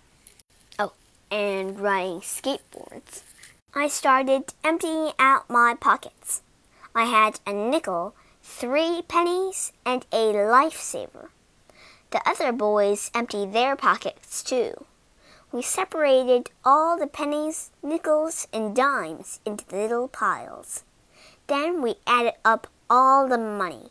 Oh, 0.79 0.93
and 1.31 1.81
riding 1.81 2.21
skateboards. 2.21 3.23
I 3.75 3.89
started 3.89 4.53
emptying 4.65 5.13
out 5.19 5.49
my 5.49 5.75
pockets. 5.79 6.43
I 6.95 7.05
had 7.05 7.41
a 7.47 7.53
nickel, 7.53 8.15
three 8.43 9.03
pennies, 9.09 9.73
and 9.87 10.05
a 10.13 10.33
lifesaver. 10.33 11.29
The 12.11 12.27
other 12.29 12.53
boys 12.53 13.11
emptied 13.15 13.53
their 13.53 13.77
pockets 13.77 14.43
too 14.43 14.87
we 15.53 15.63
separated 15.63 16.51
all 16.65 16.99
the 16.99 17.07
pennies, 17.07 17.71
nickels, 17.83 18.47
and 18.53 18.77
dimes 18.77 19.41
into 19.45 19.65
little 19.75 20.09
piles. 20.09 20.85
Then 21.47 21.81
we 21.83 21.95
added 22.07 22.35
up 22.45 22.67
all 22.91 23.27
the 23.29 23.39
money. 23.39 23.91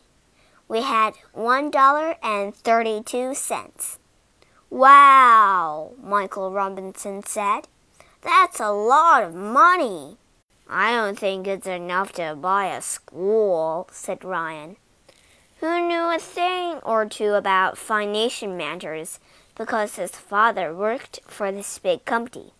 We 0.68 0.82
had 0.82 1.14
one 1.32 1.70
dollar 1.70 2.16
and 2.22 2.54
thirty-two 2.54 3.34
cents. 3.34 3.98
Wow, 4.70 5.92
Michael 6.02 6.52
Robinson 6.52 7.24
said. 7.24 7.68
That's 8.20 8.60
a 8.60 8.70
lot 8.70 9.22
of 9.22 9.34
money. 9.34 10.18
I 10.68 10.92
don't 10.92 11.18
think 11.18 11.46
it's 11.46 11.66
enough 11.66 12.12
to 12.12 12.36
buy 12.38 12.66
a 12.66 12.82
school, 12.82 13.88
said 13.90 14.22
Ryan, 14.22 14.76
who 15.60 15.88
knew 15.88 16.14
a 16.14 16.18
thing 16.18 16.80
or 16.82 17.06
two 17.06 17.32
about 17.32 17.78
financial 17.78 18.54
matters 18.54 19.18
because 19.58 19.96
his 19.96 20.12
father 20.12 20.72
worked 20.72 21.20
for 21.26 21.52
this 21.52 21.78
big 21.78 22.04
company. 22.04 22.52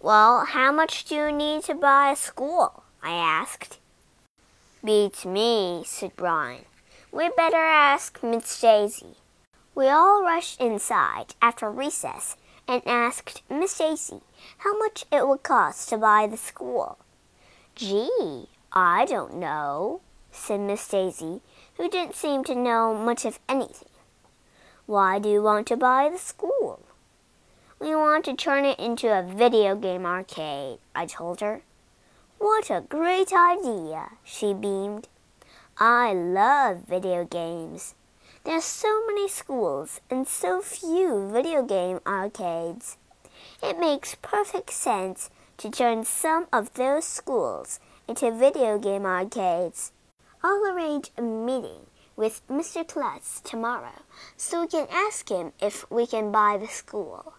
Well, 0.00 0.44
how 0.44 0.72
much 0.72 1.04
do 1.04 1.14
you 1.14 1.32
need 1.32 1.62
to 1.64 1.74
buy 1.74 2.10
a 2.10 2.16
school? 2.16 2.82
I 3.02 3.12
asked. 3.12 3.78
Beats 4.84 5.24
me, 5.24 5.84
said 5.86 6.16
Brian. 6.16 6.64
We 7.12 7.30
better 7.36 7.56
ask 7.56 8.20
Miss 8.22 8.60
Daisy. 8.60 9.14
We 9.76 9.86
all 9.88 10.22
rushed 10.22 10.60
inside 10.60 11.34
after 11.40 11.70
recess 11.70 12.36
and 12.66 12.82
asked 12.84 13.42
Miss 13.48 13.78
Daisy 13.78 14.22
how 14.58 14.76
much 14.78 15.04
it 15.12 15.26
would 15.26 15.44
cost 15.44 15.88
to 15.90 15.98
buy 15.98 16.26
the 16.26 16.36
school. 16.36 16.98
Gee, 17.76 18.48
I 18.72 19.04
don't 19.04 19.36
know, 19.36 20.00
said 20.32 20.60
Miss 20.60 20.88
Daisy, 20.88 21.42
who 21.76 21.88
didn't 21.88 22.16
seem 22.16 22.42
to 22.44 22.54
know 22.54 22.92
much 22.92 23.24
of 23.24 23.38
anything. 23.48 23.88
Why 24.86 25.20
do 25.20 25.28
you 25.28 25.42
want 25.42 25.68
to 25.68 25.76
buy 25.76 26.08
the 26.08 26.18
school? 26.18 26.80
We 27.78 27.94
want 27.94 28.24
to 28.24 28.34
turn 28.34 28.64
it 28.64 28.80
into 28.80 29.16
a 29.16 29.22
video 29.22 29.76
game 29.76 30.04
arcade, 30.04 30.80
I 30.92 31.06
told 31.06 31.40
her. 31.40 31.62
What 32.38 32.68
a 32.68 32.80
great 32.80 33.32
idea, 33.32 34.10
she 34.24 34.52
beamed. 34.52 35.06
I 35.78 36.12
love 36.12 36.88
video 36.88 37.24
games. 37.24 37.94
There's 38.42 38.64
so 38.64 39.06
many 39.06 39.28
schools 39.28 40.00
and 40.10 40.26
so 40.26 40.60
few 40.60 41.30
video 41.32 41.62
game 41.62 42.00
arcades. 42.04 42.96
It 43.62 43.78
makes 43.78 44.16
perfect 44.16 44.72
sense 44.72 45.30
to 45.58 45.70
turn 45.70 46.04
some 46.04 46.48
of 46.52 46.74
those 46.74 47.04
schools 47.04 47.78
into 48.08 48.32
video 48.32 48.80
game 48.80 49.06
arcades. 49.06 49.92
I'll 50.42 50.66
arrange 50.66 51.12
a 51.16 51.22
meeting 51.22 51.86
with 52.16 52.46
Mr. 52.48 52.86
Klutz 52.86 53.40
tomorrow 53.40 54.02
so 54.36 54.62
we 54.62 54.68
can 54.68 54.86
ask 54.90 55.28
him 55.28 55.52
if 55.60 55.90
we 55.90 56.06
can 56.06 56.32
buy 56.32 56.58
the 56.58 56.68
school. 56.68 57.34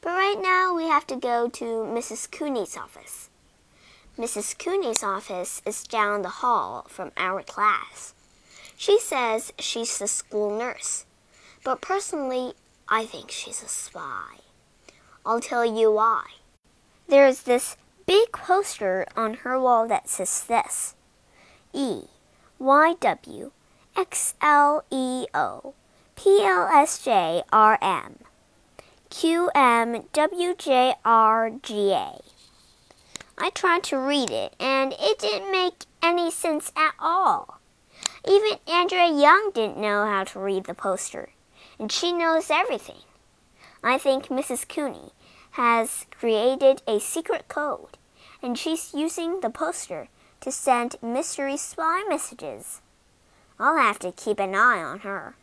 But 0.00 0.10
right 0.10 0.40
now 0.40 0.74
we 0.74 0.84
have 0.84 1.06
to 1.08 1.16
go 1.16 1.48
to 1.48 1.64
Mrs. 1.64 2.30
Cooney's 2.30 2.76
office. 2.76 3.30
Mrs. 4.18 4.58
Cooney's 4.58 5.02
office 5.02 5.62
is 5.64 5.84
down 5.84 6.22
the 6.22 6.40
hall 6.40 6.86
from 6.88 7.12
our 7.16 7.42
class. 7.42 8.14
She 8.76 8.98
says 8.98 9.52
she's 9.58 9.98
the 9.98 10.08
school 10.08 10.58
nurse, 10.58 11.04
but 11.64 11.80
personally, 11.80 12.54
I 12.88 13.06
think 13.06 13.30
she's 13.30 13.62
a 13.62 13.68
spy. 13.68 14.36
I'll 15.24 15.40
tell 15.40 15.64
you 15.64 15.92
why. 15.92 16.24
There's 17.08 17.42
this 17.42 17.76
big 18.06 18.32
poster 18.32 19.06
on 19.16 19.34
her 19.34 19.60
wall 19.60 19.86
that 19.88 20.08
says 20.08 20.44
this 20.44 20.94
E 21.72 22.04
Y 22.58 22.94
W 23.00 23.52
X 24.00 24.34
L 24.40 24.82
E 24.90 25.26
O 25.34 25.74
P 26.16 26.42
L 26.42 26.70
S 26.72 27.04
J 27.04 27.42
R 27.52 27.78
M 27.82 28.20
Q 29.10 29.50
M 29.54 30.04
W 30.14 30.54
J 30.56 30.94
R 31.04 31.50
G 31.62 31.92
A. 31.92 32.18
I 33.36 33.50
tried 33.50 33.82
to 33.84 33.98
read 33.98 34.30
it 34.30 34.56
and 34.58 34.94
it 34.98 35.18
didn't 35.18 35.52
make 35.52 35.84
any 36.02 36.30
sense 36.30 36.72
at 36.74 36.94
all. 36.98 37.60
Even 38.26 38.58
Andrea 38.66 39.12
Young 39.12 39.50
didn't 39.52 39.76
know 39.76 40.06
how 40.06 40.24
to 40.24 40.40
read 40.40 40.64
the 40.64 40.72
poster, 40.72 41.28
and 41.78 41.92
she 41.92 42.10
knows 42.10 42.50
everything. 42.50 43.02
I 43.84 43.98
think 43.98 44.28
Mrs. 44.28 44.66
Cooney 44.66 45.12
has 45.52 46.06
created 46.10 46.80
a 46.86 47.00
secret 47.00 47.48
code, 47.48 47.98
and 48.42 48.56
she's 48.56 48.94
using 48.94 49.40
the 49.42 49.50
poster 49.50 50.08
to 50.40 50.50
send 50.50 50.96
mystery 51.02 51.58
spy 51.58 52.02
messages. 52.08 52.80
I'll 53.60 53.76
have 53.76 53.98
to 53.98 54.10
keep 54.10 54.40
an 54.40 54.54
eye 54.54 54.82
on 54.82 55.00
her. 55.00 55.34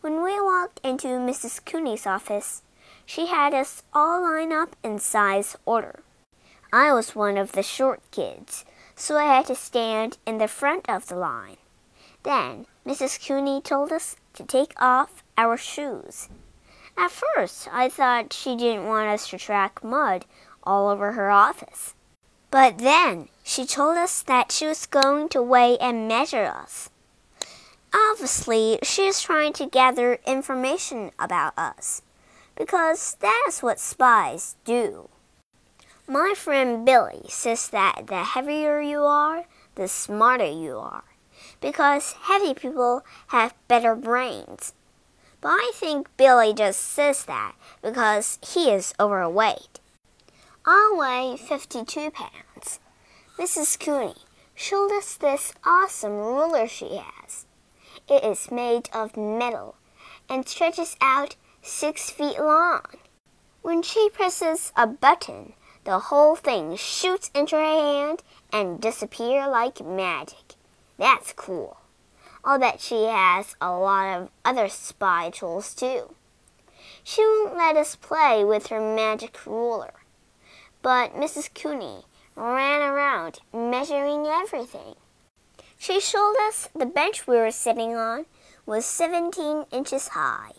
When 0.00 0.24
we 0.24 0.40
walked 0.40 0.80
into 0.82 1.08
Mrs. 1.08 1.62
Cooney's 1.62 2.06
office, 2.06 2.62
she 3.04 3.26
had 3.26 3.52
us 3.52 3.82
all 3.92 4.22
line 4.22 4.50
up 4.50 4.74
in 4.82 4.98
size 4.98 5.54
order. 5.66 6.00
I 6.72 6.90
was 6.94 7.14
one 7.14 7.36
of 7.36 7.52
the 7.52 7.62
short 7.62 8.00
kids, 8.10 8.64
so 8.96 9.18
I 9.18 9.24
had 9.24 9.44
to 9.46 9.54
stand 9.54 10.16
in 10.24 10.38
the 10.38 10.48
front 10.48 10.88
of 10.88 11.08
the 11.08 11.16
line. 11.16 11.58
Then 12.22 12.64
Mrs. 12.86 13.22
Cooney 13.26 13.60
told 13.60 13.92
us 13.92 14.16
to 14.32 14.42
take 14.42 14.72
off 14.80 15.22
our 15.36 15.58
shoes. 15.58 16.30
At 16.96 17.10
first, 17.10 17.68
I 17.70 17.90
thought 17.90 18.32
she 18.32 18.56
didn't 18.56 18.86
want 18.86 19.08
us 19.08 19.28
to 19.28 19.38
track 19.38 19.84
mud 19.84 20.24
all 20.62 20.88
over 20.88 21.12
her 21.12 21.30
office. 21.30 21.94
But 22.50 22.78
then 22.78 23.28
she 23.44 23.66
told 23.66 23.98
us 23.98 24.22
that 24.22 24.50
she 24.50 24.66
was 24.66 24.86
going 24.86 25.28
to 25.28 25.42
weigh 25.42 25.76
and 25.78 26.08
measure 26.08 26.46
us. 26.46 26.88
Obviously, 27.94 28.78
she 28.82 29.06
is 29.06 29.22
trying 29.22 29.52
to 29.54 29.66
gather 29.66 30.18
information 30.26 31.10
about 31.18 31.56
us, 31.56 32.02
because 32.56 33.16
that's 33.20 33.62
what 33.62 33.80
spies 33.80 34.56
do. 34.64 35.08
My 36.06 36.34
friend 36.36 36.84
Billy 36.84 37.24
says 37.28 37.68
that 37.68 38.06
the 38.06 38.24
heavier 38.24 38.80
you 38.80 39.00
are, 39.00 39.44
the 39.74 39.88
smarter 39.88 40.50
you 40.50 40.78
are, 40.78 41.04
because 41.60 42.14
heavy 42.22 42.54
people 42.54 43.04
have 43.28 43.54
better 43.68 43.94
brains. 43.94 44.74
But 45.40 45.50
I 45.50 45.70
think 45.74 46.08
Billy 46.16 46.52
just 46.52 46.80
says 46.80 47.24
that 47.26 47.54
because 47.82 48.38
he 48.42 48.70
is 48.70 48.92
overweight. 48.98 49.80
I 50.66 50.94
weigh 50.96 51.36
52 51.36 52.10
pounds. 52.10 52.80
Mrs. 53.38 53.78
Cooney 53.78 54.16
showed 54.54 54.92
us 54.92 55.16
this 55.16 55.54
awesome 55.64 56.18
ruler 56.18 56.66
she 56.66 56.96
has. 56.96 57.46
It 58.08 58.24
is 58.24 58.50
made 58.50 58.88
of 58.92 59.16
metal 59.16 59.76
and 60.28 60.48
stretches 60.48 60.96
out 61.00 61.36
six 61.60 62.08
feet 62.10 62.38
long. 62.38 62.82
When 63.60 63.82
she 63.82 64.08
presses 64.10 64.72
a 64.76 64.86
button, 64.86 65.52
the 65.84 65.98
whole 65.98 66.34
thing 66.34 66.76
shoots 66.76 67.30
into 67.34 67.56
her 67.56 67.62
hand 67.62 68.22
and 68.52 68.80
disappears 68.80 69.48
like 69.48 69.84
magic. 69.84 70.54
That's 70.96 71.32
cool. 71.34 71.76
I'll 72.44 72.58
bet 72.58 72.80
she 72.80 73.04
has 73.04 73.56
a 73.60 73.72
lot 73.72 74.16
of 74.16 74.30
other 74.44 74.68
spy 74.68 75.28
tools 75.30 75.74
too. 75.74 76.14
She 77.04 77.22
won't 77.22 77.56
let 77.56 77.76
us 77.76 77.94
play 77.94 78.44
with 78.44 78.68
her 78.68 78.80
magic 78.80 79.44
ruler. 79.44 79.92
But 80.80 81.14
Mrs. 81.14 81.52
Cooney 81.54 82.04
ran 82.36 82.80
around 82.80 83.40
measuring 83.52 84.26
everything. 84.26 84.94
She 85.78 86.00
showed 86.00 86.34
us 86.46 86.68
the 86.74 86.86
bench 86.86 87.26
we 87.26 87.36
were 87.36 87.52
sitting 87.52 87.94
on 87.94 88.26
was 88.66 88.84
17 88.84 89.64
inches 89.70 90.08
high. 90.08 90.52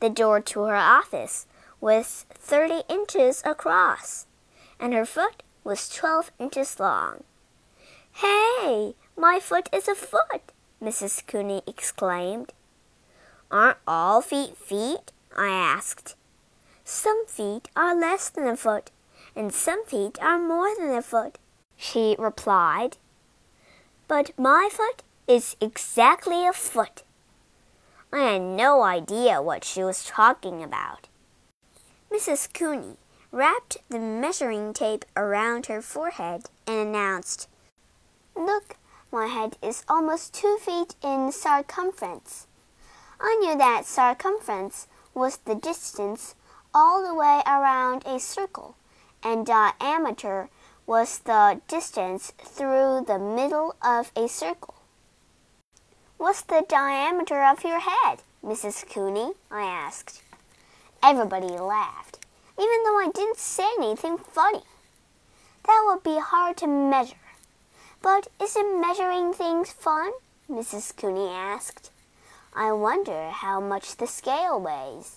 The 0.00 0.08
door 0.08 0.40
to 0.40 0.62
her 0.62 0.76
office 0.76 1.46
was 1.80 2.24
30 2.30 2.82
inches 2.88 3.42
across, 3.44 4.26
and 4.78 4.94
her 4.94 5.04
foot 5.04 5.42
was 5.64 5.88
12 5.88 6.30
inches 6.38 6.78
long. 6.78 7.24
Hey, 8.12 8.94
my 9.16 9.40
foot 9.40 9.68
is 9.72 9.88
a 9.88 9.94
foot, 9.94 10.52
Mrs. 10.80 11.26
Cooney 11.26 11.62
exclaimed. 11.66 12.52
Aren't 13.50 13.78
all 13.86 14.22
feet 14.22 14.56
feet? 14.56 15.10
I 15.36 15.48
asked. 15.48 16.14
Some 16.84 17.26
feet 17.26 17.68
are 17.74 17.98
less 17.98 18.28
than 18.28 18.46
a 18.46 18.56
foot, 18.56 18.90
and 19.34 19.52
some 19.52 19.84
feet 19.84 20.16
are 20.22 20.38
more 20.38 20.74
than 20.78 20.94
a 20.94 21.02
foot, 21.02 21.38
she 21.76 22.14
replied. 22.18 22.98
But 24.06 24.38
my 24.38 24.68
foot 24.70 25.02
is 25.26 25.56
exactly 25.60 26.46
a 26.46 26.52
foot. 26.52 27.02
I 28.12 28.20
had 28.32 28.42
no 28.42 28.82
idea 28.82 29.40
what 29.40 29.64
she 29.64 29.82
was 29.82 30.04
talking 30.04 30.62
about. 30.62 31.08
Mrs. 32.12 32.52
Cooney 32.52 32.96
wrapped 33.32 33.78
the 33.88 33.98
measuring 33.98 34.72
tape 34.72 35.04
around 35.16 35.66
her 35.66 35.82
forehead 35.82 36.44
and 36.66 36.88
announced, 36.88 37.48
Look, 38.36 38.76
my 39.10 39.26
head 39.26 39.56
is 39.62 39.84
almost 39.88 40.34
two 40.34 40.58
feet 40.60 40.94
in 41.02 41.32
circumference. 41.32 42.46
I 43.20 43.36
knew 43.40 43.56
that 43.56 43.86
circumference 43.86 44.86
was 45.14 45.38
the 45.38 45.54
distance 45.54 46.34
all 46.74 47.06
the 47.06 47.14
way 47.14 47.40
around 47.46 48.04
a 48.04 48.20
circle, 48.20 48.76
and 49.22 49.46
diameter 49.46 50.50
was 50.86 51.18
the 51.20 51.60
distance 51.66 52.32
through 52.38 53.04
the 53.06 53.18
middle 53.18 53.74
of 53.82 54.12
a 54.14 54.28
circle. 54.28 54.74
What's 56.18 56.42
the 56.42 56.64
diameter 56.68 57.42
of 57.42 57.64
your 57.64 57.80
head, 57.80 58.20
Mrs. 58.44 58.88
Cooney? 58.88 59.32
I 59.50 59.62
asked. 59.62 60.22
Everybody 61.02 61.48
laughed, 61.48 62.18
even 62.58 62.82
though 62.84 62.98
I 62.98 63.10
didn't 63.14 63.38
say 63.38 63.68
anything 63.78 64.18
funny. 64.18 64.62
That 65.66 65.84
would 65.86 66.02
be 66.02 66.18
hard 66.20 66.58
to 66.58 66.66
measure. 66.66 67.16
But 68.02 68.28
isn't 68.40 68.80
measuring 68.80 69.32
things 69.32 69.72
fun? 69.72 70.12
Mrs. 70.50 70.94
Cooney 70.94 71.28
asked. 71.28 71.90
I 72.54 72.72
wonder 72.72 73.30
how 73.30 73.60
much 73.60 73.96
the 73.96 74.06
scale 74.06 74.60
weighs. 74.60 75.16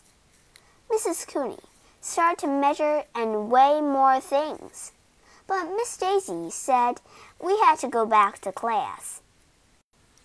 Mrs. 0.90 1.28
Cooney 1.28 1.60
started 2.00 2.40
to 2.40 2.48
measure 2.48 3.04
and 3.14 3.52
weigh 3.52 3.82
more 3.82 4.22
things. 4.22 4.94
But 5.48 5.70
Miss 5.78 5.96
Daisy 5.96 6.50
said 6.50 7.00
we 7.42 7.58
had 7.60 7.80
to 7.80 7.88
go 7.88 8.06
back 8.06 8.40
to 8.42 8.52
class. 8.52 9.22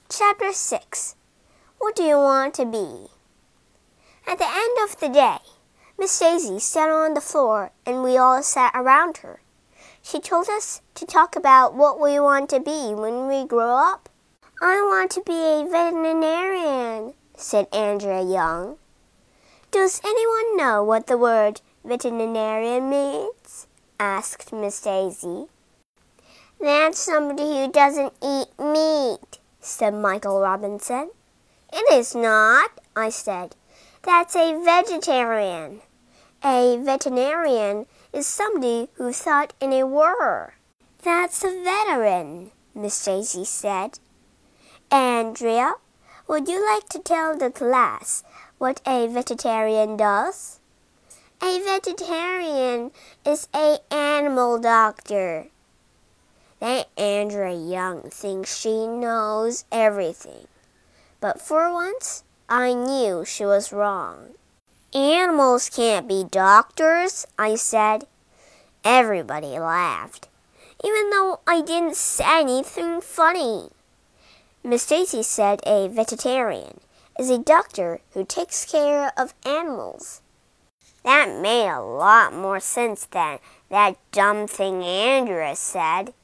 Chapter 0.09 0.53
6 0.53 1.15
What 1.79 1.95
do 1.95 2.03
you 2.03 2.17
want 2.17 2.55
to 2.55 2.67
be? 2.67 3.07
At 4.27 4.39
the 4.39 4.49
end 4.49 4.79
of 4.83 4.99
the 4.99 5.09
day, 5.09 5.39
Miss 5.97 6.19
Daisy 6.19 6.59
sat 6.59 6.89
on 6.89 7.15
the 7.15 7.21
floor 7.21 7.71
and 7.87 8.03
we 8.03 8.17
all 8.17 8.43
sat 8.43 8.73
around 8.75 9.19
her. 9.19 9.41
She 10.03 10.19
told 10.19 10.49
us 10.49 10.81
to 10.97 11.07
talk 11.07 11.37
about 11.37 11.75
what 11.75 12.01
we 12.01 12.19
want 12.19 12.51
to 12.51 12.59
be 12.59 12.93
when 12.93 13.29
we 13.29 13.47
grow 13.47 13.77
up. 13.77 14.09
I 14.61 14.83
want 14.83 15.13
to 15.13 15.23
be 15.25 15.33
a 15.33 15.69
veterinarian, 15.71 17.15
said 17.37 17.69
Andrea 17.73 18.23
Young. 18.23 18.77
Does 19.71 20.01
anyone 20.05 20.57
know 20.57 20.83
what 20.83 21.07
the 21.07 21.17
word 21.17 21.61
veterinarian 21.85 22.91
means? 22.91 23.42
Asked 23.99 24.53
Miss 24.53 24.81
Daisy. 24.81 25.47
That's 26.61 26.99
somebody 26.99 27.43
who 27.43 27.73
doesn't 27.73 28.13
eat 28.23 28.49
meat, 28.59 29.39
said 29.61 29.95
Michael 29.95 30.41
Robinson. 30.41 31.11
It 31.73 31.93
is 31.93 32.15
not, 32.15 32.71
I 32.95 33.09
said. 33.09 33.57
That's 34.03 34.37
a 34.37 34.61
vegetarian. 34.63 35.81
A 36.45 36.77
veterinarian 36.77 37.87
is 38.13 38.27
somebody 38.27 38.89
who 38.95 39.13
thought 39.13 39.55
in 39.61 39.73
a 39.73 39.87
war. 39.87 40.55
That's 41.03 41.43
a 41.45 41.63
veteran, 41.63 42.51
Miss 42.75 43.05
Daisy 43.05 43.45
said. 43.45 43.99
Andrea, 44.91 45.75
would 46.29 46.49
you 46.49 46.65
like 46.65 46.89
to 46.91 46.99
tell 46.99 47.37
the 47.37 47.51
class 47.51 48.23
what 48.59 48.81
a 48.87 49.07
vegetarian 49.07 49.97
does? 49.97 50.61
A 51.45 51.59
vegetarian 51.59 52.93
is 53.27 53.49
a 53.53 53.79
animal 53.91 54.61
doctor. 54.61 55.49
That 56.61 56.89
Andrea 56.97 57.53
Young 57.53 58.03
thinks 58.11 58.61
she 58.61 58.87
knows 58.87 59.65
everything. 59.73 60.47
But 61.21 61.41
for 61.41 61.73
once, 61.73 62.23
I 62.49 62.75
knew 62.75 63.25
she 63.25 63.45
was 63.45 63.73
wrong. 63.73 64.35
Animals 64.95 65.69
can't 65.69 66.07
be 66.07 66.23
doctors, 66.23 67.27
I 67.37 67.57
said. 67.57 68.07
Everybody 68.85 69.59
laughed, 69.59 70.29
even 70.85 71.11
though 71.11 71.41
I 71.45 71.61
didn't 71.61 71.97
say 71.97 72.41
anything 72.43 73.01
funny. 73.01 73.71
Miss 74.63 74.87
Daisy 74.87 75.25
said 75.25 75.59
a 75.67 75.89
vegetarian 75.89 76.79
is 77.19 77.31
a 77.31 77.39
doctor 77.39 78.01
who 78.13 78.25
takes 78.25 78.65
care 78.65 79.13
of 79.17 79.35
animals. 79.45 80.22
That 81.05 81.41
made 81.41 81.69
a 81.69 81.81
lot 81.81 82.33
more 82.33 82.61
sense 82.61 83.07
than 83.07 83.39
that 83.69 83.97
dumb 84.13 84.47
thing 84.47 84.83
Andrea 84.83 85.57
said. 85.57 86.15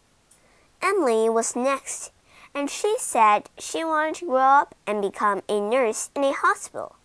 Emily 0.80 1.28
was 1.28 1.56
next, 1.56 2.12
and 2.54 2.70
she 2.70 2.94
said 2.98 3.50
she 3.58 3.84
wanted 3.84 4.16
to 4.16 4.26
grow 4.26 4.36
up 4.36 4.74
and 4.86 5.02
become 5.02 5.42
a 5.48 5.60
nurse 5.60 6.10
in 6.14 6.22
a 6.24 6.32
hospital. 6.32 6.96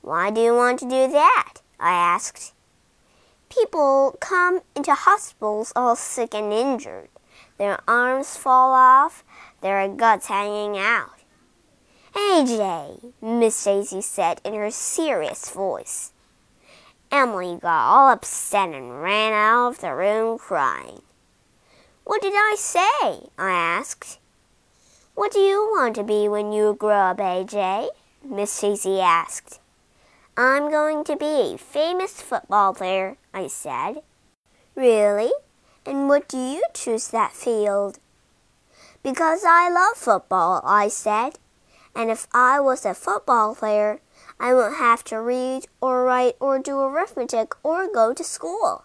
Why 0.00 0.30
do 0.30 0.40
you 0.40 0.54
want 0.54 0.78
to 0.80 0.84
do 0.86 1.10
that? 1.12 1.54
I 1.78 1.92
asked. 1.92 2.54
People 3.50 4.16
come 4.20 4.60
into 4.74 4.94
hospitals 4.94 5.72
all 5.76 5.96
sick 5.96 6.34
and 6.34 6.52
injured. 6.52 7.08
Their 7.58 7.80
arms 7.88 8.36
fall 8.36 8.72
off, 8.72 9.24
their 9.60 9.86
guts 9.88 10.28
hanging 10.28 10.78
out. 10.78 11.18
AJ, 12.14 13.12
Miss 13.20 13.62
Daisy 13.64 14.00
said 14.00 14.40
in 14.44 14.54
her 14.54 14.70
serious 14.70 15.50
voice. 15.50 16.12
Emily 17.10 17.58
got 17.60 17.88
all 17.88 18.10
upset 18.10 18.68
and 18.68 19.02
ran 19.02 19.32
out 19.32 19.68
of 19.68 19.80
the 19.80 19.94
room 19.94 20.38
crying. 20.38 21.02
What 22.04 22.22
did 22.22 22.34
I 22.34 22.54
say? 22.58 23.28
I 23.38 23.50
asked. 23.50 24.18
What 25.14 25.32
do 25.32 25.38
you 25.38 25.70
want 25.72 25.96
to 25.96 26.04
be 26.04 26.28
when 26.28 26.52
you 26.52 26.76
grow 26.78 27.10
up, 27.10 27.18
AJ? 27.18 27.88
Miss 28.22 28.60
Daisy 28.60 29.00
asked. 29.00 29.60
I'm 30.36 30.70
going 30.70 31.02
to 31.04 31.16
be 31.16 31.54
a 31.54 31.58
famous 31.58 32.20
football 32.22 32.74
player, 32.74 33.16
I 33.34 33.48
said. 33.48 34.02
Really? 34.74 35.32
And 35.84 36.08
what 36.08 36.28
do 36.28 36.36
you 36.38 36.62
choose 36.74 37.08
that 37.08 37.32
field? 37.32 37.98
Because 39.02 39.42
I 39.44 39.70
love 39.70 39.96
football, 39.96 40.60
I 40.64 40.88
said. 40.88 41.38
And 41.94 42.10
if 42.10 42.28
I 42.32 42.60
was 42.60 42.84
a 42.84 42.94
football 42.94 43.54
player, 43.54 44.00
I 44.40 44.54
won't 44.54 44.76
have 44.76 45.02
to 45.04 45.20
read 45.20 45.66
or 45.80 46.04
write 46.04 46.36
or 46.40 46.58
do 46.58 46.78
arithmetic 46.78 47.54
or 47.64 47.88
go 47.92 48.14
to 48.14 48.22
school. 48.22 48.84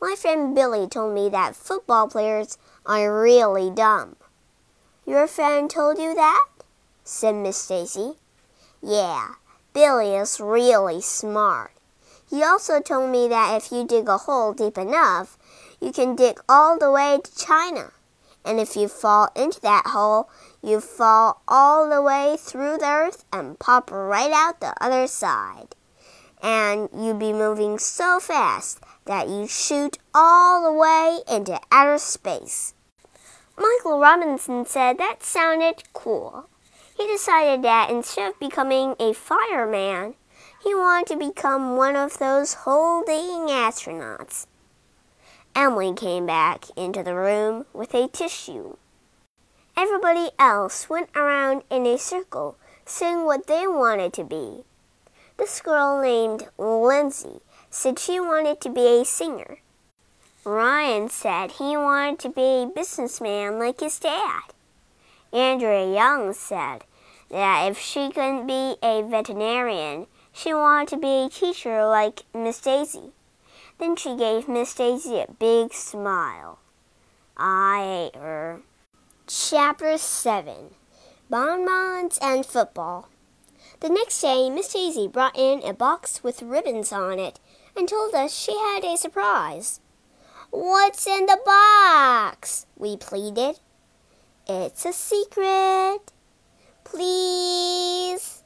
My 0.00 0.14
friend 0.16 0.54
Billy 0.54 0.86
told 0.86 1.14
me 1.14 1.28
that 1.30 1.56
football 1.56 2.08
players 2.08 2.58
are 2.84 3.22
really 3.22 3.70
dumb. 3.70 4.16
Your 5.06 5.26
friend 5.26 5.70
told 5.70 5.98
you 5.98 6.14
that? 6.14 6.46
said 7.04 7.34
Miss 7.34 7.66
Daisy. 7.66 8.14
Yeah, 8.82 9.34
Billy 9.72 10.14
is 10.14 10.40
really 10.40 11.00
smart. 11.00 11.72
He 12.28 12.42
also 12.42 12.80
told 12.80 13.10
me 13.10 13.28
that 13.28 13.56
if 13.56 13.72
you 13.72 13.86
dig 13.86 14.08
a 14.08 14.18
hole 14.18 14.52
deep 14.52 14.76
enough, 14.76 15.38
you 15.80 15.92
can 15.92 16.16
dig 16.16 16.40
all 16.48 16.78
the 16.78 16.90
way 16.90 17.20
to 17.22 17.36
China. 17.36 17.92
And 18.44 18.60
if 18.60 18.76
you 18.76 18.88
fall 18.88 19.30
into 19.34 19.60
that 19.60 19.86
hole, 19.86 20.28
you 20.64 20.80
fall 20.80 21.42
all 21.46 21.88
the 21.88 22.02
way 22.02 22.36
through 22.38 22.78
the 22.78 22.86
earth 22.86 23.24
and 23.32 23.58
pop 23.58 23.90
right 23.90 24.32
out 24.32 24.60
the 24.60 24.74
other 24.80 25.06
side. 25.06 25.76
And 26.42 26.88
you'd 26.92 27.18
be 27.18 27.32
moving 27.32 27.78
so 27.78 28.18
fast 28.20 28.80
that 29.04 29.28
you 29.28 29.46
shoot 29.46 29.98
all 30.14 30.62
the 30.62 30.72
way 30.72 31.20
into 31.30 31.60
outer 31.70 31.98
space. 31.98 32.74
Michael 33.56 34.00
Robinson 34.00 34.66
said 34.66 34.98
that 34.98 35.22
sounded 35.22 35.84
cool. 35.92 36.48
He 36.96 37.06
decided 37.06 37.62
that 37.62 37.90
instead 37.90 38.32
of 38.32 38.40
becoming 38.40 38.94
a 38.98 39.12
fireman, 39.12 40.14
he 40.62 40.74
wanted 40.74 41.08
to 41.08 41.28
become 41.28 41.76
one 41.76 41.96
of 41.96 42.18
those 42.18 42.54
holding 42.54 43.48
astronauts. 43.48 44.46
Emily 45.54 45.92
came 45.94 46.26
back 46.26 46.64
into 46.76 47.02
the 47.02 47.14
room 47.14 47.64
with 47.72 47.94
a 47.94 48.08
tissue. 48.08 48.76
Everybody 49.76 50.30
else 50.38 50.88
went 50.88 51.10
around 51.16 51.62
in 51.68 51.84
a 51.86 51.98
circle 51.98 52.56
saying 52.86 53.24
what 53.24 53.46
they 53.46 53.66
wanted 53.66 54.12
to 54.14 54.24
be. 54.24 54.64
This 55.36 55.60
girl 55.60 56.00
named 56.00 56.48
Lindsay 56.56 57.40
said 57.70 57.98
she 57.98 58.20
wanted 58.20 58.60
to 58.60 58.70
be 58.70 59.00
a 59.00 59.04
singer. 59.04 59.58
Ryan 60.44 61.08
said 61.08 61.52
he 61.52 61.76
wanted 61.76 62.20
to 62.20 62.28
be 62.28 62.62
a 62.62 62.72
businessman 62.72 63.58
like 63.58 63.80
his 63.80 63.98
dad. 63.98 64.42
Andrea 65.32 65.92
Young 65.92 66.32
said 66.34 66.84
that 67.30 67.68
if 67.68 67.78
she 67.78 68.10
couldn't 68.10 68.46
be 68.46 68.76
a 68.80 69.02
veterinarian, 69.02 70.06
she 70.32 70.54
wanted 70.54 70.88
to 70.90 70.96
be 70.98 71.24
a 71.24 71.28
teacher 71.28 71.84
like 71.86 72.22
Miss 72.32 72.60
Daisy. 72.60 73.10
Then 73.78 73.96
she 73.96 74.16
gave 74.16 74.48
Miss 74.48 74.72
Daisy 74.74 75.18
a 75.18 75.32
big 75.38 75.72
smile. 75.72 76.58
I 77.36 78.10
ate 78.14 78.20
her. 78.20 78.60
Chapter 79.26 79.96
7 79.96 80.74
Bonbons 81.30 82.18
and 82.20 82.44
Football. 82.44 83.08
The 83.80 83.88
next 83.88 84.20
day, 84.20 84.50
Miss 84.50 84.74
Daisy 84.74 85.08
brought 85.08 85.38
in 85.38 85.62
a 85.62 85.72
box 85.72 86.22
with 86.22 86.42
ribbons 86.42 86.92
on 86.92 87.18
it 87.18 87.40
and 87.74 87.88
told 87.88 88.14
us 88.14 88.38
she 88.38 88.52
had 88.52 88.84
a 88.84 88.98
surprise. 88.98 89.80
What's 90.50 91.06
in 91.06 91.24
the 91.24 91.38
box? 91.42 92.66
We 92.76 92.98
pleaded. 92.98 93.60
It's 94.46 94.84
a 94.84 94.92
secret. 94.92 96.12
Please. 96.84 98.42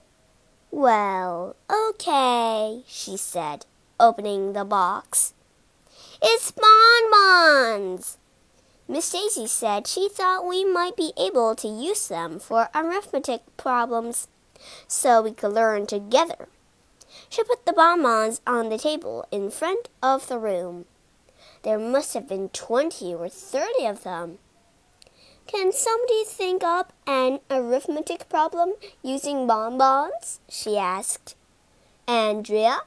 Well, 0.71 1.57
okay, 1.69 2.85
she 2.87 3.17
said, 3.17 3.67
opening 3.99 4.53
the 4.53 4.65
box. 4.65 5.35
It's 6.23 6.53
bonbons. 6.53 8.18
Miss 8.91 9.11
Daisy 9.11 9.47
said 9.47 9.87
she 9.87 10.09
thought 10.09 10.49
we 10.49 10.65
might 10.65 10.97
be 10.97 11.13
able 11.19 11.55
to 11.57 11.69
use 11.69 12.09
them 12.09 12.39
for 12.39 12.71
arithmetic 12.75 13.43
problems 13.59 14.29
so 14.87 15.21
we 15.21 15.33
could 15.33 15.53
learn 15.53 15.87
together. 15.87 16.49
She 17.29 17.45
put 17.45 17.67
the 17.67 17.75
bonbons 17.75 18.41
on 18.47 18.71
the 18.71 18.79
table 18.79 19.27
in 19.31 19.51
front 19.51 19.91
of 20.03 20.29
the 20.29 20.39
room. 20.39 20.87
There 21.65 21.79
must 21.79 22.15
have 22.15 22.27
been 22.27 22.49
twenty 22.49 23.15
or 23.15 23.29
thirty 23.29 23.85
of 23.85 24.05
them. 24.05 24.39
Can 25.47 25.71
somebody 25.73 26.25
think 26.25 26.65
up 26.65 26.95
an 27.07 27.41
arithmetic 27.51 28.29
problem 28.31 28.73
using 29.03 29.47
bonbons? 29.47 30.41
she 30.49 30.79
asked. 30.79 31.37
Andrea? 32.07 32.81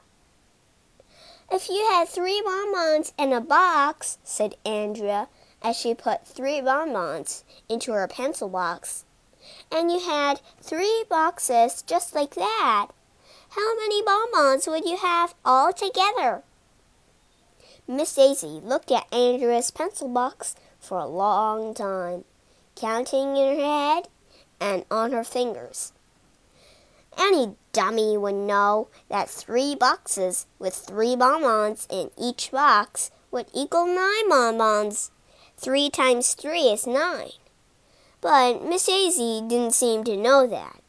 If 1.50 1.68
you 1.68 1.86
had 1.92 2.08
three 2.08 2.42
bonbons 2.44 3.12
in 3.16 3.32
a 3.32 3.40
box, 3.40 4.18
said 4.24 4.56
Andrea 4.64 5.28
as 5.62 5.76
she 5.76 5.94
put 5.94 6.26
three 6.26 6.60
bonbons 6.60 7.44
into 7.68 7.92
her 7.92 8.08
pencil 8.08 8.48
box, 8.48 9.04
and 9.70 9.90
you 9.90 10.00
had 10.00 10.40
three 10.60 11.04
boxes 11.08 11.82
just 11.82 12.14
like 12.14 12.34
that, 12.34 12.88
how 13.50 13.76
many 13.76 14.02
bonbons 14.02 14.66
would 14.66 14.84
you 14.84 14.96
have 14.96 15.34
all 15.44 15.72
together? 15.72 16.42
Miss 17.86 18.14
Daisy 18.14 18.60
looked 18.62 18.90
at 18.90 19.12
Andrea's 19.12 19.70
pencil 19.70 20.08
box 20.08 20.54
for 20.80 20.98
a 20.98 21.06
long 21.06 21.74
time, 21.74 22.24
counting 22.76 23.36
in 23.36 23.56
her 23.56 23.62
head 23.62 24.08
and 24.60 24.84
on 24.90 25.12
her 25.12 25.24
fingers. 25.24 25.92
Any 27.18 27.56
dummy 27.72 28.16
would 28.16 28.34
know 28.34 28.88
that 29.08 29.28
three 29.28 29.74
boxes 29.74 30.46
with 30.58 30.74
three 30.74 31.14
bonbons 31.14 31.86
in 31.90 32.10
each 32.16 32.50
box 32.50 33.10
would 33.30 33.46
equal 33.52 33.86
nine 33.86 34.28
bonbons. 34.28 35.10
Three 35.62 35.90
times 35.90 36.34
three 36.34 36.72
is 36.72 36.88
nine. 36.88 37.30
But 38.20 38.64
Miss 38.64 38.86
Daisy 38.86 39.40
didn't 39.46 39.74
seem 39.74 40.02
to 40.02 40.16
know 40.16 40.44
that. 40.44 40.80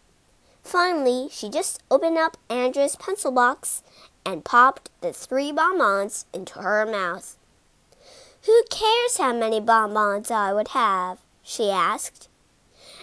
Finally, 0.64 1.30
she 1.30 1.48
just 1.48 1.80
opened 1.92 2.18
up 2.18 2.38
Andrea's 2.50 2.96
pencil 2.96 3.32
box 3.32 3.84
and 4.26 4.44
popped 4.44 4.90
the 5.02 5.14
three 5.14 5.52
bonbons 5.52 6.26
into 6.34 6.58
her 6.58 6.88
mouth. 6.88 7.38
Who 8.48 8.64
cares 8.72 9.18
how 9.20 9.34
many 9.34 9.60
bonbons 9.60 10.32
I 10.32 10.52
would 10.54 10.70
have? 10.70 11.20
she 11.44 11.70
asked. 11.70 12.28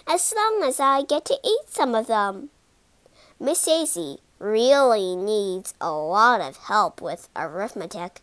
As 0.05 0.33
long 0.35 0.63
as 0.65 0.77
I 0.81 1.03
get 1.03 1.23
to 1.23 1.39
eat 1.41 1.69
some 1.69 1.95
of 1.95 2.07
them. 2.07 2.49
Miss 3.39 3.63
Daisy 3.63 4.17
really 4.39 5.15
needs 5.15 5.73
a 5.79 5.89
lot 5.89 6.41
of 6.41 6.57
help 6.57 7.01
with 7.01 7.29
arithmetic. 7.33 8.19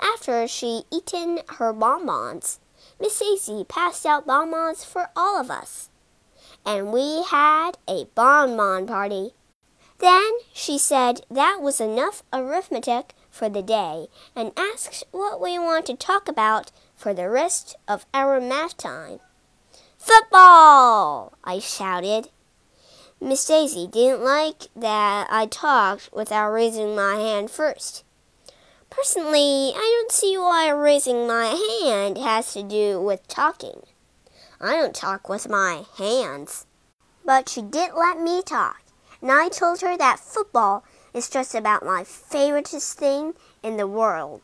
After 0.00 0.48
she 0.48 0.84
eaten 0.90 1.40
her 1.58 1.72
bonbons, 1.72 2.58
Miss 2.98 3.18
Daisy 3.18 3.64
passed 3.64 4.06
out 4.06 4.26
bonbons 4.26 4.84
for 4.84 5.10
all 5.14 5.40
of 5.40 5.50
us, 5.50 5.90
and 6.64 6.92
we 6.92 7.22
had 7.22 7.78
a 7.86 8.06
bonbon 8.14 8.86
party. 8.86 9.34
Then 9.98 10.38
she 10.54 10.78
said 10.78 11.20
that 11.30 11.60
was 11.60 11.80
enough 11.80 12.22
arithmetic 12.32 13.14
for 13.30 13.50
the 13.50 13.62
day 13.62 14.08
and 14.34 14.52
asked 14.56 15.04
what 15.10 15.40
we 15.40 15.58
want 15.58 15.86
to 15.86 15.94
talk 15.94 16.28
about 16.28 16.72
for 16.94 17.12
the 17.12 17.28
rest 17.28 17.76
of 17.86 18.06
our 18.14 18.40
math 18.40 18.78
time. 18.78 19.20
Football! 19.98 21.34
I 21.44 21.58
shouted. 21.58 22.30
Miss 23.20 23.44
Daisy 23.44 23.86
didn't 23.86 24.24
like 24.24 24.68
that 24.74 25.26
I 25.30 25.44
talked 25.44 26.10
without 26.10 26.50
raising 26.50 26.96
my 26.96 27.16
hand 27.16 27.50
first. 27.50 28.04
Personally, 28.90 29.72
I 29.74 30.00
don't 30.00 30.12
see 30.12 30.36
why 30.36 30.68
raising 30.70 31.26
my 31.26 31.46
hand 31.84 32.18
has 32.18 32.52
to 32.52 32.62
do 32.62 33.00
with 33.00 33.26
talking. 33.28 33.82
I 34.60 34.76
don't 34.76 34.94
talk 34.94 35.28
with 35.28 35.48
my 35.48 35.84
hands. 35.96 36.66
But 37.24 37.48
she 37.48 37.62
did 37.62 37.92
let 37.94 38.20
me 38.20 38.42
talk 38.42 38.82
and 39.22 39.30
I 39.30 39.48
told 39.48 39.80
her 39.80 39.96
that 39.96 40.18
football 40.18 40.84
is 41.12 41.28
just 41.28 41.54
about 41.54 41.84
my 41.84 42.02
favoriteest 42.02 42.94
thing 42.94 43.34
in 43.62 43.76
the 43.76 43.86
world. 43.86 44.42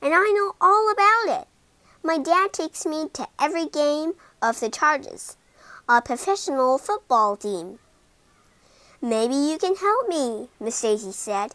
And 0.00 0.14
I 0.14 0.32
know 0.34 0.54
all 0.60 0.90
about 0.90 1.40
it. 1.40 1.48
My 2.02 2.18
dad 2.18 2.52
takes 2.52 2.86
me 2.86 3.08
to 3.14 3.28
every 3.40 3.66
game 3.66 4.12
of 4.42 4.60
the 4.60 4.68
Chargers, 4.68 5.36
a 5.88 6.02
professional 6.02 6.78
football 6.78 7.36
team. 7.36 7.78
Maybe 9.00 9.34
you 9.34 9.58
can 9.58 9.76
help 9.76 10.08
me, 10.08 10.48
Miss 10.60 10.80
Daisy 10.80 11.12
said. 11.12 11.54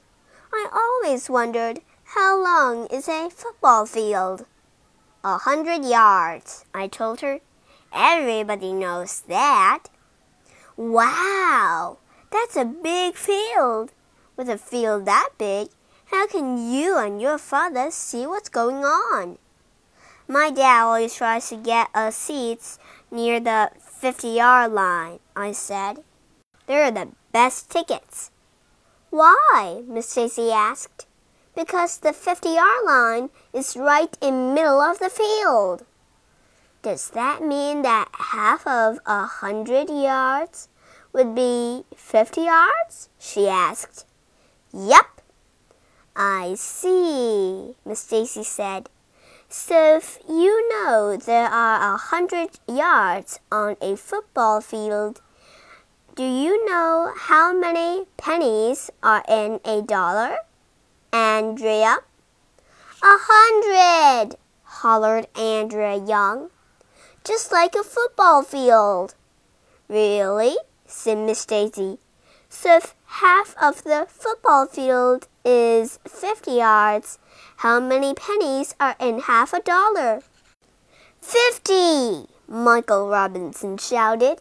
I 0.54 0.68
always 0.74 1.30
wondered 1.30 1.82
how 2.16 2.42
long 2.42 2.88
is 2.88 3.08
a 3.08 3.30
football 3.30 3.86
field? 3.86 4.44
A 5.24 5.38
hundred 5.38 5.86
yards, 5.86 6.66
I 6.74 6.88
told 6.88 7.22
her. 7.22 7.40
Everybody 7.94 8.74
knows 8.74 9.22
that. 9.28 9.90
Wow! 10.76 12.00
That's 12.32 12.56
a 12.56 12.66
big 12.66 13.14
field. 13.14 13.92
With 14.36 14.50
a 14.50 14.58
field 14.58 15.06
that 15.06 15.30
big, 15.38 15.70
how 16.06 16.26
can 16.26 16.72
you 16.72 16.98
and 16.98 17.22
your 17.22 17.38
father 17.38 17.92
see 17.92 18.26
what's 18.26 18.50
going 18.50 18.84
on? 18.84 19.38
My 20.28 20.50
dad 20.50 20.86
always 20.86 21.14
tries 21.14 21.50
to 21.50 21.58
get 21.58 21.90
us 21.94 22.16
seats 22.16 22.80
near 23.12 23.40
the 23.40 23.70
50 23.80 24.30
yard 24.30 24.72
line, 24.72 25.20
I 25.36 25.52
said. 25.52 26.04
They're 26.66 26.90
the 26.90 27.10
best 27.32 27.70
tickets. 27.70 28.32
Why? 29.12 29.84
Miss 29.88 30.14
Daisy 30.16 30.52
asked. 30.52 31.06
Because 31.60 31.98
the 31.98 32.14
50 32.14 32.50
yard 32.56 32.86
line 32.86 33.30
is 33.54 33.76
right 33.76 34.18
in 34.22 34.54
middle 34.54 34.80
of 34.80 35.00
the 35.00 35.10
field. 35.10 35.84
Does 36.82 37.10
that 37.10 37.44
mean 37.44 37.82
that 37.82 38.08
half 38.14 38.66
of 38.66 39.00
a 39.06 39.26
hundred 39.26 39.90
yards 39.90 40.70
would 41.12 41.36
be 41.36 41.84
50 41.94 42.44
yards? 42.44 43.10
she 43.20 43.50
asked. 43.50 44.06
Yep. 44.72 45.22
I 46.16 46.56
see, 46.56 47.76
Miss 47.86 48.08
Daisy 48.08 48.44
said. 48.44 48.90
So 49.50 49.98
if 49.98 50.18
you 50.30 50.70
know 50.70 51.18
there 51.18 51.50
are 51.50 51.96
a 51.96 51.98
hundred 51.98 52.52
yards 52.70 53.42
on 53.52 53.76
a 53.82 53.98
football 53.98 54.62
field, 54.62 55.20
do 56.16 56.24
you 56.24 56.66
know 56.66 57.12
how 57.18 57.52
many 57.52 58.06
pennies 58.16 58.90
are 59.04 59.26
in 59.28 59.60
a 59.66 59.82
dollar? 59.82 60.38
Andrea? 61.12 61.98
A 63.02 63.18
hundred, 63.30 64.38
hollered 64.64 65.28
Andrea 65.36 65.96
Young. 65.96 66.50
just 67.24 67.52
like 67.52 67.76
a 67.76 67.84
football 67.84 68.44
field. 68.44 69.16
Really? 69.88 70.56
said 70.86 71.18
Miss 71.18 71.46
Daisy. 71.46 71.98
So 72.50 72.78
if 72.78 72.96
half 73.06 73.56
of 73.62 73.84
the 73.84 74.08
football 74.10 74.66
field 74.66 75.28
is 75.46 76.00
50 76.08 76.52
yards, 76.52 77.20
how 77.58 77.80
many 77.80 78.14
pennies 78.14 78.76
are 78.80 78.96
in 79.00 79.22
half 79.22 79.54
a 79.54 79.62
dollar? 79.62 80.22
Fifty! 81.22 82.28
Michael 82.48 83.08
Robinson 83.10 83.78
shouted. 83.78 84.40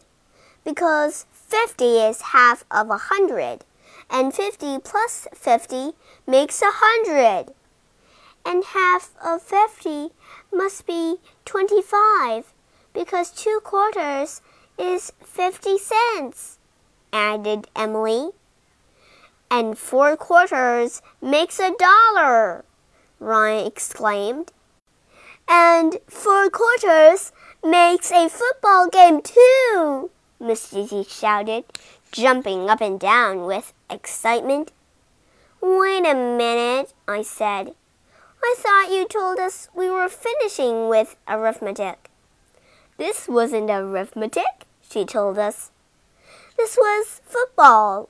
Because 0.63 1.25
50 1.31 1.83
is 1.83 2.21
half 2.33 2.63
of 2.71 2.89
a 2.89 2.97
hundred, 2.97 3.65
and 4.09 4.33
50 4.33 4.79
plus 4.79 5.27
50 5.33 5.93
makes 6.29 6.61
a 6.61 6.69
hundred. 6.71 7.53
And 8.45 8.63
half 8.63 9.11
of 9.23 9.41
50 9.41 10.09
must 10.53 10.85
be 10.85 11.17
25, 11.45 12.53
because 12.93 13.31
two 13.31 13.59
quarters 13.63 14.41
is 14.77 15.11
50 15.23 15.77
cents 15.77 16.59
added 17.11 17.67
Emily. 17.75 18.29
And 19.51 19.77
four 19.77 20.15
quarters 20.15 21.01
makes 21.21 21.59
a 21.59 21.73
dollar, 21.77 22.63
Ryan 23.19 23.65
exclaimed. 23.65 24.51
And 25.49 25.97
four 26.07 26.51
quarters 26.51 27.31
makes 27.63 28.11
a 28.11 28.29
football 28.29 28.87
game 28.87 29.21
too, 29.23 30.11
Miss 30.39 30.69
Daisy 30.69 31.03
shouted, 31.03 31.65
jumping 32.11 32.69
up 32.69 32.81
and 32.81 32.99
down 32.99 33.45
with 33.45 33.73
excitement. 33.89 34.71
Wait 35.61 36.05
a 36.05 36.15
minute, 36.15 36.93
I 37.07 37.21
said. 37.21 37.73
I 38.41 38.55
thought 38.57 38.91
you 38.91 39.07
told 39.07 39.39
us 39.39 39.67
we 39.75 39.89
were 39.89 40.07
finishing 40.07 40.87
with 40.87 41.17
arithmetic. 41.27 42.09
This 42.97 43.27
wasn't 43.27 43.69
arithmetic, 43.69 44.65
she 44.89 45.03
told 45.03 45.37
us. 45.37 45.71
This 46.57 46.77
was 46.77 47.21
football. 47.25 48.09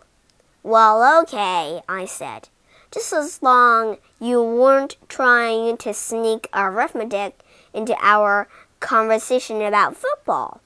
Well, 0.61 1.21
okay, 1.23 1.81
I 1.89 2.05
said. 2.05 2.49
Just 2.91 3.13
as 3.13 3.41
long 3.41 3.97
you 4.19 4.43
weren't 4.43 4.97
trying 5.07 5.77
to 5.77 5.93
sneak 5.93 6.49
arithmetic 6.53 7.39
into 7.73 7.95
our 7.99 8.47
conversation 8.79 9.61
about 9.61 9.95
football. 9.95 10.61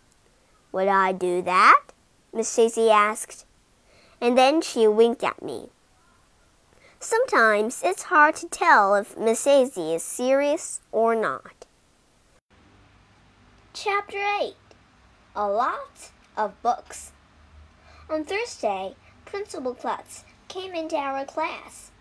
Would 0.72 0.88
I 0.88 1.12
do 1.14 1.42
that? 1.44 1.82
Miss 2.34 2.54
Daisy 2.56 2.90
asked. 2.90 3.46
And 4.20 4.38
then 4.38 4.62
she 4.62 4.88
winked 4.88 5.24
at 5.24 5.42
me. 5.42 5.70
Sometimes 7.04 7.82
it's 7.84 8.04
hard 8.04 8.34
to 8.38 8.48
tell 8.48 8.96
if 8.96 9.18
Miss 9.18 9.44
Daisy 9.44 9.94
is 9.94 10.04
serious 10.04 10.80
or 10.90 11.14
not. 11.16 11.66
Chapter 13.74 14.20
8 14.20 14.54
A 15.36 15.50
Lot 15.50 16.12
of 16.38 16.62
Books 16.62 17.12
on 18.10 18.24
Thursday, 18.24 18.96
Principal 19.26 19.76
Klutz 19.76 20.24
came 20.48 20.74
into 20.74 20.96
our 20.96 21.26
class. 21.26 21.92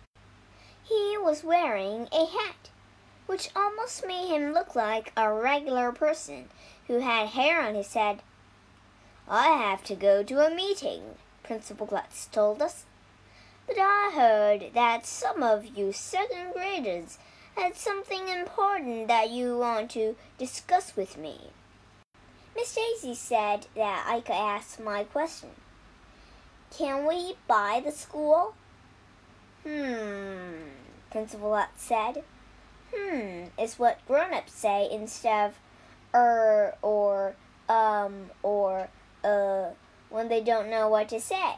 He 0.84 1.18
was 1.18 1.42
wearing 1.42 2.06
a 2.12 2.24
hat, 2.24 2.70
which 3.26 3.50
almost 3.56 4.06
made 4.06 4.28
him 4.28 4.52
look 4.52 4.76
like 4.76 5.12
a 5.16 5.34
regular 5.34 5.90
person 5.90 6.48
who 6.86 7.00
had 7.00 7.30
hair 7.30 7.60
on 7.60 7.74
his 7.74 7.92
head. 7.94 8.22
I 9.28 9.48
have 9.48 9.82
to 9.82 9.96
go 9.96 10.22
to 10.22 10.46
a 10.46 10.54
meeting, 10.54 11.16
Principal 11.42 11.88
Klutz 11.88 12.26
told 12.26 12.62
us. 12.62 12.86
But 13.66 13.76
I 13.78 14.10
heard 14.14 14.74
that 14.74 15.06
some 15.06 15.42
of 15.42 15.64
you 15.76 15.92
second 15.92 16.52
graders 16.52 17.18
had 17.56 17.76
something 17.76 18.28
important 18.28 19.08
that 19.08 19.30
you 19.30 19.58
want 19.58 19.90
to 19.92 20.16
discuss 20.38 20.96
with 20.96 21.16
me. 21.16 21.50
Miss 22.54 22.74
Daisy 22.74 23.14
said 23.14 23.66
that 23.74 24.04
I 24.08 24.20
could 24.20 24.34
ask 24.34 24.80
my 24.80 25.04
question. 25.04 25.50
Can 26.70 27.06
we 27.06 27.36
buy 27.46 27.82
the 27.84 27.92
school? 27.92 28.54
Hmm, 29.64 30.70
Principal 31.10 31.50
Klutz 31.50 31.82
said. 31.82 32.24
Hmm 32.94 33.44
is 33.58 33.78
what 33.78 34.04
grown-ups 34.06 34.52
say 34.52 34.88
instead 34.90 35.50
of 35.50 35.58
er 36.14 36.74
or 36.82 37.34
um 37.68 38.30
or 38.42 38.88
uh 39.24 39.70
when 40.10 40.28
they 40.28 40.42
don't 40.42 40.68
know 40.70 40.88
what 40.88 41.08
to 41.08 41.20
say. 41.20 41.54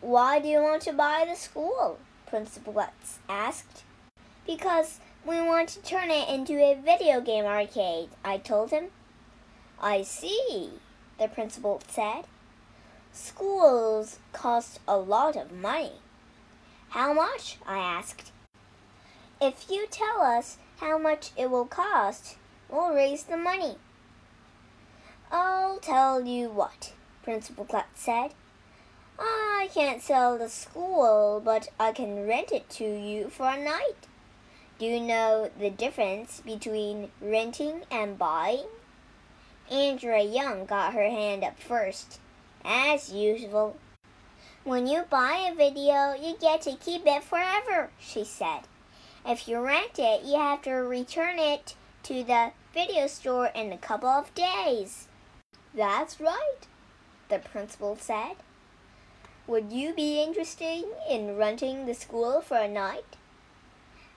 Why 0.00 0.40
do 0.40 0.48
you 0.48 0.62
want 0.62 0.82
to 0.82 0.94
buy 0.94 1.26
the 1.28 1.36
school? 1.36 1.98
Principal 2.26 2.72
Klutz 2.72 3.18
asked. 3.28 3.84
Because 4.46 4.98
we 5.26 5.42
want 5.42 5.68
to 5.70 5.82
turn 5.82 6.10
it 6.10 6.26
into 6.26 6.54
a 6.54 6.74
video 6.74 7.20
game 7.20 7.44
arcade, 7.44 8.08
I 8.24 8.38
told 8.38 8.70
him. 8.70 8.86
I 9.78 10.00
see, 10.00 10.70
the 11.18 11.28
principal 11.28 11.82
said. 11.86 12.24
Schools 13.12 14.18
cost 14.32 14.80
a 14.88 14.96
lot 14.96 15.36
of 15.36 15.52
money. 15.52 15.92
How 16.90 17.12
much? 17.12 17.58
I 17.66 17.76
asked. 17.76 18.32
If 19.38 19.66
you 19.70 19.86
tell 19.90 20.22
us 20.22 20.56
how 20.78 20.96
much 20.96 21.30
it 21.36 21.50
will 21.50 21.66
cost, 21.66 22.36
we'll 22.70 22.94
raise 22.94 23.24
the 23.24 23.36
money. 23.36 23.76
I'll 25.30 25.78
tell 25.78 26.26
you 26.26 26.48
what, 26.48 26.94
Principal 27.22 27.66
Klutz 27.66 28.00
said. 28.00 28.32
I 29.20 29.68
can't 29.74 30.02
sell 30.02 30.38
the 30.38 30.48
school, 30.48 31.42
but 31.44 31.68
I 31.78 31.92
can 31.92 32.26
rent 32.26 32.50
it 32.52 32.68
to 32.70 32.84
you 32.84 33.28
for 33.28 33.48
a 33.48 33.62
night. 33.62 34.06
Do 34.78 34.86
you 34.86 35.00
know 35.00 35.50
the 35.58 35.68
difference 35.68 36.40
between 36.40 37.10
renting 37.20 37.82
and 37.90 38.18
buying? 38.18 38.66
Andrea 39.70 40.24
Young 40.24 40.64
got 40.64 40.94
her 40.94 41.08
hand 41.08 41.44
up 41.44 41.60
first 41.60 42.18
as 42.64 43.12
usual. 43.12 43.76
When 44.64 44.86
you 44.86 45.02
buy 45.08 45.50
a 45.50 45.54
video, 45.54 46.14
you 46.14 46.36
get 46.40 46.62
to 46.62 46.76
keep 46.76 47.06
it 47.06 47.22
forever, 47.22 47.90
she 47.98 48.24
said. 48.24 48.60
If 49.26 49.46
you 49.46 49.60
rent 49.60 49.98
it, 49.98 50.22
you 50.24 50.38
have 50.38 50.62
to 50.62 50.72
return 50.72 51.38
it 51.38 51.74
to 52.04 52.24
the 52.24 52.52
video 52.72 53.06
store 53.06 53.50
in 53.54 53.72
a 53.72 53.78
couple 53.78 54.08
of 54.08 54.34
days. 54.34 55.08
That's 55.74 56.20
right, 56.20 56.66
the 57.28 57.38
principal 57.38 57.96
said. 57.96 58.36
Would 59.50 59.72
you 59.72 59.92
be 59.92 60.22
interested 60.22 60.84
in 61.10 61.36
renting 61.36 61.84
the 61.84 61.94
school 61.94 62.40
for 62.40 62.56
a 62.56 62.68
night? 62.68 63.16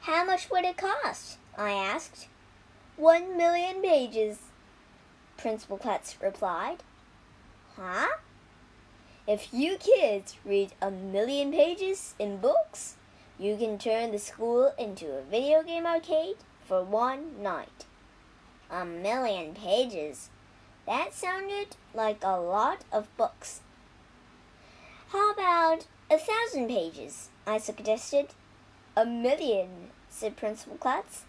How 0.02 0.24
much 0.24 0.52
would 0.52 0.64
it 0.64 0.78
cost? 0.78 1.40
I 1.58 1.72
asked. 1.72 2.28
One 2.98 3.36
million 3.36 3.82
pages, 3.82 4.38
Principal 5.36 5.80
Klutz 5.80 6.18
replied. 6.22 6.84
Huh? 7.76 8.10
If 9.26 9.52
you 9.52 9.78
kids 9.78 10.36
read 10.46 10.74
a 10.80 10.92
million 10.92 11.52
pages 11.52 12.14
in 12.20 12.38
books, 12.38 12.98
you 13.40 13.58
can 13.58 13.80
turn 13.80 14.12
the 14.12 14.20
school 14.20 14.72
into 14.78 15.18
a 15.18 15.24
video 15.24 15.64
game 15.64 15.88
arcade 15.88 16.38
for 16.64 16.84
one 16.84 17.42
night. 17.42 17.86
A 18.70 18.86
million 18.86 19.56
pages. 19.56 20.30
That 20.86 21.12
sounded 21.16 21.76
like 21.92 22.20
a 22.22 22.40
lot 22.40 22.84
of 22.92 23.08
books. 23.18 23.62
How 25.14 25.30
about 25.30 25.86
a 26.10 26.18
thousand 26.18 26.70
pages? 26.70 27.30
I 27.46 27.60
suggested. 27.60 28.30
A 28.98 29.06
million, 29.06 29.92
said 30.10 30.36
Principal 30.36 30.76
Klutz. 30.76 31.26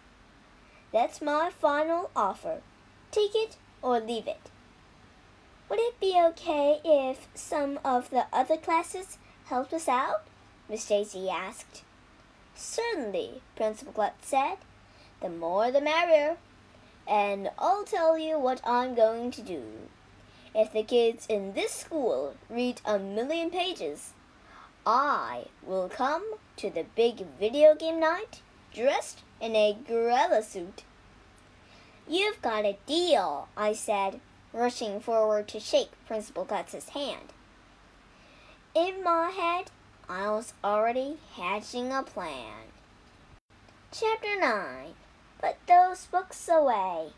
That's 0.91 1.21
my 1.21 1.51
final 1.51 2.11
offer. 2.17 2.63
Take 3.11 3.35
it 3.35 3.59
or 3.83 4.01
leave 4.01 4.27
it. 4.27 4.51
Would 5.69 5.81
it 5.81 6.01
be 6.01 6.19
okay 6.19 6.81
if 6.83 7.29
some 7.35 7.79
of 7.85 8.09
the 8.09 8.25
other 8.33 8.57
classes 8.57 9.19
helped 9.49 9.75
us 9.75 9.87
out? 9.87 10.25
Miss 10.67 10.89
Daisy 10.89 11.29
asked. 11.29 11.83
Certainly, 12.55 13.43
Principal 13.55 13.93
Klutz 13.93 14.29
said. 14.29 14.57
The 15.21 15.29
more 15.29 15.71
the 15.71 15.83
merrier. 15.83 16.39
And 17.07 17.51
I'll 17.59 17.85
tell 17.85 18.19
you 18.19 18.39
what 18.39 18.63
I'm 18.65 18.95
going 18.95 19.31
to 19.33 19.43
do. 19.43 19.63
If 20.55 20.73
the 20.73 20.85
kids 20.85 21.27
in 21.29 21.55
this 21.55 21.73
school 21.73 22.35
read 22.49 22.81
a 22.85 22.99
million 22.99 23.51
pages, 23.51 24.13
I 24.87 25.47
will 25.63 25.89
come 25.89 26.35
to 26.59 26.71
the 26.71 26.85
big 26.95 27.27
video 27.41 27.75
game 27.75 27.99
night 27.99 28.41
dressed 28.73 29.23
in 29.41 29.57
a 29.57 29.77
gorilla 29.87 30.43
suit. 30.43 30.85
You've 32.07 32.41
got 32.41 32.65
a 32.65 32.79
deal, 32.87 33.49
I 33.57 33.73
said 33.73 34.21
rushing 34.53 35.01
forward 35.01 35.49
to 35.49 35.59
shake 35.59 35.91
Principal 36.07 36.45
Klutz's 36.45 36.91
hand. 36.91 37.33
In 38.75 39.03
my 39.03 39.31
head, 39.31 39.73
I 40.09 40.31
was 40.31 40.55
already 40.63 41.19
hatching 41.35 41.91
a 41.91 42.05
plan. 42.05 42.69
Chapter 43.91 44.39
9 44.39 44.95
Put 45.41 45.57
those 45.67 46.07
books 46.07 46.49
away. 46.49 47.13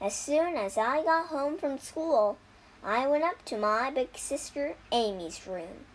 As 0.00 0.14
soon 0.14 0.56
as 0.56 0.76
I 0.76 1.02
got 1.02 1.28
home 1.28 1.56
from 1.56 1.78
school, 1.78 2.36
I 2.84 3.06
went 3.06 3.24
up 3.24 3.42
to 3.46 3.56
my 3.56 3.90
big 3.90 4.16
sister 4.18 4.74
Amy's 4.92 5.46
room. 5.46 5.86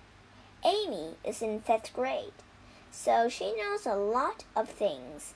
Amy 0.66 1.16
is 1.24 1.42
in 1.42 1.62
fifth 1.62 1.94
grade, 1.94 2.34
so 2.92 3.30
she 3.30 3.56
knows 3.56 3.86
a 3.86 3.96
lot 3.96 4.44
of 4.56 4.70
things. 4.70 5.36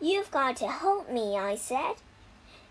You've 0.00 0.32
got 0.32 0.56
to 0.56 0.66
help 0.66 1.08
me, 1.10 1.38
I 1.38 1.54
said. 1.54 1.94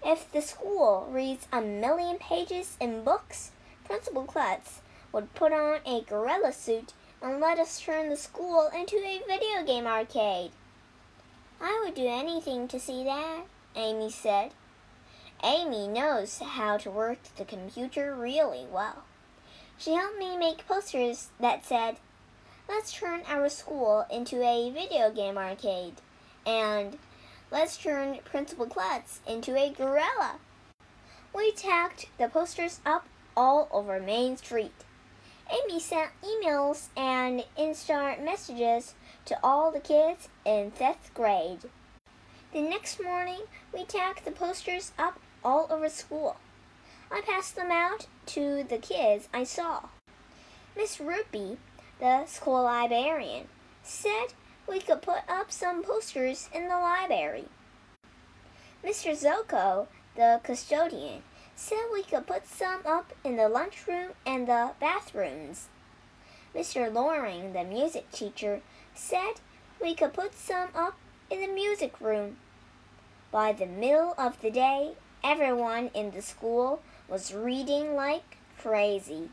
If 0.03 0.29
the 0.31 0.41
school 0.41 1.07
reads 1.09 1.47
a 1.53 1.61
million 1.61 2.17
pages 2.17 2.75
in 2.81 3.05
books, 3.05 3.51
Principal 3.85 4.23
Klutz 4.23 4.81
would 5.13 5.33
put 5.33 5.53
on 5.53 5.79
a 5.85 6.01
gorilla 6.01 6.51
suit 6.51 6.91
and 7.21 7.39
let 7.39 7.57
us 7.57 7.79
turn 7.79 8.09
the 8.09 8.17
school 8.17 8.69
into 8.75 8.97
a 8.97 9.21
video 9.25 9.65
game 9.65 9.87
arcade. 9.87 10.51
I 11.61 11.81
would 11.85 11.95
do 11.95 12.07
anything 12.07 12.67
to 12.67 12.79
see 12.79 13.05
that, 13.05 13.43
Amy 13.75 14.09
said. 14.09 14.51
Amy 15.43 15.87
knows 15.87 16.39
how 16.39 16.77
to 16.77 16.91
work 16.91 17.19
the 17.37 17.45
computer 17.45 18.15
really 18.15 18.65
well. 18.71 19.03
She 19.77 19.95
helped 19.95 20.19
me 20.19 20.37
make 20.37 20.67
posters 20.67 21.29
that 21.39 21.65
said, 21.65 21.97
Let's 22.69 22.93
turn 22.93 23.23
our 23.27 23.49
school 23.49 24.05
into 24.11 24.43
a 24.43 24.71
video 24.71 25.11
game 25.11 25.37
arcade, 25.37 25.95
and 26.45 26.97
Let's 27.51 27.75
turn 27.75 28.19
Principal 28.23 28.65
Klutz 28.65 29.19
into 29.27 29.57
a 29.57 29.73
gorilla. 29.73 30.37
We 31.35 31.51
tacked 31.51 32.05
the 32.17 32.29
posters 32.29 32.79
up 32.85 33.05
all 33.35 33.67
over 33.71 33.99
Main 33.99 34.37
Street. 34.37 34.85
Amy 35.51 35.81
sent 35.81 36.11
emails 36.23 36.87
and 36.95 37.43
instant 37.57 38.23
messages 38.23 38.93
to 39.25 39.37
all 39.43 39.69
the 39.69 39.81
kids 39.81 40.29
in 40.45 40.71
fifth 40.71 41.13
grade. 41.13 41.69
The 42.53 42.61
next 42.61 43.01
morning, 43.01 43.43
we 43.73 43.85
tacked 43.85 44.25
the 44.25 44.31
posters 44.31 44.91
up 44.99 45.21
all 45.41 45.67
over 45.69 45.87
school. 45.87 46.35
I 47.09 47.21
passed 47.21 47.55
them 47.55 47.71
out 47.71 48.07
to 48.25 48.65
the 48.65 48.77
kids 48.77 49.29
I 49.33 49.45
saw. 49.45 49.83
Miss 50.75 50.99
Ruby, 50.99 51.59
the 52.01 52.25
school 52.25 52.63
librarian, 52.63 53.47
said 53.83 54.33
we 54.67 54.81
could 54.81 55.01
put 55.01 55.21
up 55.29 55.49
some 55.49 55.81
posters 55.81 56.49
in 56.53 56.67
the 56.67 56.75
library. 56.75 57.45
Mr. 58.83 59.15
Zoko, 59.15 59.87
the 60.17 60.41
custodian, 60.43 61.23
said 61.55 61.85
we 61.93 62.03
could 62.03 62.27
put 62.27 62.45
some 62.45 62.81
up 62.85 63.13
in 63.23 63.37
the 63.37 63.47
lunchroom 63.47 64.11
and 64.25 64.45
the 64.45 64.71
bathrooms. 64.81 65.69
Mr. 66.53 66.93
Loring, 66.93 67.53
the 67.53 67.63
music 67.63 68.11
teacher, 68.11 68.59
said 68.93 69.35
we 69.81 69.95
could 69.95 70.11
put 70.11 70.35
some 70.35 70.67
up 70.75 70.95
in 71.31 71.39
the 71.39 71.47
music 71.47 72.01
room. 72.01 72.35
By 73.31 73.53
the 73.53 73.65
middle 73.65 74.13
of 74.17 74.41
the 74.41 74.51
day, 74.51 74.95
everyone 75.23 75.89
in 75.93 76.11
the 76.11 76.21
school 76.21 76.81
was 77.07 77.33
reading 77.33 77.95
like 77.95 78.37
crazy. 78.59 79.29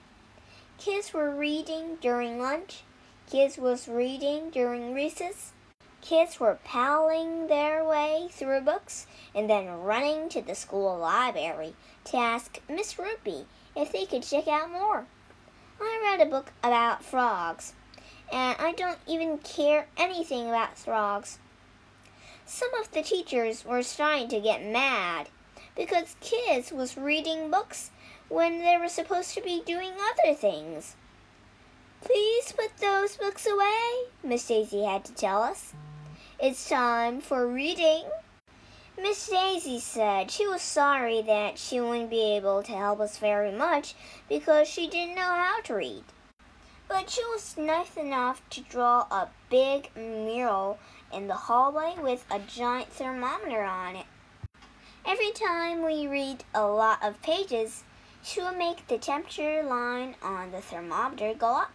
Kids 0.78 1.12
were 1.12 1.34
reading 1.34 1.96
during 2.00 2.38
lunch. 2.40 2.84
Kids 3.28 3.58
was 3.58 3.88
reading 3.88 4.50
during 4.50 4.94
recess. 4.94 5.52
Kids 6.00 6.38
were 6.38 6.60
palling 6.64 7.48
their 7.48 7.84
way 7.84 8.28
through 8.30 8.60
books 8.60 9.08
and 9.34 9.50
then 9.50 9.82
running 9.82 10.28
to 10.28 10.40
the 10.40 10.54
school 10.54 10.96
library 10.96 11.74
to 12.04 12.16
ask 12.16 12.60
Miss 12.68 12.96
Ruby 12.96 13.46
if 13.74 13.90
they 13.90 14.06
could 14.06 14.22
check 14.22 14.46
out 14.46 14.70
more. 14.70 15.04
I 15.80 16.00
read 16.16 16.24
a 16.24 16.30
book 16.30 16.52
about 16.62 17.04
frogs, 17.04 17.72
and 18.32 18.56
I 18.60 18.72
don't 18.72 18.98
even 19.08 19.38
care 19.38 19.88
anything 19.96 20.48
about 20.48 20.78
frogs. 20.78 21.38
Some 22.50 22.72
of 22.80 22.90
the 22.90 23.02
teachers 23.02 23.66
were 23.66 23.82
starting 23.82 24.28
to 24.28 24.40
get 24.40 24.64
mad 24.64 25.28
because 25.76 26.16
kids 26.22 26.72
was 26.72 26.96
reading 26.96 27.50
books 27.50 27.90
when 28.30 28.60
they 28.60 28.78
were 28.78 28.88
supposed 28.88 29.34
to 29.34 29.42
be 29.42 29.62
doing 29.66 29.92
other 29.92 30.34
things. 30.34 30.96
Please 32.00 32.52
put 32.52 32.78
those 32.78 33.18
books 33.18 33.46
away, 33.46 34.06
Miss 34.24 34.48
Daisy 34.48 34.82
had 34.82 35.04
to 35.04 35.14
tell 35.14 35.42
us. 35.42 35.74
It's 36.40 36.66
time 36.66 37.20
for 37.20 37.46
reading. 37.46 38.04
Miss 38.96 39.28
Daisy 39.28 39.78
said 39.78 40.30
she 40.30 40.46
was 40.46 40.62
sorry 40.62 41.20
that 41.20 41.58
she 41.58 41.82
wouldn't 41.82 42.08
be 42.08 42.34
able 42.34 42.62
to 42.62 42.72
help 42.72 43.00
us 43.00 43.18
very 43.18 43.52
much 43.52 43.94
because 44.26 44.66
she 44.66 44.88
didn't 44.88 45.16
know 45.16 45.20
how 45.20 45.60
to 45.64 45.74
read. 45.74 46.04
But 46.88 47.10
she 47.10 47.22
was 47.24 47.58
nice 47.58 47.98
enough 47.98 48.40
to 48.48 48.62
draw 48.62 49.00
a 49.10 49.28
big 49.50 49.90
mural 49.94 50.78
in 51.12 51.26
the 51.26 51.34
hallway 51.34 51.94
with 52.00 52.24
a 52.30 52.38
giant 52.38 52.92
thermometer 52.92 53.62
on 53.62 53.96
it. 53.96 54.06
Every 55.06 55.30
time 55.32 55.84
we 55.84 56.06
read 56.06 56.44
a 56.54 56.66
lot 56.66 57.02
of 57.02 57.22
pages, 57.22 57.84
she 58.22 58.42
would 58.42 58.58
make 58.58 58.86
the 58.86 58.98
temperature 58.98 59.62
line 59.62 60.16
on 60.22 60.50
the 60.50 60.60
thermometer 60.60 61.34
go 61.34 61.62
up. 61.62 61.72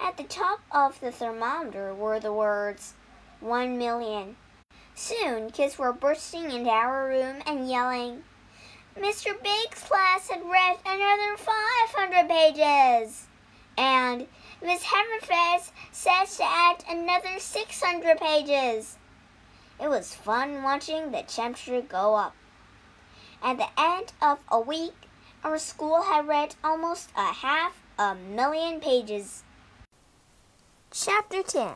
At 0.00 0.16
the 0.16 0.24
top 0.24 0.60
of 0.72 1.00
the 1.00 1.12
thermometer 1.12 1.94
were 1.94 2.18
the 2.18 2.32
words 2.32 2.94
1 3.40 3.78
million. 3.78 4.36
Soon, 4.94 5.50
kids 5.50 5.78
were 5.78 5.92
bursting 5.92 6.50
into 6.50 6.70
our 6.70 7.06
room 7.06 7.42
and 7.46 7.70
yelling, 7.70 8.24
Mr. 8.98 9.40
Big's 9.40 9.82
class 9.82 10.28
had 10.28 10.44
read 10.44 10.76
another 10.84 11.36
500 11.36 12.28
pages. 12.28 13.28
And 13.78 14.26
Miss 14.62 14.84
says 15.92 16.36
to 16.36 16.44
add 16.44 16.84
another 16.88 17.38
600 17.38 18.18
pages. 18.18 18.98
It 19.82 19.88
was 19.88 20.14
fun 20.14 20.62
watching 20.62 21.10
the 21.10 21.22
temperature 21.22 21.80
go 21.80 22.14
up. 22.14 22.34
At 23.42 23.56
the 23.56 23.68
end 23.80 24.12
of 24.20 24.40
a 24.50 24.60
week, 24.60 24.94
our 25.42 25.58
school 25.58 26.02
had 26.02 26.28
read 26.28 26.56
almost 26.62 27.08
a 27.16 27.32
half 27.32 27.80
a 27.98 28.14
million 28.14 28.80
pages. 28.80 29.44
Chapter 30.90 31.42
10 31.42 31.72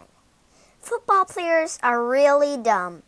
Football 0.80 1.24
players 1.24 1.78
are 1.82 2.07
really 2.07 2.59
dumb. 2.59 3.03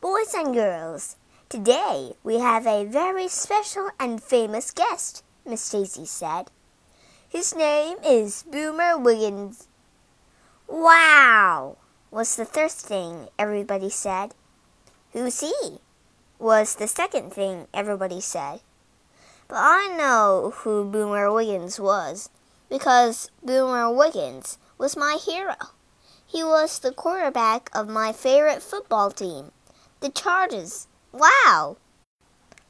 Boys 0.00 0.34
and 0.34 0.54
girls, 0.54 1.16
today 1.48 2.12
we 2.22 2.38
have 2.38 2.66
a 2.66 2.84
very 2.84 3.26
special 3.26 3.90
and 3.98 4.22
famous 4.22 4.70
guest, 4.70 5.24
Miss 5.44 5.68
Daisy 5.68 6.06
said. 6.06 6.52
His 7.32 7.54
name 7.56 7.96
is 8.04 8.42
Boomer 8.42 8.98
Wiggins. 8.98 9.66
Wow, 10.68 11.78
was 12.10 12.36
the 12.36 12.44
first 12.44 12.84
thing 12.84 13.28
everybody 13.38 13.88
said. 13.88 14.34
Who's 15.12 15.40
he? 15.40 15.78
was 16.38 16.74
the 16.74 16.86
second 16.86 17.32
thing 17.32 17.68
everybody 17.72 18.20
said. 18.20 18.60
But 19.48 19.56
I 19.60 19.96
know 19.96 20.52
who 20.56 20.84
Boomer 20.84 21.32
Wiggins 21.32 21.80
was, 21.80 22.28
because 22.68 23.30
Boomer 23.42 23.90
Wiggins 23.90 24.58
was 24.76 24.94
my 24.94 25.16
hero. 25.16 25.56
He 26.26 26.44
was 26.44 26.78
the 26.78 26.92
quarterback 26.92 27.70
of 27.72 27.88
my 27.88 28.12
favorite 28.12 28.62
football 28.62 29.10
team, 29.10 29.52
the 30.00 30.10
Chargers. 30.10 30.86
Wow! 31.12 31.78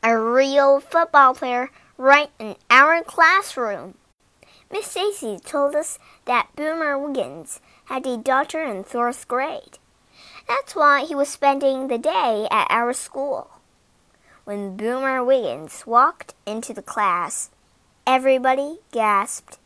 A 0.05 0.17
real 0.17 0.79
football 0.79 1.35
player 1.35 1.73
right 1.99 2.31
in 2.39 2.55
our 2.71 3.03
classroom. 3.03 3.97
Miss 4.73 4.95
Daisy 4.95 5.39
told 5.39 5.75
us 5.75 5.99
that 6.25 6.49
Boomer 6.57 6.99
Wiggins 6.99 7.61
had 7.85 8.07
a 8.07 8.17
daughter 8.17 8.65
in 8.65 8.85
fourth 8.85 9.29
grade. 9.29 9.79
That's 10.49 10.75
why 10.75 11.05
he 11.05 11.15
was 11.15 11.29
spending 11.29 11.89
the 11.89 11.99
day 11.99 12.49
at 12.51 12.69
our 12.71 12.95
school. 12.95 13.51
When 14.45 14.79
Boomer 14.79 15.23
Wiggins 15.23 15.87
walked 15.87 16.35
into 16.47 16.73
the 16.73 16.81
class, 16.81 17.51
everybody 18.07 18.79
gasped. 18.93 19.59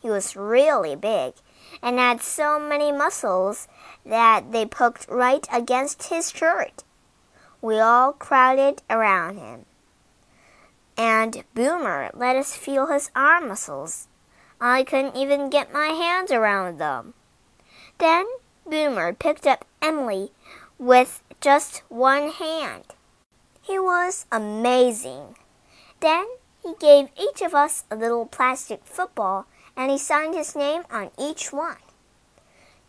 He 0.00 0.08
was 0.08 0.36
really 0.36 0.94
big 0.94 1.34
and 1.82 1.98
had 1.98 2.22
so 2.22 2.60
many 2.60 2.92
muscles 2.92 3.66
that 4.06 4.52
they 4.52 4.64
poked 4.64 5.08
right 5.08 5.44
against 5.52 6.04
his 6.04 6.30
shirt. 6.30 6.84
We 7.60 7.80
all 7.80 8.12
crowded 8.12 8.82
around 8.88 9.38
him. 9.38 9.66
And 10.96 11.42
Boomer 11.52 12.10
let 12.14 12.36
us 12.36 12.54
feel 12.54 12.86
his 12.86 13.10
arm 13.16 13.48
muscles. 13.48 14.06
I 14.64 14.84
couldn't 14.84 15.16
even 15.16 15.50
get 15.50 15.72
my 15.72 15.88
hands 15.88 16.30
around 16.30 16.78
them. 16.78 17.14
Then 17.98 18.26
Boomer 18.64 19.12
picked 19.12 19.44
up 19.44 19.64
Emily 19.82 20.30
with 20.78 21.20
just 21.40 21.82
one 21.88 22.30
hand. 22.30 22.84
He 23.60 23.80
was 23.80 24.24
amazing. 24.30 25.34
Then 25.98 26.26
he 26.62 26.74
gave 26.78 27.08
each 27.20 27.42
of 27.42 27.56
us 27.56 27.82
a 27.90 27.96
little 27.96 28.24
plastic 28.24 28.82
football 28.84 29.46
and 29.76 29.90
he 29.90 29.98
signed 29.98 30.36
his 30.36 30.54
name 30.54 30.82
on 30.92 31.10
each 31.18 31.52
one. 31.52 31.82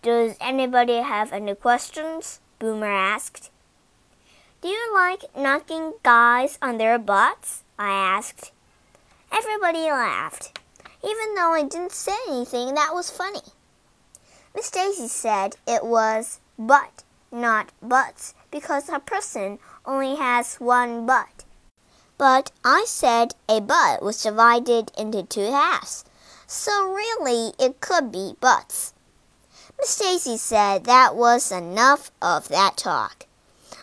Does 0.03 0.35
anybody 0.39 0.97
have 0.97 1.33
any 1.33 1.55
questions? 1.55 2.39
Boomer 2.59 2.85
asked. 2.85 3.49
Do 4.61 4.67
you 4.67 4.93
like 4.93 5.35
knocking 5.35 5.93
guys 6.03 6.59
on 6.61 6.77
their 6.77 6.99
butts? 6.99 7.63
I 7.79 7.89
asked. 7.89 8.51
Everybody 9.31 9.89
laughed, 9.89 10.59
even 11.03 11.35
though 11.35 11.53
I 11.53 11.63
didn't 11.63 11.91
say 11.91 12.15
anything 12.27 12.73
that 12.75 12.93
was 12.93 13.09
funny. 13.09 13.41
Miss 14.55 14.71
Daisy 14.71 15.07
said 15.07 15.55
it 15.67 15.83
was 15.83 16.39
butt, 16.57 17.03
not 17.31 17.71
butts, 17.81 18.33
because 18.51 18.87
a 18.87 18.99
person 18.99 19.59
only 19.85 20.15
has 20.15 20.55
one 20.55 21.05
butt. 21.05 21.43
But 22.17 22.51
I 22.63 22.85
said 22.87 23.33
a 23.49 23.59
butt 23.59 24.01
was 24.01 24.21
divided 24.21 24.91
into 24.97 25.23
two 25.23 25.51
halves, 25.51 26.05
so 26.47 26.93
really 26.93 27.53
it 27.59 27.81
could 27.81 28.11
be 28.11 28.35
butts. 28.39 28.93
Miss 29.79 29.97
Daisy 29.97 30.37
said 30.37 30.85
that 30.85 31.15
was 31.15 31.51
enough 31.51 32.11
of 32.21 32.47
that 32.49 32.77
talk. 32.77 33.25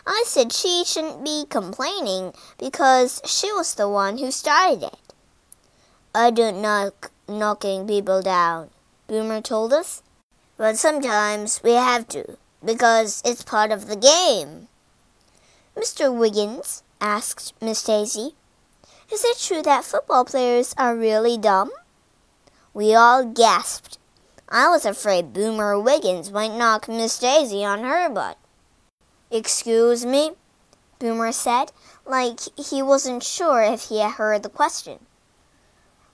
I 0.07 0.23
said 0.25 0.51
she 0.51 0.83
shouldn't 0.85 1.23
be 1.23 1.45
complaining 1.49 2.33
because 2.57 3.21
she 3.25 3.51
was 3.51 3.75
the 3.75 3.89
one 3.89 4.17
who 4.17 4.31
started 4.31 4.83
it. 4.83 5.10
I 6.13 6.29
don't 6.29 6.61
knock 6.61 7.09
knocking 7.29 7.87
people 7.87 8.21
down, 8.21 8.69
Boomer 9.07 9.39
told 9.39 9.71
us. 9.71 10.03
But 10.57 10.77
sometimes 10.77 11.61
we 11.63 11.71
have 11.71 12.05
to 12.09 12.37
because 12.63 13.21
it's 13.23 13.43
part 13.43 13.71
of 13.71 13.87
the 13.87 13.95
game. 13.95 14.67
Mr. 15.73 16.13
Wiggins 16.13 16.83
asked 16.99 17.53
Miss 17.61 17.81
Daisy, 17.85 18.35
Is 19.09 19.23
it 19.23 19.39
true 19.39 19.61
that 19.61 19.85
football 19.85 20.25
players 20.25 20.75
are 20.77 20.97
really 20.97 21.37
dumb? 21.37 21.71
We 22.73 22.93
all 22.93 23.23
gasped. 23.23 23.97
I 24.49 24.67
was 24.67 24.85
afraid 24.85 25.31
Boomer 25.31 25.79
Wiggins 25.79 26.29
might 26.29 26.57
knock 26.57 26.89
Miss 26.89 27.17
Daisy 27.19 27.63
on 27.63 27.85
her 27.85 28.09
butt. 28.09 28.37
Excuse 29.31 30.05
me? 30.05 30.31
Boomer 30.99 31.31
said, 31.31 31.71
like 32.05 32.41
he 32.57 32.81
wasn't 32.81 33.23
sure 33.23 33.61
if 33.61 33.83
he 33.83 33.99
had 33.99 34.11
heard 34.11 34.43
the 34.43 34.49
question. 34.49 34.99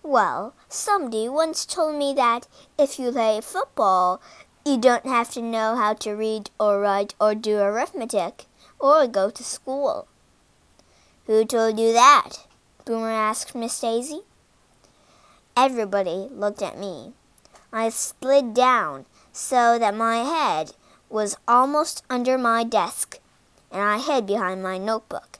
Well, 0.07 0.53
somebody 0.69 1.27
once 1.27 1.65
told 1.65 1.97
me 1.97 2.13
that 2.13 2.47
if 2.79 2.97
you 2.97 3.11
play 3.11 3.41
football, 3.41 4.21
you 4.65 4.77
don't 4.77 5.05
have 5.05 5.31
to 5.31 5.41
know 5.41 5.75
how 5.75 5.95
to 5.95 6.13
read 6.13 6.49
or 6.57 6.79
write 6.79 7.13
or 7.19 7.35
do 7.35 7.57
arithmetic 7.57 8.45
or 8.79 9.05
go 9.05 9.29
to 9.29 9.43
school. 9.43 10.07
Who 11.25 11.43
told 11.43 11.77
you 11.77 11.91
that? 11.91 12.47
Boomer 12.85 13.11
asked 13.11 13.53
Miss 13.53 13.77
Daisy. 13.81 14.21
Everybody 15.57 16.29
looked 16.31 16.61
at 16.61 16.79
me. 16.79 17.11
I 17.73 17.89
slid 17.89 18.53
down 18.53 19.07
so 19.33 19.77
that 19.77 19.93
my 19.93 20.19
head 20.19 20.71
was 21.09 21.35
almost 21.49 22.05
under 22.09 22.37
my 22.37 22.63
desk, 22.63 23.19
and 23.69 23.81
I 23.81 23.99
hid 23.99 24.25
behind 24.25 24.63
my 24.63 24.77
notebook. 24.77 25.39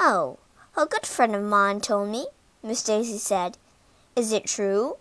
Oh, 0.00 0.38
a 0.74 0.86
good 0.86 1.04
friend 1.04 1.36
of 1.36 1.42
mine 1.42 1.82
told 1.82 2.08
me, 2.08 2.28
Miss 2.62 2.82
Daisy 2.82 3.18
said. 3.18 3.58
Is 4.14 4.32
it 4.32 4.44
true? 4.44 4.96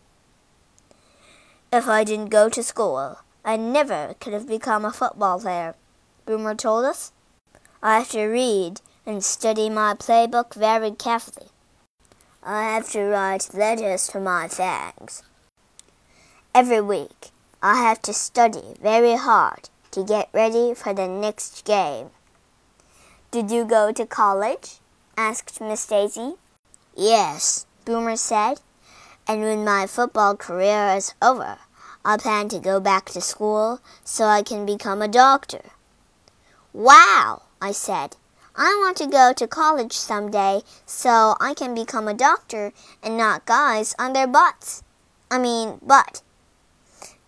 If 1.72 1.88
I 1.88 2.03
didn't 2.03 2.30
go 2.30 2.49
to 2.49 2.64
school, 2.64 3.20
I 3.45 3.55
never 3.55 4.16
could 4.20 4.34
have 4.34 4.47
become 4.47 4.84
a 4.84 4.91
football 4.91 5.39
player, 5.39 5.76
Boomer 6.26 6.55
told 6.55 6.86
us. 6.86 7.12
I 7.84 7.99
have 7.99 8.09
to 8.12 8.26
read 8.26 8.82
and 9.05 9.24
study 9.24 9.70
my 9.70 9.93
playbook 9.93 10.53
very 10.53 10.91
carefully. 10.91 11.47
I 12.43 12.64
have 12.64 12.89
to 12.91 13.03
write 13.03 13.53
letters 13.53 14.07
to 14.07 14.20
my 14.20 14.47
fans. 14.47 15.24
Every 16.55 16.82
week, 16.82 17.30
I 17.62 17.76
have 17.76 18.01
to 18.03 18.14
study 18.14 18.76
very 18.82 19.16
hard 19.16 19.70
to 19.91 20.03
get 20.03 20.30
ready 20.34 20.74
for 20.74 20.93
the 20.93 21.07
next 21.07 21.64
game. 21.64 22.09
Did 23.30 23.51
you 23.51 23.66
go 23.66 23.91
to 23.91 24.05
college? 24.05 24.80
asked 25.16 25.62
Miss 25.62 25.86
Daisy. 25.86 26.34
Yes, 26.96 27.66
Boomer 27.86 28.16
said. 28.16 28.60
And 29.28 29.42
when 29.42 29.64
my 29.64 29.88
football 29.88 30.36
career 30.36 30.94
is 30.96 31.14
over, 31.22 31.58
I 32.04 32.18
plan 32.18 32.50
to 32.50 32.60
go 32.60 32.80
back 32.80 33.06
to 33.12 33.22
school 33.22 33.80
so 34.04 34.26
I 34.26 34.42
can 34.42 34.66
become 34.66 35.02
a 35.02 35.08
doctor. 35.08 35.72
Wow, 36.74 37.44
I 37.62 37.72
said. 37.72 38.18
I 38.56 38.76
want 38.82 38.98
to 38.98 39.08
go 39.08 39.32
to 39.34 39.48
college 39.48 39.94
someday 39.94 40.62
so 40.86 41.36
I 41.39 41.54
can 41.54 41.74
become 41.74 42.08
a 42.08 42.14
doctor 42.14 42.74
and 43.02 43.18
knock 43.18 43.46
guys 43.46 43.96
on 43.98 44.14
their 44.14 44.28
butts. 44.28 44.84
I 45.30 45.38
mean, 45.38 45.80
butt. 45.82 46.22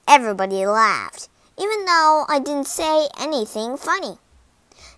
Everybody 0.08 0.66
laughed, 0.66 1.30
even 1.58 1.86
though 1.86 2.26
I 2.28 2.42
didn't 2.44 2.68
say 2.68 3.08
anything 3.18 3.78
funny. 3.78 4.18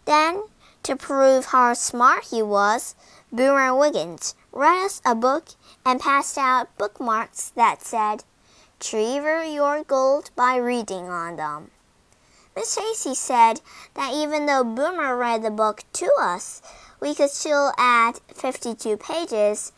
Then, 0.05 0.43
to 0.84 0.95
prove 0.95 1.45
how 1.45 1.74
smart 1.74 2.26
he 2.32 2.41
was, 2.41 2.95
Boomer 3.32 3.76
Wiggins 3.76 4.34
read 4.56 4.86
us 4.86 5.01
a 5.06 5.14
book 5.14 5.49
and 5.86 5.99
passed 5.99 6.38
out 6.38 6.76
bookmarks 6.78 7.49
that 7.49 7.84
said, 7.84 8.24
Treasure 8.80 9.43
your 9.43 9.84
gold 9.84 10.32
by 10.36 10.56
reading 10.56 11.10
on 11.10 11.36
them. 11.36 11.72
Miss 12.56 12.74
Daisy 12.76 13.16
said 13.16 13.60
that 13.95 14.14
even 14.14 14.45
though 14.45 14.64
Boomer 14.64 15.18
read 15.18 15.43
the 15.43 15.51
book 15.51 15.84
to 15.93 16.10
us, 16.18 16.62
we 17.01 17.14
could 17.14 17.30
still 17.30 17.74
add 17.78 18.22
52 18.34 18.95
pages 18.95 19.74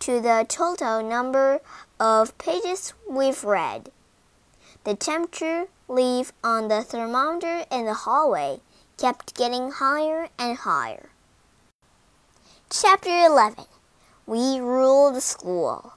to 0.00 0.20
the 0.20 0.44
total 0.48 1.08
number 1.08 1.60
of 2.00 2.36
pages 2.36 2.94
we've 3.08 3.44
read. 3.44 3.90
The 4.82 4.96
temperature 4.96 5.66
leaf 5.86 6.32
on 6.42 6.66
the 6.66 6.82
thermometer 6.82 7.64
in 7.70 7.86
the 7.86 7.94
hallway 7.94 8.58
kept 8.98 9.36
getting 9.36 9.70
higher 9.70 10.28
and 10.36 10.58
higher. 10.58 11.10
Chapter 12.68 13.10
11 13.10 13.64
We 14.28 14.58
Rule 14.58 15.12
the 15.12 15.20
School. 15.20 15.92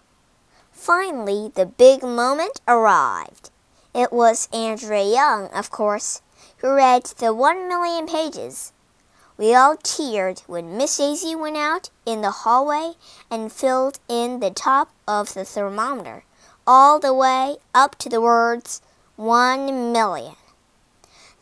Finally, 0.71 1.51
the 1.55 1.65
big 1.65 2.03
moment 2.03 2.61
arrived. 2.67 3.49
It 3.91 4.13
was 4.13 4.47
Andrea 4.53 5.03
Young, 5.03 5.47
of 5.47 5.71
course, 5.71 6.21
who 6.57 6.75
read 6.75 7.05
the 7.17 7.33
one 7.33 7.67
million 7.67 8.05
pages. 8.05 8.71
We 9.35 9.55
all 9.55 9.77
cheered 9.77 10.43
when 10.45 10.77
Miss 10.77 10.97
Daisy 10.97 11.33
went 11.33 11.57
out 11.57 11.89
in 12.05 12.21
the 12.21 12.29
hallway 12.29 12.93
and 13.31 13.51
filled 13.51 13.97
in 14.07 14.41
the 14.41 14.51
top 14.51 14.91
of 15.07 15.33
the 15.33 15.43
thermometer 15.43 16.23
all 16.67 16.99
the 16.99 17.15
way 17.15 17.57
up 17.73 17.97
to 17.97 18.09
the 18.09 18.21
words 18.21 18.79
one 19.15 19.91
million. 19.91 20.35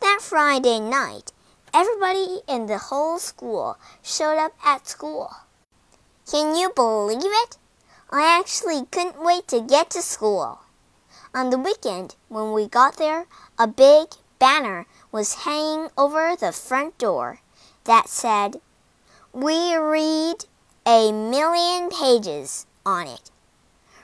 That 0.00 0.20
Friday 0.22 0.80
night, 0.80 1.32
everybody 1.74 2.40
in 2.48 2.64
the 2.64 2.78
whole 2.78 3.18
school 3.18 3.76
showed 4.02 4.38
up 4.38 4.54
at 4.64 4.88
school. 4.88 5.30
Can 6.30 6.56
you 6.56 6.70
believe 6.76 7.22
it? 7.24 7.56
I 8.10 8.38
actually 8.38 8.84
couldn't 8.90 9.24
wait 9.24 9.48
to 9.48 9.62
get 9.62 9.88
to 9.90 10.02
school. 10.02 10.60
On 11.34 11.48
the 11.48 11.56
weekend, 11.56 12.16
when 12.28 12.52
we 12.52 12.68
got 12.68 12.98
there, 12.98 13.24
a 13.58 13.66
big 13.66 14.08
banner 14.38 14.86
was 15.10 15.46
hanging 15.46 15.88
over 15.96 16.36
the 16.36 16.52
front 16.52 16.98
door 16.98 17.40
that 17.84 18.10
said, 18.10 18.60
We 19.32 19.74
read 19.74 20.44
a 20.84 21.12
million 21.12 21.88
pages 21.88 22.66
on 22.84 23.06
it. 23.06 23.30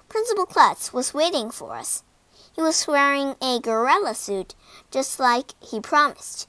Principal 0.09 0.47
Klutz 0.47 0.95
was 0.95 1.13
waiting 1.13 1.51
for 1.51 1.75
us. 1.75 2.05
He 2.57 2.63
was 2.63 2.87
wearing 2.89 3.37
a 3.43 3.61
gorilla 3.61 4.15
suit 4.15 4.55
just 4.91 5.21
like 5.21 5.53
he 5.61 5.79
promised. 5.79 6.49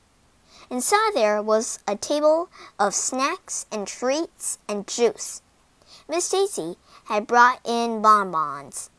Inside 0.70 1.12
there 1.14 1.42
was 1.42 1.80
a 1.86 1.98
table 1.98 2.50
of 2.80 2.96
snacks 2.96 3.66
and 3.74 3.86
treats 3.86 4.58
and 4.70 4.88
juice. 4.88 5.42
Miss 6.08 6.30
Daisy 6.30 6.78
had 7.06 7.26
brought 7.26 7.60
in 7.64 8.02
bonbons. 8.02 8.92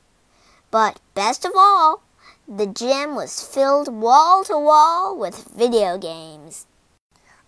But 0.72 0.98
best 1.14 1.44
of 1.44 1.52
all, 1.56 2.02
the 2.48 2.66
gym 2.66 3.14
was 3.14 3.46
filled 3.46 3.86
wall 3.88 4.42
to 4.44 4.58
wall 4.58 5.16
with 5.16 5.52
video 5.56 5.98
games. 5.98 6.66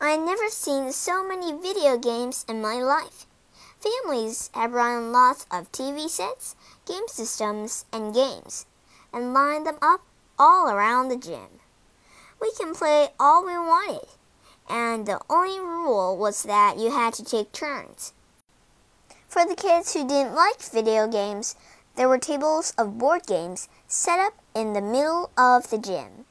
I 0.00 0.10
had 0.10 0.20
never 0.20 0.48
seen 0.48 0.92
so 0.92 1.26
many 1.26 1.52
video 1.52 1.98
games 1.98 2.44
in 2.48 2.62
my 2.62 2.74
life. 2.74 3.26
Families 3.80 4.48
had 4.54 4.70
brought 4.70 4.98
in 4.98 5.10
lots 5.12 5.44
of 5.50 5.72
TV 5.72 6.08
sets, 6.08 6.54
game 6.86 7.08
systems, 7.08 7.84
and 7.92 8.14
games, 8.14 8.66
and 9.12 9.34
lined 9.34 9.66
them 9.66 9.78
up 9.82 10.02
all 10.38 10.68
around 10.68 11.08
the 11.08 11.16
gym. 11.16 11.60
We 12.40 12.52
can 12.52 12.74
play 12.74 13.08
all 13.18 13.44
we 13.44 13.58
wanted, 13.58 14.08
and 14.68 15.04
the 15.04 15.20
only 15.28 15.58
rule 15.58 16.16
was 16.16 16.44
that 16.44 16.78
you 16.78 16.92
had 16.92 17.14
to 17.14 17.24
take 17.24 17.50
turns. 17.50 18.12
For 19.28 19.44
the 19.44 19.54
kids 19.54 19.92
who 19.92 20.08
didn't 20.08 20.34
like 20.34 20.62
video 20.62 21.06
games, 21.06 21.54
there 21.96 22.08
were 22.08 22.18
tables 22.18 22.72
of 22.78 22.96
board 22.96 23.26
games 23.26 23.68
set 23.86 24.18
up 24.18 24.32
in 24.54 24.72
the 24.72 24.80
middle 24.80 25.30
of 25.36 25.68
the 25.68 25.76
gym. 25.76 26.24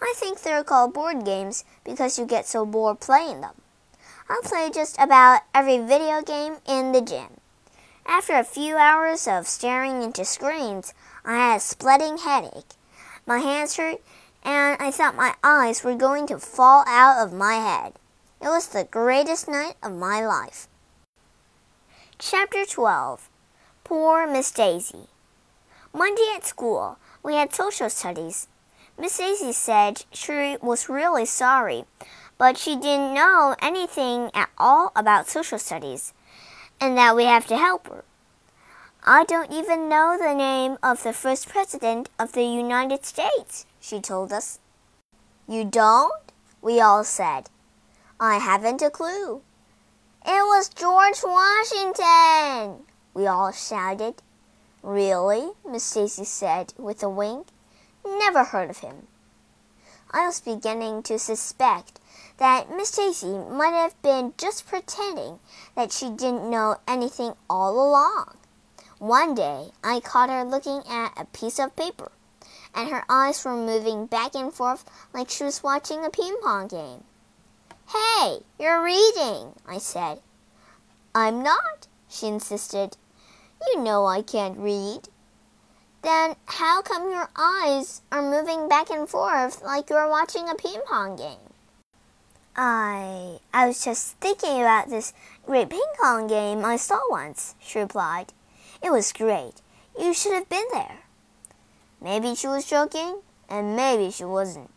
I 0.00 0.14
think 0.16 0.40
they're 0.40 0.62
called 0.62 0.94
board 0.94 1.24
games 1.24 1.64
because 1.84 2.20
you 2.20 2.26
get 2.26 2.46
so 2.46 2.64
bored 2.64 3.00
playing 3.00 3.40
them. 3.40 3.60
I 4.28 4.40
play 4.44 4.70
just 4.72 4.96
about 4.96 5.42
every 5.52 5.78
video 5.78 6.22
game 6.22 6.58
in 6.68 6.92
the 6.92 7.00
gym. 7.00 7.40
After 8.06 8.34
a 8.34 8.44
few 8.44 8.76
hours 8.76 9.26
of 9.26 9.48
staring 9.48 10.00
into 10.00 10.24
screens, 10.24 10.94
I 11.24 11.34
had 11.34 11.56
a 11.56 11.60
splitting 11.60 12.18
headache. 12.18 12.74
My 13.26 13.40
hands 13.40 13.76
hurt, 13.76 14.00
and 14.44 14.80
I 14.80 14.92
thought 14.92 15.16
my 15.16 15.34
eyes 15.42 15.82
were 15.82 15.96
going 15.96 16.28
to 16.28 16.38
fall 16.38 16.84
out 16.86 17.26
of 17.26 17.32
my 17.32 17.54
head. 17.54 17.94
It 18.40 18.46
was 18.46 18.68
the 18.68 18.84
greatest 18.84 19.48
night 19.48 19.74
of 19.82 19.92
my 19.92 20.24
life. 20.24 20.68
Chapter 22.22 22.66
12 22.66 23.30
Poor 23.82 24.30
Miss 24.30 24.50
Daisy. 24.50 25.08
Monday 25.94 26.30
at 26.36 26.44
school, 26.44 26.98
we 27.22 27.34
had 27.34 27.54
social 27.54 27.88
studies. 27.88 28.46
Miss 28.98 29.16
Daisy 29.16 29.54
said 29.54 30.04
she 30.12 30.58
was 30.60 30.90
really 30.90 31.24
sorry, 31.24 31.84
but 32.36 32.58
she 32.58 32.76
didn't 32.76 33.14
know 33.14 33.56
anything 33.62 34.30
at 34.34 34.50
all 34.58 34.92
about 34.94 35.30
social 35.30 35.58
studies, 35.58 36.12
and 36.78 36.94
that 36.98 37.16
we 37.16 37.24
have 37.24 37.46
to 37.46 37.56
help 37.56 37.88
her. 37.88 38.04
I 39.02 39.24
don't 39.24 39.50
even 39.50 39.88
know 39.88 40.18
the 40.20 40.34
name 40.34 40.76
of 40.82 41.02
the 41.02 41.14
first 41.14 41.48
president 41.48 42.10
of 42.18 42.32
the 42.32 42.44
United 42.44 43.06
States, 43.06 43.64
she 43.80 43.98
told 43.98 44.30
us. 44.30 44.58
You 45.48 45.64
don't? 45.64 46.12
We 46.60 46.82
all 46.82 47.02
said. 47.02 47.48
I 48.20 48.36
haven't 48.36 48.82
a 48.82 48.90
clue. 48.90 49.40
It 50.26 50.44
was 50.44 50.68
George 50.68 51.20
Washington, 51.24 52.84
we 53.14 53.26
all 53.26 53.52
shouted. 53.52 54.22
Really? 54.82 55.50
Miss 55.66 55.90
Daisy 55.92 56.24
said 56.24 56.74
with 56.76 57.02
a 57.02 57.08
wink. 57.08 57.48
Never 58.04 58.44
heard 58.44 58.68
of 58.68 58.78
him. 58.78 59.06
I 60.10 60.26
was 60.26 60.40
beginning 60.40 61.02
to 61.04 61.18
suspect 61.18 62.00
that 62.36 62.70
Miss 62.70 62.90
Daisy 62.90 63.38
might 63.38 63.72
have 63.72 64.00
been 64.02 64.34
just 64.36 64.66
pretending 64.66 65.38
that 65.74 65.92
she 65.92 66.10
didn't 66.10 66.50
know 66.50 66.76
anything 66.86 67.32
all 67.48 67.72
along. 67.72 68.36
One 68.98 69.34
day 69.34 69.70
I 69.82 70.00
caught 70.00 70.28
her 70.28 70.44
looking 70.44 70.82
at 70.88 71.12
a 71.16 71.24
piece 71.26 71.58
of 71.58 71.76
paper, 71.76 72.12
and 72.74 72.90
her 72.90 73.04
eyes 73.08 73.44
were 73.44 73.56
moving 73.56 74.06
back 74.06 74.34
and 74.34 74.52
forth 74.52 74.84
like 75.14 75.30
she 75.30 75.44
was 75.44 75.62
watching 75.62 76.04
a 76.04 76.10
ping 76.10 76.36
pong 76.42 76.68
game. 76.68 77.04
Hey, 77.92 78.38
you're 78.56 78.84
reading, 78.84 79.54
I 79.66 79.78
said. 79.78 80.20
I'm 81.12 81.42
not, 81.42 81.88
she 82.08 82.28
insisted. 82.28 82.96
You 83.66 83.82
know 83.82 84.06
I 84.06 84.22
can't 84.22 84.56
read. 84.58 85.08
Then 86.02 86.36
how 86.46 86.82
come 86.82 87.10
your 87.10 87.28
eyes 87.34 88.02
are 88.12 88.22
moving 88.22 88.68
back 88.68 88.90
and 88.90 89.08
forth 89.08 89.60
like 89.64 89.90
you're 89.90 90.08
watching 90.08 90.48
a 90.48 90.54
ping 90.54 90.80
pong 90.86 91.16
game? 91.16 91.50
I 92.54 93.40
I 93.52 93.66
was 93.66 93.84
just 93.84 94.16
thinking 94.18 94.60
about 94.60 94.88
this 94.88 95.12
great 95.44 95.70
ping 95.70 95.92
pong 96.00 96.28
game 96.28 96.64
I 96.64 96.76
saw 96.76 97.00
once, 97.10 97.56
she 97.58 97.80
replied. 97.80 98.32
It 98.84 98.92
was 98.92 99.12
great. 99.12 99.62
You 99.98 100.14
should 100.14 100.34
have 100.34 100.48
been 100.48 100.68
there. 100.72 101.00
Maybe 102.00 102.36
she 102.36 102.46
was 102.46 102.70
joking, 102.70 103.22
and 103.48 103.74
maybe 103.74 104.12
she 104.12 104.24
wasn't. 104.24 104.70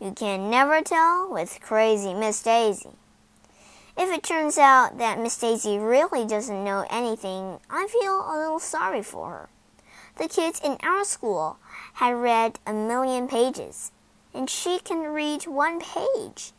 You 0.00 0.12
can 0.12 0.50
never 0.50 0.82
tell 0.82 1.30
with 1.30 1.60
crazy 1.60 2.14
Miss 2.14 2.42
Daisy. 2.42 2.90
If 3.96 4.10
it 4.10 4.24
turns 4.24 4.58
out 4.58 4.98
that 4.98 5.20
Miss 5.20 5.38
Daisy 5.38 5.78
really 5.78 6.26
doesn't 6.26 6.64
know 6.64 6.84
anything, 6.90 7.60
I 7.70 7.86
feel 7.86 8.24
a 8.26 8.36
little 8.36 8.58
sorry 8.58 9.02
for 9.02 9.30
her. 9.30 9.48
The 10.16 10.28
kids 10.28 10.60
in 10.62 10.78
our 10.82 11.04
school 11.04 11.58
had 11.94 12.14
read 12.14 12.58
a 12.66 12.72
million 12.72 13.28
pages, 13.28 13.92
and 14.34 14.50
she 14.50 14.80
can 14.80 15.12
read 15.14 15.46
one 15.46 15.80
page. 15.80 16.52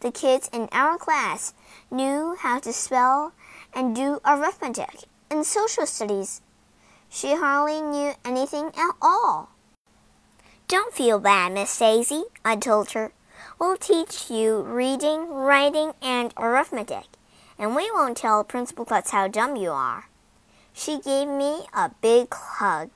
The 0.00 0.10
kids 0.10 0.50
in 0.52 0.68
our 0.72 0.98
class 0.98 1.54
knew 1.92 2.36
how 2.38 2.58
to 2.58 2.72
spell 2.72 3.32
and 3.72 3.94
do 3.94 4.20
arithmetic 4.26 5.04
and 5.30 5.46
social 5.46 5.86
studies. 5.86 6.42
She 7.08 7.36
hardly 7.36 7.80
knew 7.80 8.14
anything 8.24 8.72
at 8.76 8.92
all. 9.00 9.53
Don't 10.74 10.92
feel 10.92 11.20
bad, 11.20 11.52
Miss 11.52 11.78
Daisy, 11.78 12.24
I 12.44 12.56
told 12.56 12.90
her. 12.90 13.12
We'll 13.60 13.76
teach 13.76 14.28
you 14.28 14.60
reading, 14.60 15.28
writing, 15.28 15.92
and 16.02 16.34
arithmetic, 16.36 17.04
and 17.56 17.76
we 17.76 17.88
won't 17.92 18.16
tell 18.16 18.42
Principal 18.42 18.84
Klutz 18.84 19.12
how 19.12 19.28
dumb 19.28 19.54
you 19.54 19.70
are. 19.70 20.08
She 20.72 20.98
gave 20.98 21.28
me 21.28 21.60
a 21.72 21.92
big 22.02 22.34
hug. 22.34 22.90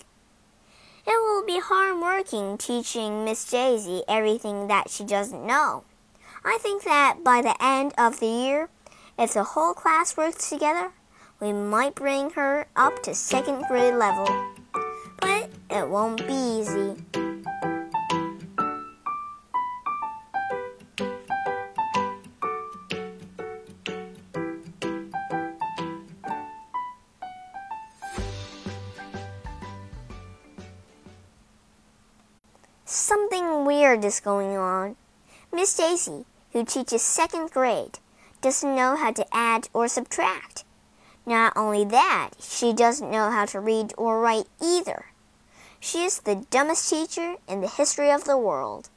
It 1.07 1.23
will 1.23 1.47
be 1.47 1.61
hard 1.61 2.01
working 2.01 2.59
teaching 2.59 3.25
Miss 3.25 3.49
Daisy 3.49 4.03
everything 4.09 4.67
that 4.67 4.91
she 4.91 5.05
doesn't 5.05 5.47
know. 5.47 5.85
I 6.45 6.59
think 6.61 6.83
that 6.83 7.23
by 7.23 7.43
the 7.43 7.55
end 7.63 7.95
of 7.97 8.19
the 8.19 8.27
year, 8.27 8.71
if 9.17 9.35
the 9.35 9.45
whole 9.45 9.73
class 9.73 10.17
works 10.17 10.51
together, 10.51 10.91
we 11.39 11.53
might 11.53 11.95
bring 11.95 12.31
her 12.31 12.67
up 12.75 13.05
to 13.05 13.15
second 13.15 13.67
grade 13.69 13.95
level. 13.95 14.27
But 15.21 15.51
it 15.71 15.89
won't 15.89 16.27
be 16.27 16.35
easy. 16.35 17.28
Weird 33.69 34.03
is 34.03 34.21
going 34.21 34.57
on. 34.57 34.97
Miss 35.53 35.77
Daisy, 35.77 36.25
who 36.53 36.65
teaches 36.65 37.03
second 37.03 37.51
grade, 37.51 37.99
doesn't 38.41 38.75
know 38.75 38.97
how 38.97 39.13
to 39.13 39.27
add 39.31 39.69
or 39.75 39.89
subtract. 39.89 40.65
Not 41.27 41.53
only 41.55 41.85
that, 41.85 42.31
she 42.41 42.73
doesn't 42.73 43.11
know 43.11 43.31
how 43.31 43.45
to 43.45 43.61
read 43.61 43.93
or 43.99 44.23
write 44.23 44.47
either. 44.59 45.13
She 45.79 46.05
is 46.05 46.21
the 46.21 46.47
dumbest 46.49 46.89
teacher 46.89 47.37
in 47.47 47.61
the 47.61 47.69
history 47.69 48.11
of 48.11 48.25
the 48.25 48.39
world. 48.39 48.89